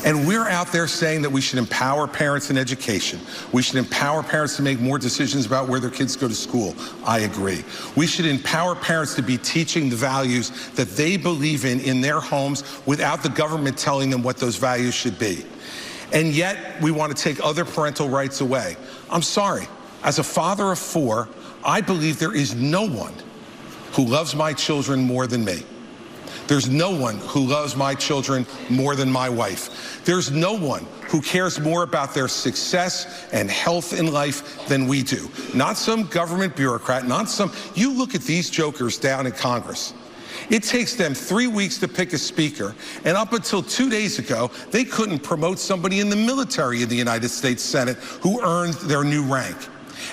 And 0.05 0.27
we're 0.27 0.47
out 0.47 0.71
there 0.71 0.87
saying 0.87 1.23
that 1.23 1.31
we 1.31 1.41
should 1.41 1.57
empower 1.57 2.07
parents 2.07 2.51
in 2.51 2.59
education. 2.59 3.19
We 3.51 3.63
should 3.63 3.77
empower 3.77 4.21
parents 4.21 4.55
to 4.57 4.61
make 4.61 4.79
more 4.79 4.99
decisions 4.99 5.47
about 5.47 5.67
where 5.67 5.79
their 5.79 5.89
kids 5.89 6.15
go 6.15 6.27
to 6.27 6.35
school. 6.35 6.75
I 7.03 7.21
agree. 7.21 7.63
We 7.95 8.05
should 8.05 8.27
empower 8.27 8.75
parents 8.75 9.15
to 9.15 9.23
be 9.23 9.39
teaching 9.39 9.89
the 9.89 9.95
values 9.95 10.69
that 10.73 10.89
they 10.89 11.17
believe 11.17 11.65
in 11.65 11.79
in 11.79 12.01
their 12.01 12.19
homes 12.19 12.63
without 12.85 13.23
the 13.23 13.29
government 13.29 13.79
telling 13.79 14.11
them 14.11 14.21
what 14.21 14.37
those 14.37 14.57
values 14.57 14.93
should 14.93 15.17
be. 15.17 15.43
And 16.13 16.33
yet 16.33 16.79
we 16.83 16.91
want 16.91 17.15
to 17.17 17.21
take 17.21 17.43
other 17.43 17.65
parental 17.65 18.07
rights 18.07 18.41
away. 18.41 18.77
I'm 19.09 19.23
sorry. 19.23 19.67
As 20.03 20.19
a 20.19 20.23
father 20.23 20.71
of 20.71 20.77
four, 20.77 21.27
I 21.63 21.81
believe 21.81 22.19
there 22.19 22.35
is 22.35 22.53
no 22.53 22.87
one 22.87 23.15
who 23.93 24.05
loves 24.05 24.35
my 24.35 24.53
children 24.53 25.01
more 25.01 25.25
than 25.25 25.43
me. 25.43 25.63
There's 26.47 26.69
no 26.69 26.91
one 26.91 27.17
who 27.17 27.45
loves 27.45 27.75
my 27.75 27.95
children 27.95 28.45
more 28.69 28.95
than 28.95 29.11
my 29.11 29.29
wife. 29.29 30.03
There's 30.05 30.31
no 30.31 30.53
one 30.53 30.85
who 31.09 31.21
cares 31.21 31.59
more 31.59 31.83
about 31.83 32.13
their 32.13 32.27
success 32.27 33.27
and 33.31 33.49
health 33.49 33.93
in 33.93 34.11
life 34.11 34.67
than 34.67 34.87
we 34.87 35.01
do. 35.01 35.29
Not 35.53 35.77
some 35.77 36.03
government 36.03 36.55
bureaucrat, 36.55 37.07
not 37.07 37.29
some. 37.29 37.51
You 37.73 37.91
look 37.91 38.13
at 38.13 38.21
these 38.21 38.49
jokers 38.49 38.97
down 38.97 39.25
in 39.25 39.31
Congress. 39.31 39.93
It 40.49 40.63
takes 40.63 40.93
them 40.95 41.13
three 41.15 41.47
weeks 41.47 41.79
to 41.79 41.87
pick 41.87 42.13
a 42.13 42.17
speaker, 42.17 42.75
and 43.03 43.17
up 43.17 43.33
until 43.33 43.63
two 43.63 43.89
days 43.89 44.19
ago, 44.19 44.51
they 44.69 44.83
couldn't 44.83 45.19
promote 45.19 45.57
somebody 45.57 45.99
in 45.99 46.09
the 46.09 46.15
military 46.15 46.83
in 46.83 46.89
the 46.89 46.95
United 46.95 47.29
States 47.29 47.63
Senate 47.63 47.97
who 47.97 48.41
earned 48.43 48.75
their 48.75 49.03
new 49.03 49.23
rank. 49.23 49.57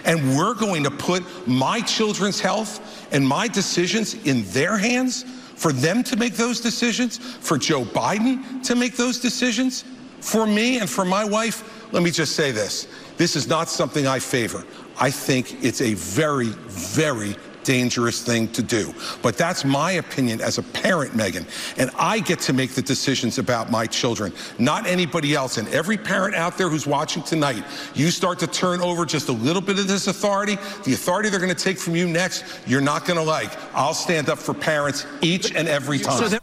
And 0.04 0.36
we're 0.36 0.54
going 0.54 0.84
to 0.84 0.90
put 0.90 1.22
my 1.46 1.80
children's 1.80 2.40
health 2.40 3.08
and 3.12 3.26
my 3.26 3.48
decisions 3.48 4.14
in 4.14 4.44
their 4.52 4.78
hands? 4.78 5.24
For 5.62 5.72
them 5.72 6.02
to 6.02 6.16
make 6.16 6.34
those 6.34 6.60
decisions, 6.60 7.18
for 7.18 7.56
Joe 7.56 7.84
Biden 7.84 8.64
to 8.64 8.74
make 8.74 8.96
those 8.96 9.20
decisions, 9.20 9.84
for 10.20 10.44
me 10.44 10.80
and 10.80 10.90
for 10.90 11.04
my 11.04 11.24
wife, 11.24 11.92
let 11.92 12.02
me 12.02 12.10
just 12.10 12.34
say 12.34 12.50
this. 12.50 12.88
This 13.16 13.36
is 13.36 13.46
not 13.46 13.68
something 13.68 14.04
I 14.04 14.18
favor. 14.18 14.64
I 14.98 15.08
think 15.08 15.62
it's 15.62 15.80
a 15.80 15.94
very, 15.94 16.48
very 16.48 17.36
dangerous 17.64 18.22
thing 18.22 18.48
to 18.48 18.62
do. 18.62 18.94
But 19.22 19.36
that's 19.36 19.64
my 19.64 19.92
opinion 19.92 20.40
as 20.40 20.58
a 20.58 20.62
parent, 20.62 21.12
Megyn. 21.12 21.46
And 21.78 21.90
I 21.98 22.20
get 22.20 22.40
to 22.40 22.52
make 22.52 22.72
the 22.72 22.82
decisions 22.82 23.38
about 23.38 23.70
my 23.70 23.86
children, 23.86 24.32
not 24.58 24.86
anybody 24.86 25.34
else. 25.34 25.58
And 25.58 25.68
every 25.68 25.96
parent 25.96 26.34
out 26.34 26.58
there 26.58 26.68
who's 26.68 26.86
watching 26.86 27.22
tonight, 27.22 27.64
you 27.94 28.10
start 28.10 28.38
to 28.40 28.46
turn 28.46 28.80
over 28.80 29.04
just 29.04 29.28
a 29.28 29.32
little 29.32 29.62
bit 29.62 29.78
of 29.78 29.88
this 29.88 30.06
authority, 30.06 30.56
the 30.84 30.94
authority 30.94 31.30
they're 31.30 31.40
going 31.40 31.54
to 31.54 31.64
take 31.64 31.78
from 31.78 31.96
you 31.96 32.06
next, 32.06 32.44
you're 32.66 32.80
not 32.80 33.06
going 33.06 33.18
to 33.18 33.24
like. 33.24 33.50
I'll 33.74 33.94
stand 33.94 34.28
up 34.28 34.38
for 34.38 34.54
parents 34.54 35.06
each 35.20 35.54
and 35.54 35.68
every 35.68 35.98
time. 35.98 36.28
So 36.28 36.38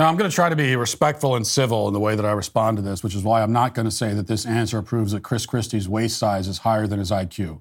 now, 0.00 0.08
I'm 0.08 0.16
going 0.16 0.30
to 0.30 0.34
try 0.34 0.48
to 0.48 0.56
be 0.56 0.76
respectful 0.76 1.36
and 1.36 1.46
civil 1.46 1.86
in 1.88 1.92
the 1.92 2.00
way 2.00 2.14
that 2.14 2.24
I 2.24 2.32
respond 2.32 2.78
to 2.78 2.82
this, 2.82 3.02
which 3.02 3.14
is 3.14 3.22
why 3.22 3.42
I'm 3.42 3.52
not 3.52 3.74
going 3.74 3.84
to 3.84 3.90
say 3.90 4.14
that 4.14 4.28
this 4.28 4.46
answer 4.46 4.80
proves 4.80 5.12
that 5.12 5.22
Chris 5.22 5.44
Christie's 5.44 5.90
waist 5.90 6.16
size 6.16 6.48
is 6.48 6.58
higher 6.58 6.86
than 6.86 7.00
his 7.00 7.10
IQ. 7.10 7.60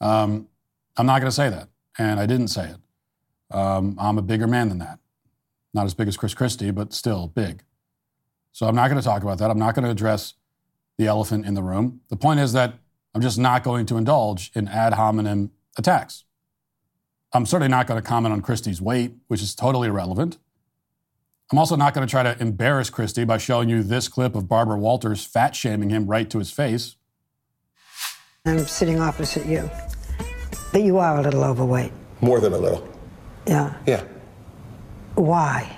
Um, 0.00 0.48
I'm 0.96 1.06
not 1.06 1.20
going 1.20 1.28
to 1.28 1.34
say 1.34 1.48
that, 1.50 1.68
and 1.98 2.18
I 2.18 2.26
didn't 2.26 2.48
say 2.48 2.70
it. 2.70 3.54
Um, 3.54 3.96
I'm 3.98 4.18
a 4.18 4.22
bigger 4.22 4.46
man 4.46 4.68
than 4.68 4.78
that. 4.78 4.98
Not 5.74 5.86
as 5.86 5.94
big 5.94 6.08
as 6.08 6.16
Chris 6.16 6.34
Christie, 6.34 6.70
but 6.70 6.92
still 6.92 7.28
big. 7.28 7.62
So 8.52 8.66
I'm 8.66 8.74
not 8.74 8.88
going 8.88 9.00
to 9.00 9.04
talk 9.04 9.22
about 9.22 9.38
that. 9.38 9.50
I'm 9.50 9.58
not 9.58 9.74
going 9.74 9.84
to 9.84 9.90
address 9.90 10.34
the 10.96 11.06
elephant 11.06 11.44
in 11.44 11.54
the 11.54 11.62
room. 11.62 12.00
The 12.08 12.16
point 12.16 12.40
is 12.40 12.54
that 12.54 12.74
I'm 13.14 13.20
just 13.20 13.38
not 13.38 13.62
going 13.62 13.86
to 13.86 13.96
indulge 13.96 14.50
in 14.54 14.68
ad 14.68 14.94
hominem 14.94 15.50
attacks. 15.76 16.24
I'm 17.32 17.44
certainly 17.44 17.68
not 17.68 17.86
going 17.86 18.00
to 18.00 18.06
comment 18.06 18.32
on 18.32 18.40
Christie's 18.40 18.80
weight, 18.80 19.12
which 19.28 19.42
is 19.42 19.54
totally 19.54 19.88
irrelevant. 19.88 20.38
I'm 21.52 21.58
also 21.58 21.76
not 21.76 21.94
going 21.94 22.06
to 22.06 22.10
try 22.10 22.22
to 22.22 22.40
embarrass 22.40 22.90
Christie 22.90 23.24
by 23.24 23.38
showing 23.38 23.68
you 23.68 23.82
this 23.82 24.08
clip 24.08 24.34
of 24.34 24.48
Barbara 24.48 24.78
Walters 24.78 25.24
fat 25.24 25.54
shaming 25.54 25.90
him 25.90 26.06
right 26.06 26.28
to 26.30 26.38
his 26.38 26.50
face. 26.50 26.96
I'm 28.46 28.66
sitting 28.66 29.00
opposite 29.00 29.46
you. 29.46 29.70
But 30.76 30.82
you 30.82 30.98
are 30.98 31.16
a 31.16 31.22
little 31.22 31.42
overweight. 31.42 31.90
More 32.20 32.38
than 32.38 32.52
a 32.52 32.58
little. 32.58 32.86
Yeah. 33.46 33.72
Yeah. 33.86 34.04
Why? 35.14 35.74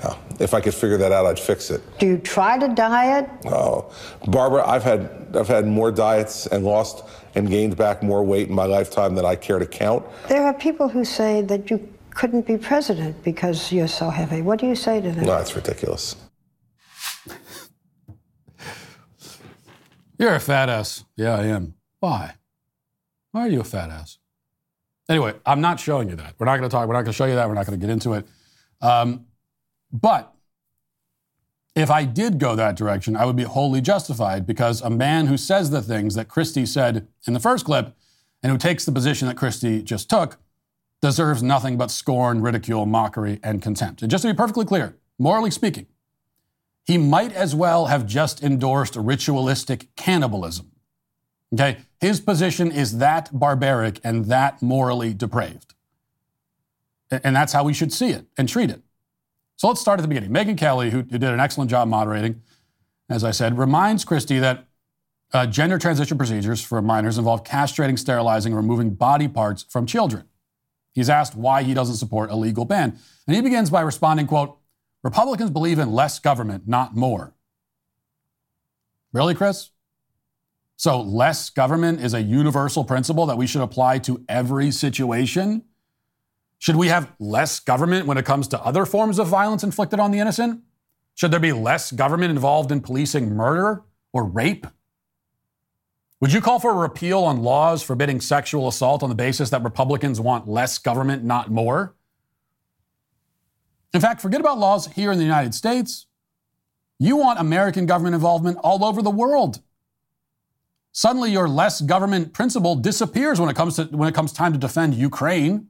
Yeah. 0.00 0.16
If 0.38 0.54
I 0.54 0.60
could 0.60 0.74
figure 0.74 0.96
that 0.96 1.10
out, 1.10 1.26
I'd 1.26 1.40
fix 1.40 1.72
it. 1.72 1.82
Do 1.98 2.06
you 2.06 2.18
try 2.18 2.56
to 2.56 2.68
diet? 2.68 3.28
Oh, 3.46 3.92
Barbara, 4.28 4.64
I've 4.64 4.84
had 4.84 5.10
I've 5.34 5.48
had 5.48 5.66
more 5.66 5.90
diets 5.90 6.46
and 6.46 6.64
lost 6.64 7.02
and 7.34 7.50
gained 7.50 7.76
back 7.76 8.04
more 8.04 8.22
weight 8.22 8.48
in 8.48 8.54
my 8.54 8.66
lifetime 8.66 9.16
than 9.16 9.24
I 9.24 9.34
care 9.34 9.58
to 9.58 9.66
count. 9.66 10.06
There 10.28 10.46
are 10.46 10.54
people 10.54 10.88
who 10.88 11.04
say 11.04 11.42
that 11.42 11.68
you 11.68 11.92
couldn't 12.10 12.46
be 12.46 12.58
president 12.58 13.24
because 13.24 13.72
you're 13.72 13.88
so 13.88 14.08
heavy. 14.10 14.40
What 14.40 14.60
do 14.60 14.68
you 14.68 14.76
say 14.76 15.00
to 15.00 15.10
them? 15.10 15.26
No, 15.26 15.36
it's 15.38 15.56
ridiculous. 15.56 16.14
You're 20.16 20.36
a 20.36 20.38
fat 20.38 20.68
ass. 20.68 21.04
Yeah, 21.16 21.34
I 21.34 21.46
am. 21.46 21.74
Why? 21.98 22.34
Why 23.36 23.42
are 23.42 23.50
you 23.50 23.60
a 23.60 23.64
fat 23.64 23.90
ass? 23.90 24.16
Anyway, 25.10 25.34
I'm 25.44 25.60
not 25.60 25.78
showing 25.78 26.08
you 26.08 26.16
that. 26.16 26.36
We're 26.38 26.46
not 26.46 26.56
going 26.56 26.70
to 26.70 26.74
talk. 26.74 26.88
We're 26.88 26.94
not 26.94 27.02
going 27.02 27.12
to 27.12 27.16
show 27.16 27.26
you 27.26 27.34
that. 27.34 27.46
We're 27.46 27.54
not 27.54 27.66
going 27.66 27.78
to 27.78 27.86
get 27.86 27.92
into 27.92 28.14
it. 28.14 28.26
Um, 28.80 29.26
but 29.92 30.34
if 31.74 31.90
I 31.90 32.06
did 32.06 32.38
go 32.38 32.56
that 32.56 32.76
direction, 32.76 33.14
I 33.14 33.26
would 33.26 33.36
be 33.36 33.42
wholly 33.42 33.82
justified 33.82 34.46
because 34.46 34.80
a 34.80 34.88
man 34.88 35.26
who 35.26 35.36
says 35.36 35.68
the 35.68 35.82
things 35.82 36.14
that 36.14 36.28
Christie 36.28 36.64
said 36.64 37.08
in 37.26 37.34
the 37.34 37.38
first 37.38 37.66
clip 37.66 37.94
and 38.42 38.50
who 38.50 38.56
takes 38.56 38.86
the 38.86 38.92
position 38.92 39.28
that 39.28 39.36
Christie 39.36 39.82
just 39.82 40.08
took 40.08 40.38
deserves 41.02 41.42
nothing 41.42 41.76
but 41.76 41.90
scorn, 41.90 42.40
ridicule, 42.40 42.86
mockery, 42.86 43.38
and 43.42 43.60
contempt. 43.60 44.00
And 44.00 44.10
just 44.10 44.22
to 44.22 44.32
be 44.32 44.34
perfectly 44.34 44.64
clear, 44.64 44.96
morally 45.18 45.50
speaking, 45.50 45.88
he 46.86 46.96
might 46.96 47.34
as 47.34 47.54
well 47.54 47.84
have 47.84 48.06
just 48.06 48.42
endorsed 48.42 48.96
ritualistic 48.96 49.94
cannibalism. 49.94 50.72
Okay? 51.52 51.76
His 52.00 52.20
position 52.20 52.70
is 52.70 52.98
that 52.98 53.30
barbaric 53.32 54.00
and 54.04 54.26
that 54.26 54.62
morally 54.62 55.14
depraved. 55.14 55.74
And 57.10 57.34
that's 57.34 57.52
how 57.52 57.64
we 57.64 57.72
should 57.72 57.92
see 57.92 58.10
it 58.10 58.26
and 58.36 58.48
treat 58.48 58.70
it. 58.70 58.82
So 59.56 59.68
let's 59.68 59.80
start 59.80 59.98
at 59.98 60.02
the 60.02 60.08
beginning. 60.08 60.30
Megyn 60.30 60.58
Kelly, 60.58 60.90
who, 60.90 61.02
did 61.02 61.22
an 61.22 61.40
excellent 61.40 61.70
job 61.70 61.88
moderating, 61.88 62.42
as 63.08 63.24
I 63.24 63.30
said, 63.30 63.56
reminds 63.56 64.04
Christie 64.04 64.38
that 64.40 64.66
uh, 65.32 65.46
gender 65.46 65.78
transition 65.78 66.18
procedures 66.18 66.62
for 66.62 66.80
minors 66.82 67.18
involve 67.18 67.44
castrating, 67.44 67.98
sterilizing, 67.98 68.54
removing 68.54 68.90
body 68.90 69.28
parts 69.28 69.64
from 69.68 69.86
children. 69.86 70.24
He's 70.92 71.10
asked 71.10 71.34
why 71.34 71.62
he 71.62 71.74
doesn't 71.74 71.96
support 71.96 72.30
a 72.30 72.36
legal 72.36 72.64
ban. 72.64 72.98
And 73.26 73.36
he 73.36 73.42
begins 73.42 73.70
by 73.70 73.80
responding, 73.80 74.26
quote, 74.26 74.58
Republicans 75.02 75.50
believe 75.50 75.78
in 75.78 75.92
less 75.92 76.18
government, 76.18 76.66
not 76.66 76.96
more. 76.96 77.34
Really, 79.12 79.34
Chris? 79.34 79.70
So, 80.76 81.00
less 81.00 81.48
government 81.48 82.00
is 82.00 82.12
a 82.12 82.20
universal 82.20 82.84
principle 82.84 83.24
that 83.26 83.38
we 83.38 83.46
should 83.46 83.62
apply 83.62 83.98
to 84.00 84.22
every 84.28 84.70
situation. 84.70 85.64
Should 86.58 86.76
we 86.76 86.88
have 86.88 87.12
less 87.18 87.60
government 87.60 88.06
when 88.06 88.18
it 88.18 88.26
comes 88.26 88.46
to 88.48 88.60
other 88.62 88.84
forms 88.84 89.18
of 89.18 89.26
violence 89.26 89.64
inflicted 89.64 90.00
on 90.00 90.10
the 90.10 90.18
innocent? 90.18 90.62
Should 91.14 91.30
there 91.30 91.40
be 91.40 91.52
less 91.52 91.92
government 91.92 92.30
involved 92.30 92.70
in 92.70 92.82
policing 92.82 93.34
murder 93.34 93.84
or 94.12 94.24
rape? 94.24 94.66
Would 96.20 96.32
you 96.32 96.42
call 96.42 96.60
for 96.60 96.70
a 96.70 96.74
repeal 96.74 97.20
on 97.20 97.42
laws 97.42 97.82
forbidding 97.82 98.20
sexual 98.20 98.68
assault 98.68 99.02
on 99.02 99.08
the 99.08 99.14
basis 99.14 99.48
that 99.50 99.62
Republicans 99.62 100.20
want 100.20 100.46
less 100.46 100.76
government, 100.76 101.24
not 101.24 101.50
more? 101.50 101.94
In 103.94 104.00
fact, 104.00 104.20
forget 104.20 104.40
about 104.40 104.58
laws 104.58 104.88
here 104.88 105.10
in 105.10 105.18
the 105.18 105.24
United 105.24 105.54
States. 105.54 106.06
You 106.98 107.16
want 107.16 107.38
American 107.38 107.86
government 107.86 108.14
involvement 108.14 108.58
all 108.62 108.84
over 108.84 109.00
the 109.00 109.10
world 109.10 109.60
suddenly 110.96 111.30
your 111.30 111.46
less 111.46 111.82
government 111.82 112.32
principle 112.32 112.74
disappears 112.74 113.38
when 113.38 113.50
it 113.50 113.54
comes 113.54 113.76
to 113.76 113.84
when 113.84 114.08
it 114.08 114.14
comes 114.14 114.32
time 114.32 114.54
to 114.54 114.58
defend 114.58 114.94
Ukraine 114.94 115.68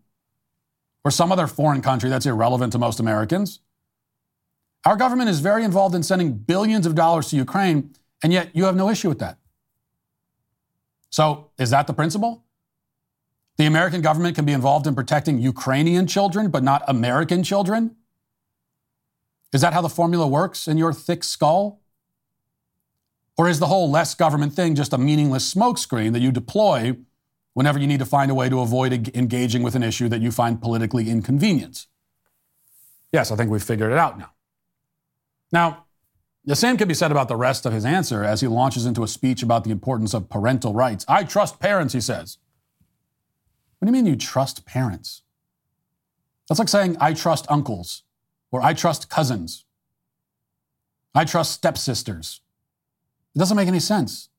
or 1.04 1.10
some 1.10 1.32
other 1.32 1.48
foreign 1.48 1.82
country 1.82 2.08
that's 2.08 2.26
irrelevant 2.26 2.72
to 2.72 2.78
most 2.78 3.00
Americans. 3.00 3.58
Our 4.84 4.94
government 4.94 5.28
is 5.28 5.40
very 5.40 5.64
involved 5.64 5.96
in 5.96 6.04
sending 6.04 6.32
billions 6.34 6.86
of 6.86 6.94
dollars 6.94 7.30
to 7.30 7.36
Ukraine, 7.36 7.92
and 8.22 8.32
yet 8.32 8.54
you 8.54 8.66
have 8.66 8.76
no 8.76 8.88
issue 8.88 9.08
with 9.08 9.18
that. 9.18 9.38
So, 11.10 11.50
is 11.58 11.70
that 11.70 11.88
the 11.88 11.92
principle? 11.92 12.44
The 13.56 13.66
American 13.66 14.02
government 14.02 14.36
can 14.36 14.44
be 14.44 14.52
involved 14.52 14.86
in 14.86 14.94
protecting 14.94 15.38
Ukrainian 15.40 16.06
children, 16.06 16.50
but 16.50 16.62
not 16.62 16.84
American 16.86 17.42
children? 17.42 17.96
Is 19.52 19.60
that 19.60 19.72
how 19.72 19.80
the 19.80 19.88
formula 19.88 20.28
works 20.28 20.68
in 20.68 20.78
your 20.78 20.92
thick 20.92 21.24
skull? 21.24 21.80
Or 23.38 23.48
is 23.48 23.58
the 23.58 23.66
whole 23.66 23.90
less 23.90 24.14
government 24.14 24.54
thing 24.54 24.74
just 24.74 24.92
a 24.92 24.98
meaningless 24.98 25.52
smokescreen 25.52 26.12
that 26.12 26.20
you 26.20 26.32
deploy 26.32 26.96
whenever 27.52 27.78
you 27.78 27.86
need 27.86 28.00
to 28.00 28.06
find 28.06 28.30
a 28.30 28.34
way 28.34 28.48
to 28.48 28.60
avoid 28.60 29.14
engaging 29.14 29.62
with 29.62 29.74
an 29.74 29.82
issue 29.82 30.08
that 30.08 30.20
you 30.20 30.30
find 30.30 30.60
politically 30.60 31.10
inconvenient? 31.10 31.86
Yes, 33.12 33.30
I 33.30 33.36
think 33.36 33.50
we've 33.50 33.62
figured 33.62 33.92
it 33.92 33.98
out 33.98 34.18
now. 34.18 34.32
Now, 35.52 35.86
the 36.44 36.56
same 36.56 36.76
can 36.76 36.86
be 36.86 36.94
said 36.94 37.10
about 37.10 37.28
the 37.28 37.36
rest 37.36 37.66
of 37.66 37.72
his 37.72 37.84
answer 37.84 38.22
as 38.22 38.40
he 38.40 38.46
launches 38.46 38.86
into 38.86 39.02
a 39.02 39.08
speech 39.08 39.42
about 39.42 39.64
the 39.64 39.70
importance 39.70 40.14
of 40.14 40.28
parental 40.28 40.74
rights. 40.74 41.04
I 41.08 41.24
trust 41.24 41.58
parents, 41.58 41.92
he 41.92 42.00
says. 42.00 42.38
What 43.78 43.86
do 43.86 43.90
you 43.90 43.92
mean 43.92 44.10
you 44.10 44.16
trust 44.16 44.64
parents? 44.64 45.22
That's 46.48 46.58
like 46.58 46.68
saying, 46.68 46.96
I 47.00 47.14
trust 47.14 47.46
uncles, 47.48 48.04
or 48.50 48.62
I 48.62 48.72
trust 48.74 49.10
cousins. 49.10 49.64
I 51.14 51.24
trust 51.24 51.52
stepsisters. 51.52 52.40
It 53.36 53.38
doesn't 53.38 53.56
make 53.56 53.68
any 53.68 53.80
sense. 53.80 54.30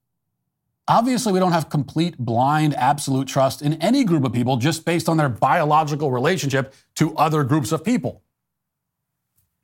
Obviously, 0.87 1.31
we 1.31 1.39
don't 1.39 1.51
have 1.51 1.69
complete, 1.69 2.17
blind, 2.17 2.73
absolute 2.73 3.27
trust 3.27 3.61
in 3.61 3.73
any 3.73 4.03
group 4.03 4.23
of 4.23 4.33
people 4.33 4.57
just 4.57 4.85
based 4.85 5.07
on 5.07 5.17
their 5.17 5.29
biological 5.29 6.11
relationship 6.11 6.73
to 6.95 7.15
other 7.15 7.43
groups 7.43 7.71
of 7.71 7.83
people. 7.83 8.23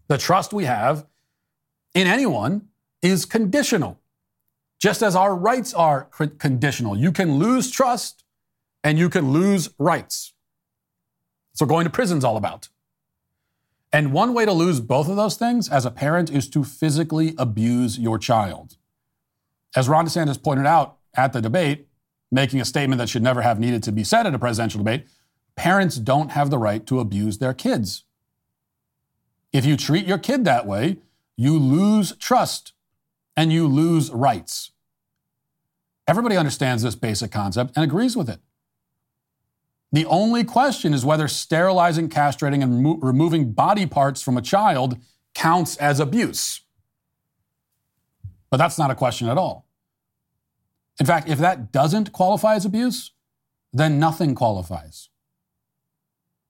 The 0.07 0.19
trust 0.19 0.53
we 0.53 0.65
have 0.65 1.07
in 1.95 2.05
anyone 2.05 2.67
is 3.01 3.25
conditional, 3.25 3.99
just 4.79 5.01
as 5.01 5.15
our 5.15 5.35
rights 5.35 5.73
are 5.73 6.09
conditional. 6.37 6.95
You 6.95 7.11
can 7.11 7.39
lose 7.39 7.71
trust 7.71 8.23
and 8.83 8.99
you 8.99 9.09
can 9.09 9.31
lose 9.31 9.69
rights. 9.79 10.33
So, 11.53 11.65
going 11.65 11.85
to 11.85 11.89
prison's 11.89 12.23
all 12.23 12.37
about. 12.37 12.69
And 13.91 14.13
one 14.13 14.35
way 14.35 14.45
to 14.45 14.51
lose 14.51 14.79
both 14.79 15.07
of 15.07 15.15
those 15.15 15.37
things 15.37 15.69
as 15.69 15.85
a 15.85 15.91
parent 15.91 16.29
is 16.29 16.47
to 16.49 16.63
physically 16.63 17.33
abuse 17.39 17.97
your 17.97 18.19
child. 18.19 18.77
As 19.75 19.89
Ron 19.89 20.05
DeSantis 20.05 20.41
pointed 20.41 20.65
out 20.65 20.97
at 21.15 21.33
the 21.33 21.41
debate, 21.41 21.87
making 22.31 22.61
a 22.61 22.65
statement 22.65 22.99
that 22.99 23.09
should 23.09 23.23
never 23.23 23.41
have 23.41 23.59
needed 23.59 23.83
to 23.83 23.91
be 23.91 24.03
said 24.03 24.27
at 24.27 24.33
a 24.33 24.39
presidential 24.39 24.79
debate, 24.79 25.05
parents 25.55 25.97
don't 25.97 26.31
have 26.31 26.49
the 26.49 26.57
right 26.57 26.85
to 26.87 26.99
abuse 26.99 27.37
their 27.37 27.53
kids. 27.53 28.03
If 29.51 29.65
you 29.65 29.77
treat 29.77 30.05
your 30.05 30.17
kid 30.17 30.45
that 30.45 30.65
way, 30.65 30.97
you 31.37 31.57
lose 31.57 32.15
trust 32.17 32.73
and 33.37 33.51
you 33.53 33.67
lose 33.67 34.11
rights. 34.11 34.71
Everybody 36.07 36.35
understands 36.35 36.83
this 36.83 36.95
basic 36.95 37.31
concept 37.31 37.73
and 37.75 37.83
agrees 37.83 38.17
with 38.17 38.29
it. 38.29 38.39
The 39.91 40.05
only 40.07 40.43
question 40.43 40.93
is 40.93 41.05
whether 41.05 41.27
sterilizing, 41.27 42.09
castrating, 42.09 42.63
and 42.63 42.81
mo- 42.81 42.97
removing 43.01 43.53
body 43.53 43.85
parts 43.85 44.21
from 44.21 44.37
a 44.37 44.41
child 44.41 44.97
counts 45.35 45.77
as 45.77 45.99
abuse. 45.99 46.61
But 48.49 48.57
that's 48.57 48.77
not 48.77 48.91
a 48.91 48.95
question 48.95 49.29
at 49.29 49.37
all. 49.37 49.62
In 50.99 51.05
fact, 51.05 51.27
if 51.27 51.39
that 51.39 51.71
doesn't 51.71 52.11
qualify 52.11 52.55
as 52.55 52.65
abuse, 52.65 53.11
then 53.71 53.99
nothing 53.99 54.35
qualifies. 54.35 55.09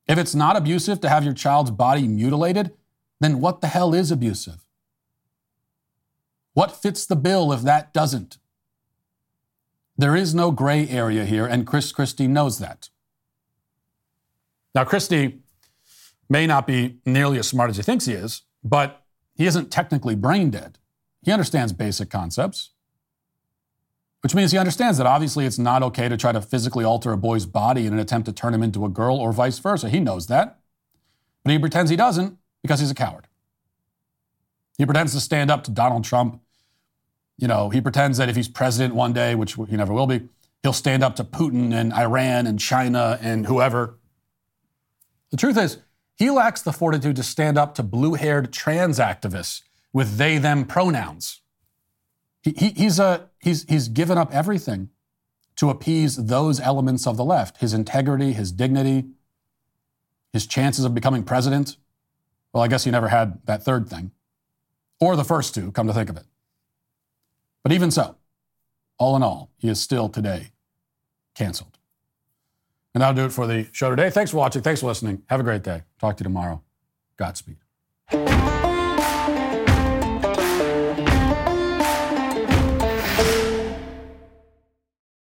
If 0.08 0.18
it's 0.18 0.36
not 0.36 0.58
abusive 0.58 1.00
to 1.02 1.10
have 1.10 1.24
your 1.24 1.34
child's 1.34 1.72
body 1.72 2.08
mutilated, 2.08 2.74
then 3.22 3.40
what 3.40 3.62
the 3.62 3.68
hell 3.68 3.94
is 3.94 4.12
abusive? 4.12 4.66
What 6.54 6.76
fits 6.76 7.06
the 7.06 7.16
bill 7.16 7.54
if 7.54 7.62
that 7.62 7.94
doesn't? 7.94 8.38
There 9.98 10.16
is 10.16 10.36
no 10.36 10.52
gray 10.52 10.88
area 10.90 11.24
here, 11.24 11.46
and 11.46 11.66
Chris 11.66 11.92
Christie 11.92 12.28
knows 12.28 12.60
that. 12.60 12.90
Now, 14.76 14.84
Christie 14.84 15.40
may 16.30 16.48
not 16.48 16.68
be 16.68 16.98
nearly 17.06 17.38
as 17.38 17.48
smart 17.48 17.70
as 17.70 17.78
he 17.78 17.84
thinks 17.84 18.06
he 18.06 18.14
is, 18.14 18.42
but 18.64 19.06
he 19.36 19.46
isn't 19.46 19.72
technically 19.72 20.16
brain 20.16 20.50
dead. 20.50 20.80
He 21.22 21.32
understands 21.32 21.74
basic 21.74 22.10
concepts, 22.10 22.72
which 24.24 24.34
means 24.34 24.54
he 24.54 24.58
understands 24.58 24.98
that 24.98 25.06
obviously 25.06 25.46
it's 25.46 25.60
not 25.60 25.84
okay 25.84 26.08
to 26.08 26.16
try 26.16 26.32
to 26.32 26.42
physically 26.42 26.86
alter 26.86 27.12
a 27.12 27.18
boy's 27.18 27.46
body 27.46 27.86
in 27.86 27.92
an 27.92 28.00
attempt 28.00 28.26
to 28.26 28.32
turn 28.32 28.54
him 28.54 28.64
into 28.64 28.86
a 28.86 28.90
girl 28.90 29.18
or 29.18 29.34
vice 29.34 29.60
versa. 29.60 29.90
He 29.90 30.00
knows 30.00 30.28
that. 30.28 30.60
But 31.44 31.52
he 31.52 31.60
pretends 31.60 31.92
he 31.92 31.98
doesn't 31.98 32.38
because 32.62 32.80
he's 32.80 32.90
a 32.90 32.96
coward. 32.96 33.28
He 34.78 34.86
pretends 34.86 35.12
to 35.12 35.20
stand 35.20 35.52
up 35.52 35.66
to 35.66 35.72
Donald 35.72 36.06
Trump. 36.06 36.42
You 37.38 37.50
know, 37.50 37.70
he 37.70 37.82
pretends 37.82 38.18
that 38.18 38.30
if 38.30 38.38
he's 38.38 38.48
president 38.48 38.96
one 38.96 39.12
day, 39.12 39.36
which 39.36 39.56
he 39.56 39.76
never 39.76 39.92
will 39.92 40.08
be, 40.08 40.30
he'll 40.62 40.72
stand 40.72 41.04
up 41.04 41.18
to 41.18 41.26
Putin 41.26 41.74
and 41.74 41.92
Iran 41.92 42.48
and 42.48 42.58
China 42.58 43.20
and 43.22 43.46
whoever. 43.46 44.00
The 45.32 45.38
truth 45.38 45.58
is, 45.58 45.80
he 46.16 46.30
lacks 46.30 46.62
the 46.62 46.72
fortitude 46.72 47.18
to 47.18 47.24
stand 47.24 47.58
up 47.58 47.76
to 47.76 47.84
blue 47.84 48.14
haired 48.14 48.54
trans 48.54 49.00
activists 49.00 49.64
with 49.92 50.16
they 50.16 50.38
them 50.38 50.64
pronouns. 50.64 51.42
He, 52.44 52.52
he, 52.52 52.70
he's, 52.70 53.00
a, 53.00 53.30
he's, 53.40 53.64
he's 53.70 53.88
given 53.88 54.18
up 54.18 54.32
everything 54.34 54.90
to 55.56 55.70
appease 55.70 56.18
those 56.18 56.60
elements 56.60 57.08
of 57.08 57.18
the 57.18 57.26
left 57.26 57.58
his 57.58 57.74
integrity, 57.74 58.34
his 58.34 58.52
dignity, 58.52 59.06
his 60.32 60.46
chances 60.46 60.84
of 60.84 60.94
becoming 60.94 61.24
president. 61.24 61.78
Well, 62.52 62.62
I 62.62 62.68
guess 62.68 62.84
he 62.84 62.92
never 62.92 63.08
had 63.08 63.40
that 63.46 63.64
third 63.64 63.90
thing, 63.90 64.12
or 65.00 65.16
the 65.16 65.24
first 65.24 65.56
two, 65.56 65.72
come 65.72 65.88
to 65.88 65.94
think 65.94 66.10
of 66.10 66.18
it. 66.18 66.26
But 67.64 67.72
even 67.72 67.90
so, 67.90 68.18
all 69.00 69.16
in 69.16 69.24
all, 69.24 69.50
he 69.58 69.70
is 69.70 69.80
still 69.80 70.10
today 70.10 70.52
canceled. 71.34 71.78
And 72.94 73.02
that'll 73.02 73.16
do 73.16 73.26
it 73.26 73.32
for 73.32 73.48
the 73.48 73.68
show 73.72 73.90
today. 73.90 74.10
Thanks 74.10 74.32
for 74.32 74.38
watching. 74.38 74.62
Thanks 74.62 74.82
for 74.82 74.88
listening. 74.88 75.24
Have 75.30 75.40
a 75.40 75.44
great 75.44 75.64
day. 75.64 75.84
Talk 76.00 76.18
to 76.18 76.22
you 76.22 76.26
tomorrow. 76.26 76.62
Godspeed. 77.18 77.63